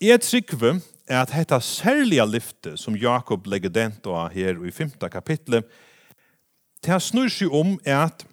jeg 0.00 0.20
trykker 0.20 0.80
er 1.08 1.22
at 1.22 1.32
dette 1.32 1.60
særlige 1.60 2.26
lyfte 2.26 2.76
som 2.76 2.96
Jakob 2.96 3.46
legger 3.46 3.72
dent 3.72 4.06
av 4.06 4.32
her 4.32 4.56
i 4.64 4.70
5. 4.70 4.90
kapitlet, 5.10 5.64
det 6.84 7.02
snur 7.02 7.28
seg 7.32 7.52
om 7.52 7.78
at 7.84 8.26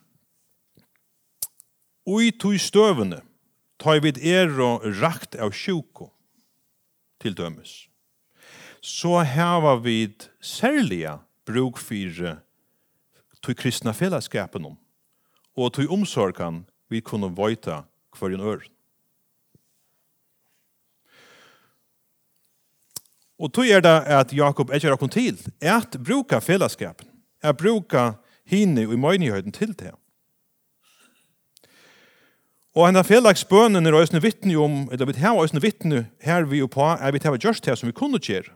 ui 2.07 2.31
tog 2.31 2.59
støvene 2.59 3.21
tar 3.79 4.01
vi 4.03 4.11
er 4.33 4.51
og 4.59 4.83
rakt 5.01 5.35
av 5.35 5.53
sjuko 5.55 6.11
til 7.21 7.33
dømes. 7.33 7.87
Så 8.81 9.21
hava 9.23 9.75
vi 9.79 10.09
særlige 10.41 11.17
bruk 11.45 11.77
for 11.77 12.37
tog 13.41 13.55
kristna 13.55 13.93
fellesskapen 13.93 14.65
om 14.65 14.77
og 15.55 15.73
tog 15.73 15.91
omsorgan 15.91 16.65
vi 16.89 17.01
kunne 17.01 17.31
vøyta 17.35 17.83
kvarjen 18.15 18.43
ør. 18.43 18.63
Og 23.41 23.49
tog 23.53 23.65
er 23.65 23.81
det 23.81 23.97
at 24.05 24.33
Jakob 24.33 24.73
ikke 24.73 24.87
har 24.87 24.99
kommet 25.01 25.17
til, 25.17 25.39
at 25.61 25.97
bruka 26.03 26.39
fellesskapen, 26.39 27.07
Att 27.43 27.57
bruka 27.57 28.13
hinne 28.45 28.85
og 28.87 28.93
i 28.93 28.97
møgnihøyden 28.97 29.51
til 29.51 29.73
det. 29.79 29.91
Og 32.75 32.85
henne 32.87 33.03
fellesbønen 33.03 33.87
er 33.87 33.97
òsne 33.97 34.21
vittne 34.23 34.55
om, 34.61 34.85
eller 34.91 35.09
vi 35.09 35.19
har 35.19 35.35
òsne 35.35 35.59
vittne 35.59 36.05
her 36.23 36.45
vi 36.47 36.61
på, 36.67 36.85
er 36.85 37.11
vi 37.11 37.19
har 37.23 37.37
gjørst 37.37 37.65
det 37.65 37.77
som 37.79 37.89
vi 37.89 37.97
kunne 37.97 38.19
gjøre. 38.19 38.53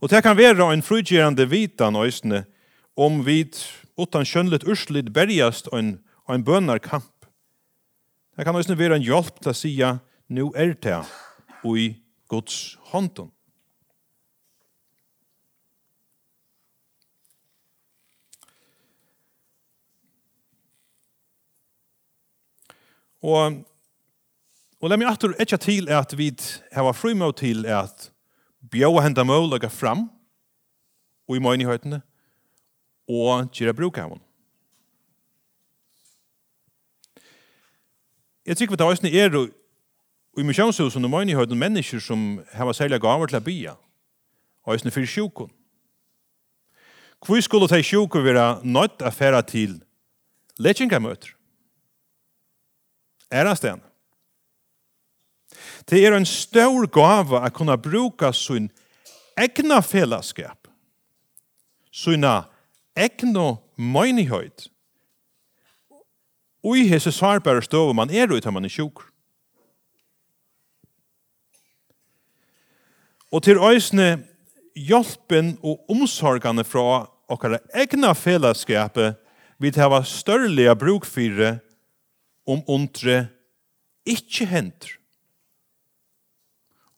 Og 0.00 0.10
det 0.10 0.22
kan 0.22 0.36
være 0.36 0.72
en 0.72 0.82
frugjørende 0.82 1.46
vitan 1.50 1.96
òsne 1.96 2.44
om 2.96 3.22
vi 3.24 3.44
utan 3.98 4.24
kjønnlet 4.24 4.64
urslit 4.64 5.12
bergast 5.12 5.68
og 5.68 5.78
en, 5.78 5.92
og 6.26 6.34
en 6.34 6.44
bønarkamp 6.44 7.15
Det 8.36 8.44
kan 8.44 8.54
også 8.54 8.74
være 8.76 8.98
en 8.98 9.04
hjelp 9.04 9.38
til 9.40 9.48
å 9.48 9.56
si 9.56 9.70
nu 10.28 10.50
er 10.52 10.74
det 10.84 10.98
i 11.64 11.86
Guds 12.28 12.76
hånden. 12.90 13.30
Og, 23.24 23.56
og 24.82 24.92
lemme 24.92 25.08
atur 25.08 25.32
etja 25.40 25.56
til 25.58 25.88
at 25.88 26.12
vi 26.18 26.28
hava 26.76 26.92
frimå 26.94 27.32
til 27.40 27.64
at 27.64 28.10
bjóa 28.60 29.06
henda 29.06 29.24
møl 29.24 29.48
og 29.56 29.64
fram 29.72 30.10
og 31.26 31.38
i 31.38 31.42
møynihøytene 31.42 32.02
og 33.08 33.48
gjerra 33.56 33.74
bruk 33.74 33.98
av 33.98 34.12
hon. 34.12 34.25
jeg 38.46 38.56
tykker 38.56 38.76
vi 38.76 38.78
tar 38.80 38.90
høysene 38.92 39.10
er 39.10 39.34
og 39.34 39.48
i 40.38 40.44
misjonshus 40.44 40.96
og 40.96 41.10
møynihøyden 41.10 41.58
mennesker 41.58 42.00
som 42.02 42.42
har 42.52 42.72
særlig 42.76 43.00
gaver 43.00 43.30
til 43.30 43.40
å 43.40 43.44
bya. 43.44 43.74
Høysene 44.68 44.92
fyrir 44.92 45.08
sjukken. 45.08 45.50
Hvor 47.24 47.40
skulle 47.40 47.68
de 47.70 47.82
sjukken 47.82 48.24
være 48.24 48.60
nødt 48.62 49.02
å 49.02 49.10
fære 49.10 49.42
til 49.48 49.80
lekingamøter? 50.60 51.32
Er 53.30 53.48
det 53.48 53.56
stedet? 53.58 53.82
Det 55.90 56.02
er 56.04 56.14
en 56.14 56.26
stor 56.26 56.86
gave 56.92 57.40
å 57.40 57.50
kunne 57.54 57.78
bruke 57.78 58.32
sin 58.34 58.68
egna 59.38 59.80
fellesskap, 59.82 60.68
sina 61.90 62.44
egna 62.96 63.56
møynihøyden 63.76 64.75
Og 66.66 66.80
i 66.80 66.88
hese 66.90 67.12
sarbære 67.14 67.62
støve 67.62 67.94
man 67.94 68.10
er 68.10 68.32
ut 68.32 68.46
man 68.50 68.66
er 68.66 68.72
sjuk. 68.72 69.04
Og 73.30 73.42
til 73.42 73.60
øysene 73.62 74.24
hjelpen 74.74 75.56
og 75.62 75.84
omsorgene 75.90 76.64
fra 76.64 77.06
okkara 77.28 77.60
egna 77.74 78.12
fellesskapet 78.14 79.16
vi 79.58 79.72
hava 79.76 80.02
størlige 80.02 80.74
størrelige 80.74 81.06
for 81.06 81.60
om 82.46 82.62
undre 82.66 83.28
ikkje 84.06 84.46
hender. 84.46 84.92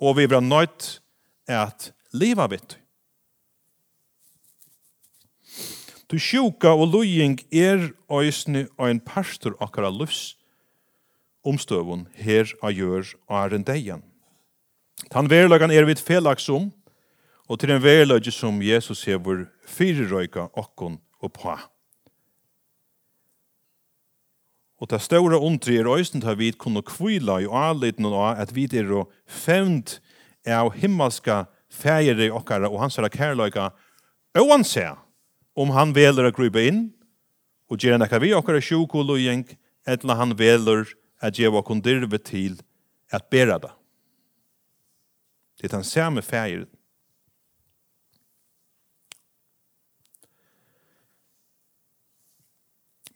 Og 0.01 0.17
vi 0.17 0.27
blir 0.27 0.45
nøyt 0.45 1.01
at 1.49 1.93
leva 2.13 2.47
vitt. 2.47 2.77
Du 6.09 6.17
sjuka 6.17 6.71
og 6.73 6.89
lojing 6.89 7.37
er 7.53 7.91
øysni 8.09 8.65
og 8.79 8.91
en 8.91 9.01
pastor 9.01 9.53
akkara 9.61 9.91
lufs 9.93 10.39
omstøvun 11.45 12.07
her 12.17 12.49
a 12.65 12.71
gjør 12.73 13.13
en 13.29 13.65
deian. 13.65 14.03
Tan 15.13 15.29
verlagan 15.29 15.71
er 15.71 15.85
vit 15.85 16.01
felags 16.01 16.49
om, 16.49 16.73
og 17.49 17.61
til 17.61 17.71
en 17.71 17.83
verlagi 17.83 18.33
som 18.33 18.63
Jesus 18.63 19.05
hevur 19.05 19.47
fyrirøyka 19.67 20.49
okkon 20.57 20.99
og 21.21 21.33
på. 21.33 21.57
Og 24.81 24.91
det 24.91 25.03
store 25.03 25.39
undre 25.39 25.75
er 25.75 25.89
øysen 25.89 26.21
til 26.21 26.39
vi 26.39 26.53
kunne 26.53 26.83
kvila 26.83 27.39
i 27.43 27.49
anliten 27.51 28.07
og 28.07 28.39
at 28.39 28.55
vi 28.55 28.65
er 28.73 28.93
og 28.93 29.13
fevnt 29.27 30.01
av 30.47 30.73
himmelska 30.73 31.45
fægere 31.69 32.31
okkara 32.33 32.71
og 32.71 32.81
hans 32.81 32.97
herra 32.97 33.09
kærløyga 33.09 33.71
ser 34.65 35.08
om 35.59 35.75
han 35.75 35.93
veler 35.97 36.29
å 36.29 36.35
krype 36.35 36.63
inn, 36.69 36.85
og 37.69 37.83
gjør 37.83 37.99
nekka 37.99 38.21
vi 38.23 38.31
okkara 38.37 38.63
sjuk 38.63 38.95
og 38.97 39.09
lojeng, 39.11 39.43
etla 39.89 40.17
han 40.21 40.37
veler 40.39 40.87
at 41.25 41.39
gjeva 41.39 41.65
kondirve 41.67 42.21
til 42.23 42.61
at 43.11 43.27
bera 43.33 43.59
det. 43.59 43.73
Det 45.59 45.67
er 45.67 45.75
den 45.75 45.87
samme 45.87 46.23
feir. 46.23 46.67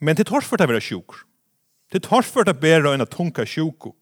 Men 0.03 0.19
det 0.19 0.27
tors 0.27 0.49
for 0.49 0.59
det 0.59 0.67
å 0.67 0.73
være 0.73 0.83
sjuk. 0.83 1.15
Det 1.95 2.03
tors 2.09 2.27
for 2.27 2.43
det 2.43 2.57
å 2.57 2.59
bæra 2.59 2.97
en 2.97 3.07
tunga 3.07 3.47
sjuk. 3.47 3.93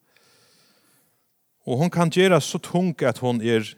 Og 1.69 1.83
hon 1.83 1.93
kan 1.93 2.09
gjøre 2.09 2.41
så 2.41 2.57
tunga 2.63 3.11
at 3.11 3.21
hon 3.21 3.43
er 3.45 3.69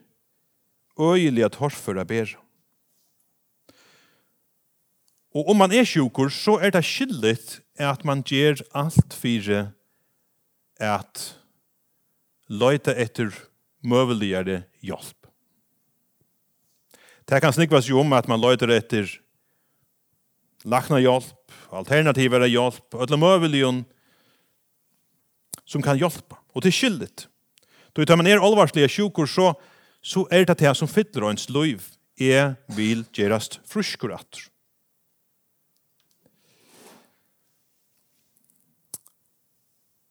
øyelig 1.00 1.50
tors 1.56 1.74
for 1.74 1.98
det 1.98 2.06
å 2.06 2.10
bæra. 2.12 2.41
Og 5.32 5.48
om 5.48 5.56
man 5.56 5.72
er 5.72 5.86
sjukur, 5.88 6.28
så 6.28 6.58
er 6.60 6.74
det 6.74 6.84
skyldigt 6.84 7.60
at 7.80 8.04
man 8.04 8.20
gjør 8.26 8.60
alt 8.76 9.14
fire 9.16 9.70
at 10.82 11.22
løyta 12.52 12.92
etter 12.98 13.32
møveligere 13.82 14.62
hjelp. 14.84 15.16
Det 17.28 17.40
kan 17.40 17.54
snikvas 17.54 17.88
jo 17.88 18.02
om 18.02 18.12
at 18.12 18.28
man 18.28 18.42
løyter 18.42 18.70
etter 18.74 19.08
lakna 20.68 21.00
hjelp, 21.00 21.32
alternativere 21.72 22.50
hjelp, 22.50 22.84
ødla 22.92 23.16
møveligen 23.16 23.82
som 25.64 25.82
kan 25.82 25.96
hjelpa. 25.96 26.42
Og 26.52 26.62
det 26.62 26.74
er 26.74 26.76
skyldigt. 26.76 27.28
Då 27.96 28.04
tar 28.04 28.16
man 28.16 28.26
er 28.26 28.40
alvarslige 28.40 28.88
sjukur, 28.88 29.26
så, 29.26 29.54
så 30.02 30.26
er 30.30 30.44
det 30.44 30.60
det 30.60 30.76
som 30.76 30.88
fyller 30.88 31.30
ens 31.30 31.48
liv. 31.48 31.80
Jeg 32.20 32.54
vil 32.76 33.04
gjerast 33.12 33.60
fruskurater. 33.68 34.51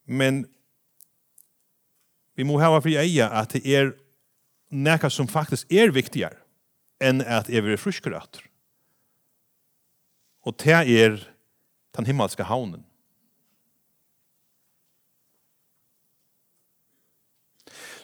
Men 0.05 0.45
vi 2.35 2.45
må 2.47 2.59
hava 2.61 2.81
fri 2.83 2.95
eia 2.99 3.29
at 3.41 3.53
det 3.55 3.65
er 3.67 3.93
nekka 4.71 5.11
som 5.11 5.27
faktisk 5.29 5.71
er 5.71 5.91
viktigare 5.93 6.39
enn 7.01 7.21
at 7.25 7.49
jeg 7.51 7.65
vil 7.65 7.79
frusker 7.81 8.13
atter. 8.15 8.45
Og 10.45 10.55
det 10.61 10.73
er 10.73 11.19
den 11.97 12.07
himmelske 12.07 12.45
havnen. 12.47 12.85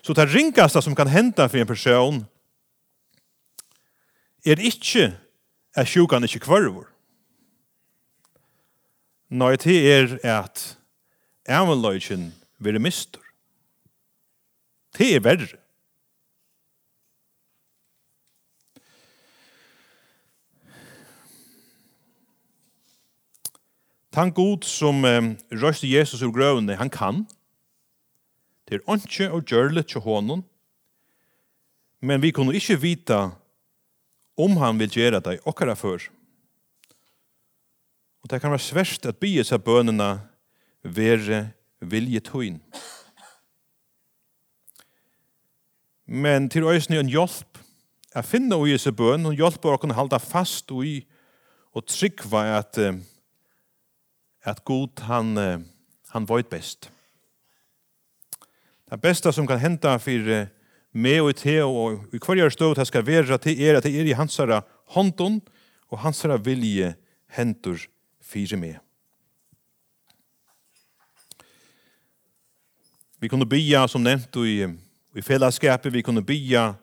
Så 0.01 0.13
det 0.13 0.29
ringaste 0.31 0.81
som 0.81 0.95
kan 0.95 1.09
henta 1.11 1.47
for 1.49 1.59
en 1.59 1.67
person 1.67 2.21
er 4.45 4.61
ikke 4.63 5.09
at 5.75 5.89
sjukan 5.89 6.23
ikke 6.23 6.45
kvarvor. 6.45 6.87
Nei, 9.27 9.55
det 9.59 9.75
er 9.91 10.13
at 10.23 10.76
ævenløyken 11.47 12.33
vil 12.59 12.81
mistur. 12.81 13.23
Det 14.97 15.15
er 15.15 15.23
verre. 15.23 15.57
Tan 24.11 24.31
god 24.33 24.65
som 24.65 25.05
eh, 25.05 25.35
røyste 25.53 25.85
Jesus 25.85 26.23
ur 26.25 26.33
grøvene, 26.33 26.75
han 26.75 26.89
kan. 26.89 27.27
Det 28.65 28.81
er 28.81 28.95
ikke 28.95 29.31
og 29.31 29.45
gjørle 29.45 29.83
til 29.83 30.01
hånden. 30.01 30.41
Men 32.01 32.21
vi 32.21 32.31
kunne 32.31 32.55
ikke 32.55 32.81
vite 32.81 33.17
om 34.37 34.57
han 34.57 34.79
vil 34.79 34.89
gjøre 34.89 35.21
det 35.21 35.39
akkurat 35.45 35.77
før. 35.77 36.09
Og 38.23 38.29
det 38.29 38.41
kan 38.41 38.51
være 38.51 38.59
svært 38.59 39.05
at 39.05 39.17
bygge 39.17 39.43
seg 39.43 39.63
bønene 39.63 40.17
være 40.95 41.49
vilje 41.81 42.19
tøyen. 42.19 42.61
Men 46.07 46.49
til 46.49 46.63
øysene 46.63 46.99
en 46.99 47.11
hjelp 47.11 47.59
er 48.15 48.23
finne 48.25 48.55
i 48.63 48.71
Jesu 48.71 48.91
bøn, 48.95 49.27
og 49.27 49.35
hjelp 49.35 49.65
å 49.67 49.77
kunne 49.77 49.97
halda 49.97 50.19
fast 50.23 50.71
i 50.71 51.01
og 51.75 51.85
tryggva 51.85 52.43
at, 52.57 52.79
at 54.41 54.63
Gud, 54.65 55.03
han, 55.05 55.35
han 56.13 56.29
vøyt 56.29 56.49
best. 56.49 56.89
Det 58.87 59.01
beste 59.03 59.33
som 59.35 59.47
kan 59.47 59.59
henta 59.59 59.97
for 59.99 60.31
meg 60.97 61.21
og 61.21 61.35
te 61.37 61.59
og 61.61 62.15
i 62.15 62.21
hver 62.23 62.49
støv 62.49 62.73
det 62.79 62.87
skal 62.87 63.05
være 63.05 63.37
til 63.43 63.61
er 63.61 63.77
at 63.77 63.85
det 63.85 63.93
er 63.99 64.07
i 64.07 64.15
hansara 64.17 64.63
hånden 64.95 65.41
og 65.91 66.01
hansara 66.01 66.39
vilje 66.39 66.95
hentur 67.35 67.83
fyrir 68.23 68.57
med. 68.57 68.86
Vi 73.19 73.27
kunne 73.27 73.47
bya, 73.49 73.87
som 73.87 74.03
nevnt, 74.03 74.35
i, 74.45 74.67
i 75.17 75.21
fellesskapet, 75.25 75.93
vi 75.93 76.03
kunne 76.05 76.21
bya 76.21 76.75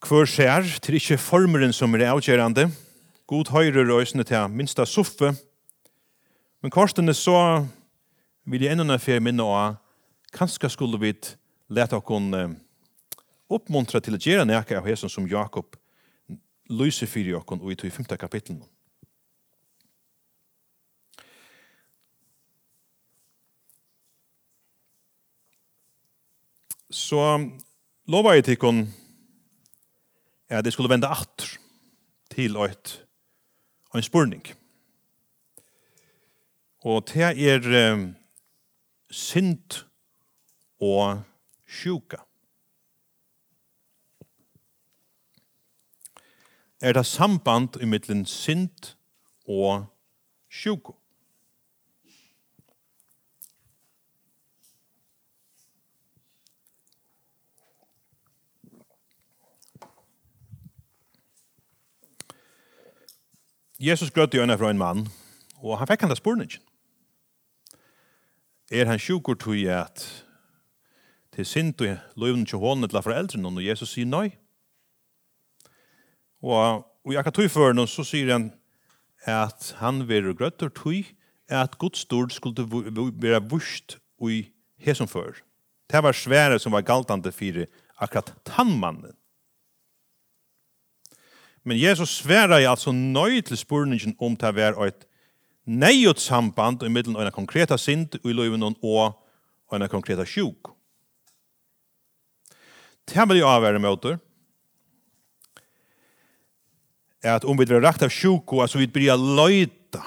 hver 0.00 0.26
skjer, 0.26 0.66
til 0.82 0.96
ikke 0.98 1.18
formeren 1.20 1.74
som 1.76 1.94
er 1.94 2.08
avgjørende. 2.10 2.64
God 3.30 3.52
høyre 3.54 3.84
røysene 3.86 4.24
til 4.26 4.48
minsta 4.50 4.86
suffe. 4.88 5.30
Men 6.62 6.72
korsene 6.74 7.14
så 7.14 7.36
vil 8.50 8.64
jeg 8.64 8.74
enda 8.74 8.98
fyrir 8.98 9.22
minne 9.22 9.46
av, 9.46 9.78
kanskje 10.34 10.72
skulle 10.72 10.98
vi 10.98 11.14
lete 11.70 12.00
oss 12.00 12.56
oppmuntre 13.50 14.00
til 14.02 14.18
å 14.18 14.22
gjøre 14.22 14.48
nekka 14.48 14.80
av 14.80 14.90
hesen 14.90 15.10
som 15.10 15.28
Jakob 15.30 15.76
lyser 16.70 17.06
fyrir 17.06 17.38
oss 17.38 17.84
i 17.84 17.90
5. 17.90 18.10
kapitlet. 18.18 18.66
så 26.90 27.50
lovar 28.10 28.34
jeg 28.34 28.44
tikkun 28.44 28.88
at 30.50 30.64
jeg 30.66 30.72
skulle 30.72 30.90
vende 30.90 31.08
atter 31.08 31.58
til 32.30 32.56
et 32.56 32.96
en 33.94 34.02
spurning. 34.02 34.42
Og 36.86 37.08
det 37.08 37.22
er 37.22 37.92
um, 37.92 38.16
synd 39.10 39.84
og 40.80 41.22
sjuka. 41.66 42.16
Er 46.80 46.92
det 46.92 47.06
samband 47.06 47.82
i 47.82 47.84
middelen 47.84 48.26
synd 48.26 48.94
og 49.46 49.86
sjuka? 50.48 50.99
Jesus 63.80 64.10
grøtte 64.12 64.36
jo 64.36 64.44
fra 64.44 64.70
en 64.70 64.78
mann, 64.78 65.06
og 65.64 65.78
han 65.80 65.88
fikk 65.88 66.02
han 66.04 66.10
til 66.12 66.18
spurningen. 66.20 66.60
Er 68.70 68.86
han 68.86 69.00
sjukur 69.00 69.34
tog 69.34 69.56
i 69.56 69.66
at 69.72 70.04
til 71.32 71.46
sint 71.46 71.80
og 71.80 71.96
løyvn 72.20 72.44
til 72.46 72.60
hånden 72.60 72.90
til 72.90 73.02
foreldrene, 73.02 73.48
og 73.48 73.64
Jesus 73.64 73.94
sier 73.94 74.06
nei. 74.06 74.36
Og, 76.42 76.84
og 76.84 77.14
jeg 77.14 77.24
kan 77.24 77.32
tog 77.32 77.48
for 77.50 77.72
noen, 77.72 77.88
så 77.88 78.04
sier 78.04 78.34
han 78.34 78.50
at 79.28 79.74
han 79.80 80.04
vil 80.08 80.34
grøtter 80.36 80.68
tog 80.68 81.08
at 81.48 81.78
Guds 81.80 82.04
stord 82.04 82.30
skulle 82.36 82.66
være 82.68 83.40
vurst 83.48 83.96
i 84.28 84.44
hesomfør. 84.84 85.40
Det 85.90 86.04
var 86.04 86.12
svære 86.12 86.60
som 86.60 86.76
var 86.76 86.84
galtande 86.86 87.32
for 87.32 87.64
akkurat 87.96 88.34
tannmannen. 88.44 89.16
Men 91.64 91.78
Jesus 91.78 92.20
sværa 92.20 92.60
i 92.60 92.68
altså 92.68 92.92
nøy 92.92 93.40
til 93.44 93.56
spurningen 93.56 94.16
om 94.20 94.36
det 94.36 94.54
var 94.56 94.78
et 94.86 95.06
nejot 95.66 96.20
samband 96.20 96.82
i 96.82 96.88
middelen 96.88 97.16
av 97.16 97.26
en 97.26 97.36
konkreta 97.36 97.76
synd 97.78 98.16
i 98.24 98.32
løyven 98.32 98.64
og 98.64 99.16
en 99.72 99.88
konkreta 99.88 100.24
sjuk. 100.24 100.72
Det 103.10 103.28
vil 103.28 103.42
jeg 103.42 103.48
avvære 103.48 103.82
møter 103.82 104.18
er 107.22 107.36
at 107.36 107.44
om 107.44 107.58
vi 107.58 107.66
drar 107.68 107.82
rakt 107.84 108.02
av 108.06 108.12
sjuk 108.12 108.52
og 108.54 108.64
altså 108.64 108.80
vi 108.80 108.88
blir 108.88 109.18
løyta 109.18 110.00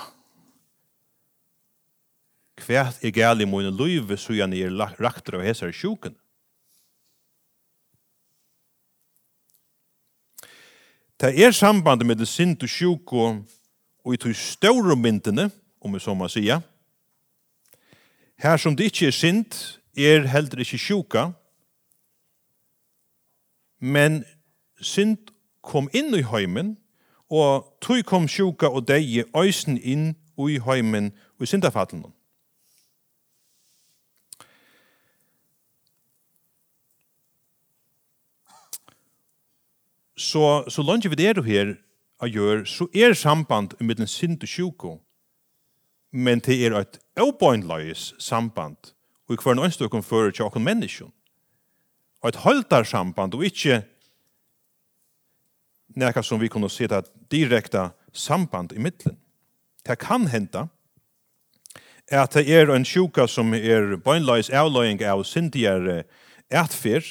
hvert 2.63 3.01
er 3.03 3.11
gæli 3.13 3.45
i 3.45 3.49
mine 3.49 3.73
løyve 3.75 4.17
så 4.17 4.33
gjerne 4.33 4.57
er 4.57 4.95
rakt 5.01 5.29
av 5.33 5.43
hessar 5.43 5.73
sjuken. 5.75 6.15
Det 11.23 11.45
er 11.45 11.51
sambandet 11.51 12.07
med 12.07 12.15
det 12.15 12.27
sint 12.27 12.63
og 12.63 12.69
sjuk 12.69 13.13
og, 13.13 13.45
og 14.05 14.13
i 14.13 14.17
tog 14.17 14.35
større 14.35 14.95
myndene, 14.95 15.51
om 15.81 15.93
vi 15.93 15.99
så 15.99 16.13
må 16.13 16.27
sige. 16.27 16.59
Her 18.37 18.57
som 18.57 18.75
det 18.75 18.83
ikke 18.83 19.07
er 19.07 19.11
sint, 19.11 19.79
er 19.97 20.27
heller 20.27 20.59
ikke 20.59 20.77
sjuka, 20.77 21.29
men 23.79 24.25
sint 24.81 25.31
kom 25.63 25.87
inn 25.93 26.11
i 26.11 26.25
heimen, 26.27 26.75
og 27.31 27.71
tog 27.81 28.03
kom 28.03 28.27
sjuka 28.27 28.67
og 28.67 28.87
deie 28.87 29.23
øysen 29.31 29.79
inn 29.79 30.17
i 30.49 30.59
heimen 30.59 31.13
og 31.39 31.47
i 31.47 31.51
syndafallen. 31.53 32.03
så, 40.17 40.63
så 40.69 40.81
langt 40.81 41.09
vi 41.09 41.15
det 41.15 41.45
her 41.45 41.75
a 42.21 42.27
gjør, 42.27 42.63
så 42.65 42.87
er 42.95 43.13
samband 43.13 43.73
med 43.79 43.95
den 43.95 44.07
sint 44.07 44.43
og 44.43 44.49
sjuko, 44.49 44.99
men 46.11 46.39
det 46.39 46.59
er 46.65 46.75
et 46.77 46.99
avbøgnløys 47.17 48.13
samband, 48.19 48.93
og 49.27 49.33
i 49.33 49.41
hver 49.43 49.57
nøgnstøkken 49.57 50.03
fører 50.03 50.31
til 50.31 50.45
åkken 50.45 50.63
menneskjon. 50.63 51.13
Og 52.21 52.29
et 52.29 52.39
halvdarsamband, 52.45 53.33
og 53.33 53.45
ikke 53.45 53.81
nekka 55.95 56.21
som 56.23 56.39
vi 56.41 56.47
kunne 56.47 56.69
se 56.69 56.87
det 56.87 57.09
direkte 57.31 57.89
samband 58.13 58.73
i 58.73 58.79
middelen. 58.79 59.17
Det 59.85 59.99
kan 59.99 60.27
er 60.27 60.67
at 62.23 62.33
det 62.33 62.49
er 62.49 62.69
en 62.69 62.85
sjuka 62.85 63.27
som 63.27 63.53
er 63.53 63.97
bøgnløys 63.97 64.49
avløying 64.49 65.01
av 65.01 65.23
syndigere 65.23 66.03
etfyr, 66.51 67.03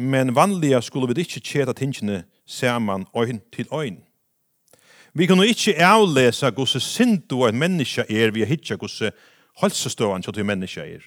men 0.00 0.34
vanliga 0.34 0.80
skulle 0.80 1.10
vi 1.10 1.20
ikke 1.20 1.40
tjeta 1.44 1.72
tingene 1.76 2.24
saman 2.46 3.06
øyn 3.16 3.40
til 3.52 3.68
øyn. 3.72 4.00
Vi 5.12 5.26
kan 5.26 5.42
ikke 5.42 5.74
avlesa 5.84 6.50
gosse 6.50 6.80
sindu 6.80 7.44
en 7.44 7.58
menneske 7.58 8.04
er 8.08 8.30
vi 8.30 8.42
er 8.42 8.46
hitja 8.46 8.76
gosse 8.76 9.12
halsestøvan 9.60 10.22
til 10.22 10.44
menneske 10.44 10.80
er. 10.80 11.02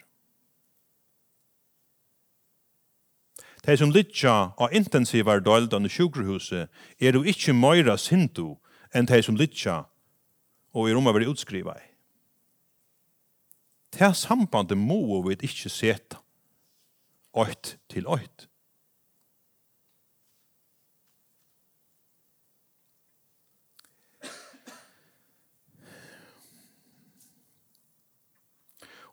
De 3.66 3.78
som 3.78 3.92
litja 3.92 4.52
av 4.60 4.74
intensivar 4.76 5.40
døldene 5.40 5.90
sjukrehuset 5.90 6.68
er 7.00 7.16
jo 7.16 7.24
ikke 7.24 7.56
møyra 7.56 7.96
sindu 7.98 8.58
enn 8.94 9.08
de 9.08 9.22
som 9.24 9.40
litja 9.40 9.86
og 10.74 10.90
er 10.90 11.00
om 11.00 11.08
å 11.08 11.14
være 11.16 11.32
utskriva 11.32 11.78
i. 11.80 11.86
Det 13.94 14.10
sambandet 14.18 14.78
må 14.78 15.22
vi 15.30 15.38
ikke 15.48 15.70
seta 15.70 16.20
ått 17.34 17.78
til 17.90 18.10
ått. 18.10 18.50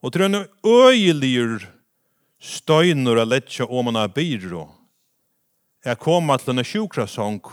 Og 0.01 0.12
til 0.12 0.22
en 0.24 0.44
øyeligur 0.64 1.66
støynur 2.40 3.20
a 3.20 3.24
letja 3.24 3.66
om 3.68 3.94
han 3.94 4.12
byrå 4.12 4.64
er 5.84 5.96
koma 5.96 6.36
til 6.40 6.57
en 6.57 6.64
sjukrasong 6.64 7.44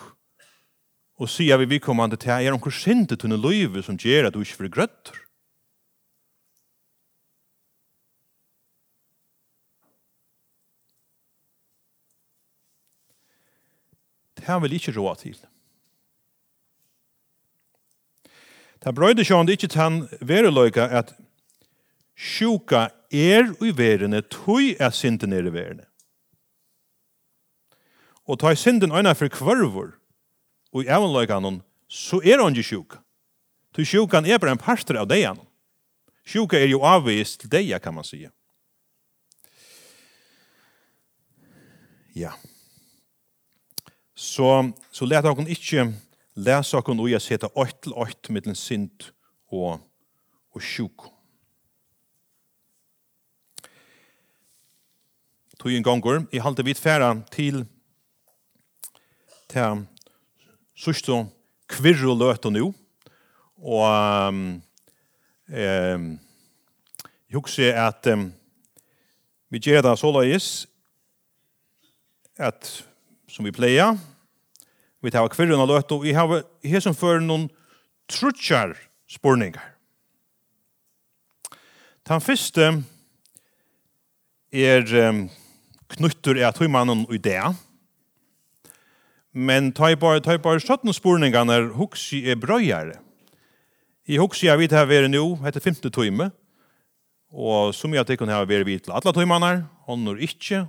og 1.17 1.29
sier 1.31 1.59
vi 1.59 1.67
vikommande 1.75 2.15
til 2.15 2.31
er 2.31 2.53
omkring 2.53 2.75
sinte 2.75 3.17
tunne 3.19 3.39
løyve 3.39 3.83
som 3.83 3.97
gjer 3.99 4.27
at 4.27 4.33
du 4.33 4.39
ikke 4.43 4.59
fyrir 4.61 4.71
grøtter. 4.71 5.19
Det 14.37 14.45
har 14.45 14.59
vel 14.63 14.77
ikke 14.77 14.93
råd 14.95 15.23
til. 15.23 15.37
Det 18.77 18.87
er 18.87 18.95
brøyde 18.95 19.25
sjående 19.25 19.51
ikke 19.51 19.67
til 19.67 19.81
han 19.81 20.03
vereløyga 20.21 20.85
at 21.01 21.15
sjuka 22.17 22.89
er 23.13 23.53
i 23.63 23.71
verene, 23.77 24.23
tui 24.25 24.73
er 24.79 24.91
synden 24.91 25.33
er 25.33 25.47
i 25.47 25.53
verene. 25.53 25.85
Og 28.27 28.39
ta 28.41 28.51
synden 28.55 28.91
øyne 28.91 29.15
for 29.15 29.31
kvarvor, 29.31 29.93
og 30.73 30.83
i 30.83 30.89
evenløykanon, 30.91 31.61
så 31.87 32.19
er 32.25 32.43
han 32.43 32.55
ikke 32.55 32.69
sjuka. 32.73 32.97
Tøy 33.75 33.85
sjukan 33.85 34.25
er 34.25 34.39
bare 34.41 34.55
en 34.55 34.59
parster 34.59 34.97
av 34.99 35.07
deg 35.07 35.23
anon. 35.29 35.45
Sjuka 36.27 36.57
er 36.59 36.67
jo 36.71 36.81
avvist 36.83 37.43
til 37.43 37.51
deg, 37.51 37.71
kan 37.79 37.93
man 37.93 38.03
sige. 38.03 38.31
Ja. 42.17 42.33
Så, 44.17 44.73
så 44.91 45.05
let 45.05 45.23
dere 45.23 45.45
ikke 45.53 45.85
lese 46.35 46.79
dere 46.81 46.95
noe 46.97 47.11
jeg 47.13 47.21
sette 47.21 47.51
8 47.53 47.77
til 47.85 47.93
8 47.93 48.41
den 48.49 48.57
synd 48.57 49.11
og, 49.53 49.77
og 50.51 50.61
sjuka. 50.61 51.13
tog 55.59 55.73
en 55.73 55.83
gonger. 55.83 56.25
I 56.31 56.41
halte 56.43 56.65
vidt 56.65 56.79
færa 56.79 57.15
til 57.31 57.65
til 59.47 59.85
sørste 60.75 61.23
kvirre 61.71 62.15
løte 62.17 62.51
nå. 62.51 62.71
Og 63.57 63.85
um, 64.29 64.41
um, 65.49 66.09
jeg 67.27 67.39
husker 67.39 67.73
at 67.87 68.07
um, 68.13 68.29
vi 69.49 69.59
gjør 69.59 69.81
det 69.81 69.95
så 69.99 70.11
løyes 70.11 70.67
at 72.37 72.69
som 73.27 73.47
vi 73.47 73.51
pleier 73.51 73.97
vi 75.01 75.11
tar 75.13 75.29
kvirre 75.33 75.57
løte 75.57 75.95
og 75.95 76.05
vi 76.05 76.13
har 76.13 76.43
her 76.63 76.83
som 76.83 76.95
fører 76.95 77.23
noen 77.23 77.47
trutjar 78.11 78.75
spurningar. 79.09 79.73
Den 82.07 82.21
første 82.23 82.69
er 84.53 84.93
um, 85.09 85.25
knyttur 85.95 86.39
er 86.39 86.51
tog 86.55 86.69
mannen 86.71 87.05
og 87.07 87.15
idé. 87.15 87.37
Men 89.37 89.71
ta 89.75 89.91
bare, 89.95 90.21
ta 90.25 90.37
bare 90.41 90.63
sånne 90.63 90.95
spurningene 90.95 91.53
er 91.53 91.69
hoksi 91.77 92.23
er 92.25 92.39
brøyere. 92.41 92.97
I 94.07 94.17
hoksi 94.21 94.47
er 94.47 94.57
vi 94.57 94.69
til 94.71 94.79
å 94.79 94.87
være 94.87 95.11
nå, 95.11 95.23
etter 95.45 95.63
femte 95.63 95.91
tøyme. 95.93 96.31
og 97.29 97.75
som 97.75 97.93
jeg 97.93 98.07
tykker 98.07 98.29
har 98.31 98.45
vært 98.47 98.65
vidt 98.65 98.85
til 98.85 98.93
alle 98.95 99.11
timene, 99.13 99.67
han 99.85 100.03
når 100.05 100.21
ikke. 100.23 100.65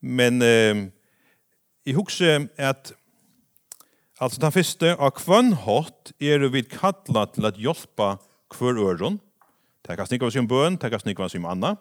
Men 0.00 0.42
eh, 0.42 0.86
i 1.84 1.92
jeg 1.92 2.48
er 2.56 2.70
at 2.70 2.92
altså 4.20 4.40
den 4.40 4.52
første, 4.52 4.94
av 4.94 5.18
hvem 5.26 5.52
hatt 5.66 6.12
er 6.20 6.46
vi 6.48 6.62
kattlet 6.62 7.34
til 7.34 7.44
å 7.44 7.52
hjelpe 7.58 8.16
hver 8.54 8.78
øren. 8.78 9.18
Det 9.82 9.96
kan 9.98 10.06
snikke 10.06 10.26
oss 10.26 10.36
i 10.36 10.38
en 10.38 10.48
bøn, 10.48 10.78
det 10.78 10.90
kan 10.90 11.02
snikke 11.02 11.24
oss 11.26 11.34
i 11.34 11.38
en 11.38 11.50
annen. 11.50 11.76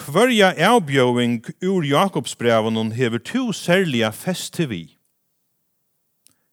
Hverja 0.00 0.54
avbjøving 0.56 1.42
ur 1.62 1.84
Jakobsbrevunnen 1.84 2.92
hever 2.92 3.18
to 3.18 3.52
særliga 3.52 4.10
til 4.52 4.68
vi. 4.68 4.96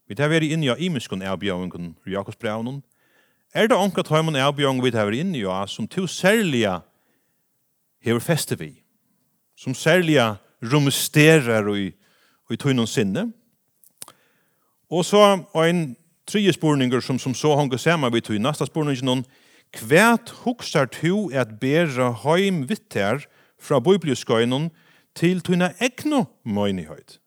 Vi 0.07 0.15
tar 0.15 0.27
veri 0.27 0.51
inn 0.51 0.63
i 0.63 0.69
imiskun 0.79 1.21
avbjøvingen 1.21 1.95
ur 1.95 2.11
Jakobsbrevunnen. 2.11 2.83
Er 3.53 3.67
det 3.67 3.77
anka 3.77 4.03
tøymon 4.03 4.35
avbjøving 4.35 4.83
vi 4.83 4.91
tar 4.91 5.05
veri 5.05 5.19
inni 5.19 5.45
av 5.45 5.67
som 5.67 5.87
to 5.87 6.07
særliga 6.07 6.81
hever 8.03 8.19
feste 8.19 8.59
vi. 8.59 8.83
Som 9.55 9.73
særlige 9.73 10.35
rumsterer 10.61 11.75
i, 11.75 11.93
i 12.51 12.55
tøynun 12.55 12.87
sinne. 12.87 13.31
Og 14.89 15.05
så 15.05 15.43
ein 15.55 15.95
tredje 16.27 16.53
spurninger 16.53 16.99
som, 16.99 17.19
som 17.19 17.33
så 17.33 17.55
hongar 17.55 17.77
saman 17.77 18.13
vi 18.13 18.21
tøy 18.21 18.37
nasta 18.37 18.65
spurningen 18.65 19.07
hon 19.07 19.25
Kvært 19.75 20.31
hugsar 20.45 20.87
tu 20.87 21.29
at 21.35 21.59
bera 21.59 22.13
heim 22.23 22.63
vittar 22.69 23.25
fra 23.59 23.79
biblieskøynen 23.79 24.69
til 25.17 25.41
tøyna 25.41 25.71
egnu 25.81 26.25
møynighet. 26.45 27.19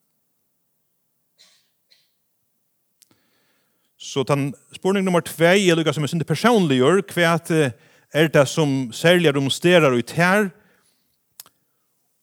Så 4.00 4.22
den 4.22 4.54
spurning 4.72 5.04
nummer 5.04 5.20
2 5.20 5.44
er 5.44 5.76
lukka 5.76 5.92
som 5.92 6.04
er 6.04 6.08
sinde 6.08 6.24
personligur, 6.24 7.02
hva 7.12 7.36
er 8.12 8.28
det 8.32 8.46
som 8.48 8.92
særlig 8.92 9.34
demonstrerar 9.34 9.92
ut 9.92 10.10
her, 10.16 10.48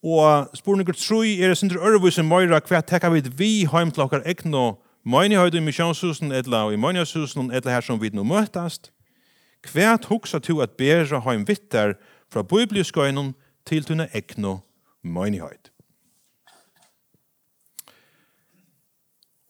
og 0.02 0.50
spurning 0.58 0.86
3 0.86 1.38
er 1.38 1.54
sinde 1.54 1.78
ørvus 1.78 2.18
i 2.18 2.22
møyra, 2.22 2.60
hva 2.60 2.82
tekka 2.82 3.10
vi 3.14 3.22
vi 3.36 3.52
heim 3.70 3.90
til 3.90 4.02
okkar 4.02 4.26
egnu 4.26 4.76
møynighet 5.04 5.54
i 5.54 5.62
misjonshusen, 5.62 6.32
etla 6.32 6.66
i 6.72 6.76
møynihøyshusen, 6.76 7.52
etla 7.54 7.78
her 7.78 7.84
som 7.86 8.00
vi 8.00 8.10
nå 8.12 8.24
møtast, 8.26 8.90
hva 9.72 9.96
hugsa 10.08 10.38
to 10.38 10.60
at 10.60 10.76
bæra 10.78 11.22
heim 11.24 11.46
vittar 11.48 11.94
fra 12.30 12.42
biblieskøynen, 12.42 13.34
til 13.68 13.84
tunne 13.84 14.08
ekno 14.16 14.58
møynighet. 15.04 15.70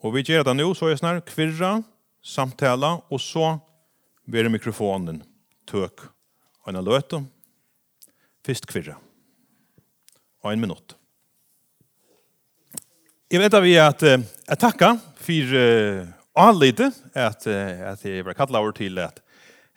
Og 0.03 0.15
vi 0.15 0.23
gjør 0.27 0.45
det 0.47 0.55
nå, 0.59 0.69
så 0.79 0.91
er 0.91 0.99
snar 0.99 1.23
kvirra, 1.27 1.79
samtala, 2.23 2.99
og 3.11 3.21
så 3.23 3.57
vil 4.31 4.51
mikrofonen 4.53 5.23
tøk 5.67 6.07
og 6.65 6.71
en 6.71 6.85
løte. 6.85 7.23
Først 8.47 8.69
kvirra. 8.71 8.95
Og 10.45 10.53
en 10.53 10.63
minutt. 10.63 10.95
Jeg 13.29 13.43
vet 13.43 13.55
at 13.55 13.65
vi 13.65 13.75
at 13.77 14.03
jeg 14.03 14.61
takker 14.63 15.01
for 15.21 15.57
uh, 15.59 16.07
anlite 16.39 16.89
at, 17.13 17.47
at 17.47 18.05
jeg 18.05 18.25
var 18.25 18.47
over 18.57 18.73
til 18.73 18.99
at 19.03 19.21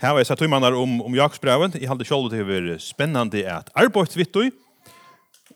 Her 0.01 0.15
har 0.15 0.17
jeg 0.17 0.31
sett 0.31 0.39
tøymannar 0.41 0.73
om, 0.73 0.95
om 1.05 1.13
Jakobsbrevet. 1.13 1.75
Jeg 1.77 1.85
halte 1.85 2.05
sjálv 2.09 2.31
til 2.31 2.41
å 2.41 2.45
være 2.47 2.75
spennende 2.81 3.43
at 3.45 3.67
arbeidt 3.77 4.15
vidt 4.17 4.31
du. 4.33 4.47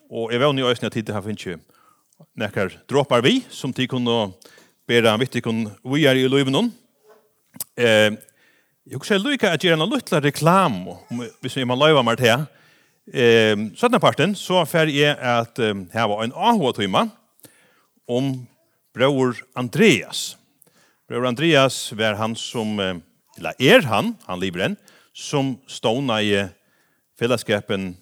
Og 0.06 0.30
jeg 0.30 0.38
vet 0.38 0.60
jo 0.60 0.68
også 0.70 0.86
at 0.86 0.94
tid 0.94 1.08
her 1.10 1.24
finnes 1.24 1.42
ikke 1.42 1.56
nekker 2.38 2.76
dråpar 2.86 3.24
vi, 3.26 3.40
som 3.50 3.72
de 3.74 3.88
kunne 3.90 4.14
bedre 4.86 5.10
en 5.10 5.18
vittig 5.18 5.42
kun 5.42 5.64
vi 5.82 6.04
er 6.06 6.20
i 6.20 6.28
løyven 6.30 6.70
Eh, 7.74 8.14
jeg 8.86 9.00
husker 9.00 9.18
lykke 9.18 9.50
at 9.50 9.66
gjerne 9.66 9.88
luttla 9.90 10.20
reklam, 10.22 10.78
hvis 11.42 11.58
vi 11.58 11.66
må 11.66 11.74
løyva 11.74 12.04
meg 12.06 12.22
til. 12.22 12.46
Eh, 13.10 13.58
sånn 13.74 13.98
parten, 13.98 14.36
så 14.38 14.62
fer 14.62 14.86
jeg 14.94 15.18
at 15.18 15.58
her 15.58 16.06
var 16.06 16.22
en 16.22 16.36
AHA-tøyma 16.36 17.08
om 18.06 18.30
bror 18.94 19.42
Andreas. 19.58 20.36
Bror 21.10 21.26
Andreas 21.26 21.90
var 21.98 22.14
han 22.22 22.38
som 22.38 22.78
eller 23.38 23.56
er 23.60 23.86
han, 23.86 24.14
han 24.26 24.40
lever 24.40 24.64
enn, 24.66 24.76
som 25.16 25.56
stående 25.70 26.18
i 26.24 26.34
fellesskapen 27.16 27.94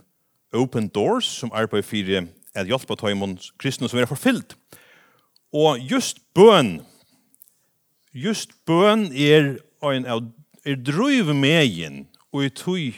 Open 0.55 0.89
Doors, 0.89 1.27
som 1.27 1.53
arbeider 1.55 1.87
for 1.87 2.31
at 2.55 2.71
hjelpe 2.71 2.97
tøymon 2.99 3.37
kristne 3.59 3.91
som 3.91 3.99
er 3.99 4.11
forfyllt. 4.11 4.55
Og 5.55 5.79
just 5.91 6.21
bøn, 6.35 6.81
just 8.15 8.55
bøn 8.67 9.09
er 9.13 9.57
en 9.85 10.07
av 10.07 10.25
er 10.65 10.77
drøyv 10.77 11.29
och 11.29 12.07
og 12.33 12.45
i 12.45 12.49
tog 12.49 12.95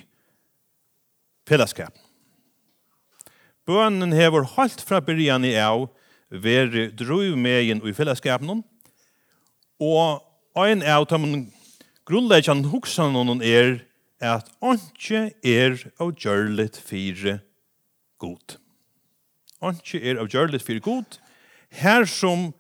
fellesskap. 1.49 1.93
Bønnen 3.67 4.13
hever 4.13 4.45
halt 4.45 4.81
fra 4.81 5.01
byrjan 5.01 5.45
i 5.45 5.55
av 5.55 5.89
veri 6.31 6.91
drøyv 6.91 7.37
megin 7.37 7.83
og 7.83 7.89
i 7.89 7.93
fellesskapen 7.93 8.63
og 9.81 10.23
en 10.57 10.83
av 10.83 11.07
tøymon 11.07 11.53
Grunnleggjande 12.07 12.71
hugsan 12.71 13.17
hon 13.19 13.41
er 13.43 13.81
at 14.23 14.47
onke 14.63 15.33
er 15.43 15.81
av 15.99 16.13
gjørlet 16.15 16.77
fire 16.79 17.41
god. 18.23 18.55
Onke 19.59 19.99
er 19.99 20.21
av 20.23 20.31
gjørlet 20.31 20.63
fire 20.63 20.85
god. 20.85 21.19
Her 21.75 22.07
som 22.07 22.53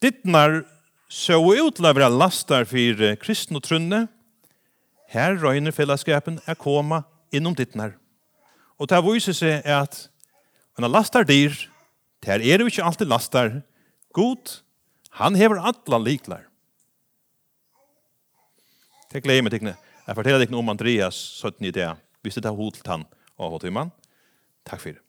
dittnar 0.00 0.62
så 1.12 1.36
utlavra 1.36 2.08
lastar 2.08 2.64
fire 2.64 3.12
kristne 3.20 3.60
trunne, 3.60 4.06
her 5.12 5.36
røyner 5.36 5.76
fellesskapen 5.76 6.40
er 6.48 6.56
koma 6.56 7.02
innom 7.30 7.54
dittnar. 7.54 7.92
Og 8.80 8.88
det 8.88 9.02
viser 9.04 9.36
seg 9.36 9.68
at 9.68 10.06
en 10.80 10.88
lastar 10.88 11.28
dyr, 11.28 11.52
det 12.24 12.40
er 12.40 12.64
jo 12.64 12.72
ikke 12.72 12.88
alltid 12.88 13.12
lastar, 13.12 13.60
god, 14.16 14.62
han 15.20 15.36
hever 15.36 15.60
atlan 15.60 16.08
liklar. 16.08 16.48
Jeg 19.14 19.22
gleder 19.22 19.44
meg 19.46 19.52
til 19.54 19.60
Jeg 20.08 20.16
forteller 20.18 20.42
deg 20.42 20.54
om 20.58 20.70
Andreas 20.72 21.14
17 21.38 21.68
i 21.68 21.70
det. 21.70 21.86
Hvis 22.26 22.34
det 22.34 22.42
tar 22.48 22.56
hod 22.58 22.74
til 22.74 22.90
han 22.90 23.04
og 23.38 23.52
hva 23.52 23.60
til 23.62 23.70
Takk 24.66 24.80
for 24.82 24.96
det. 24.96 25.03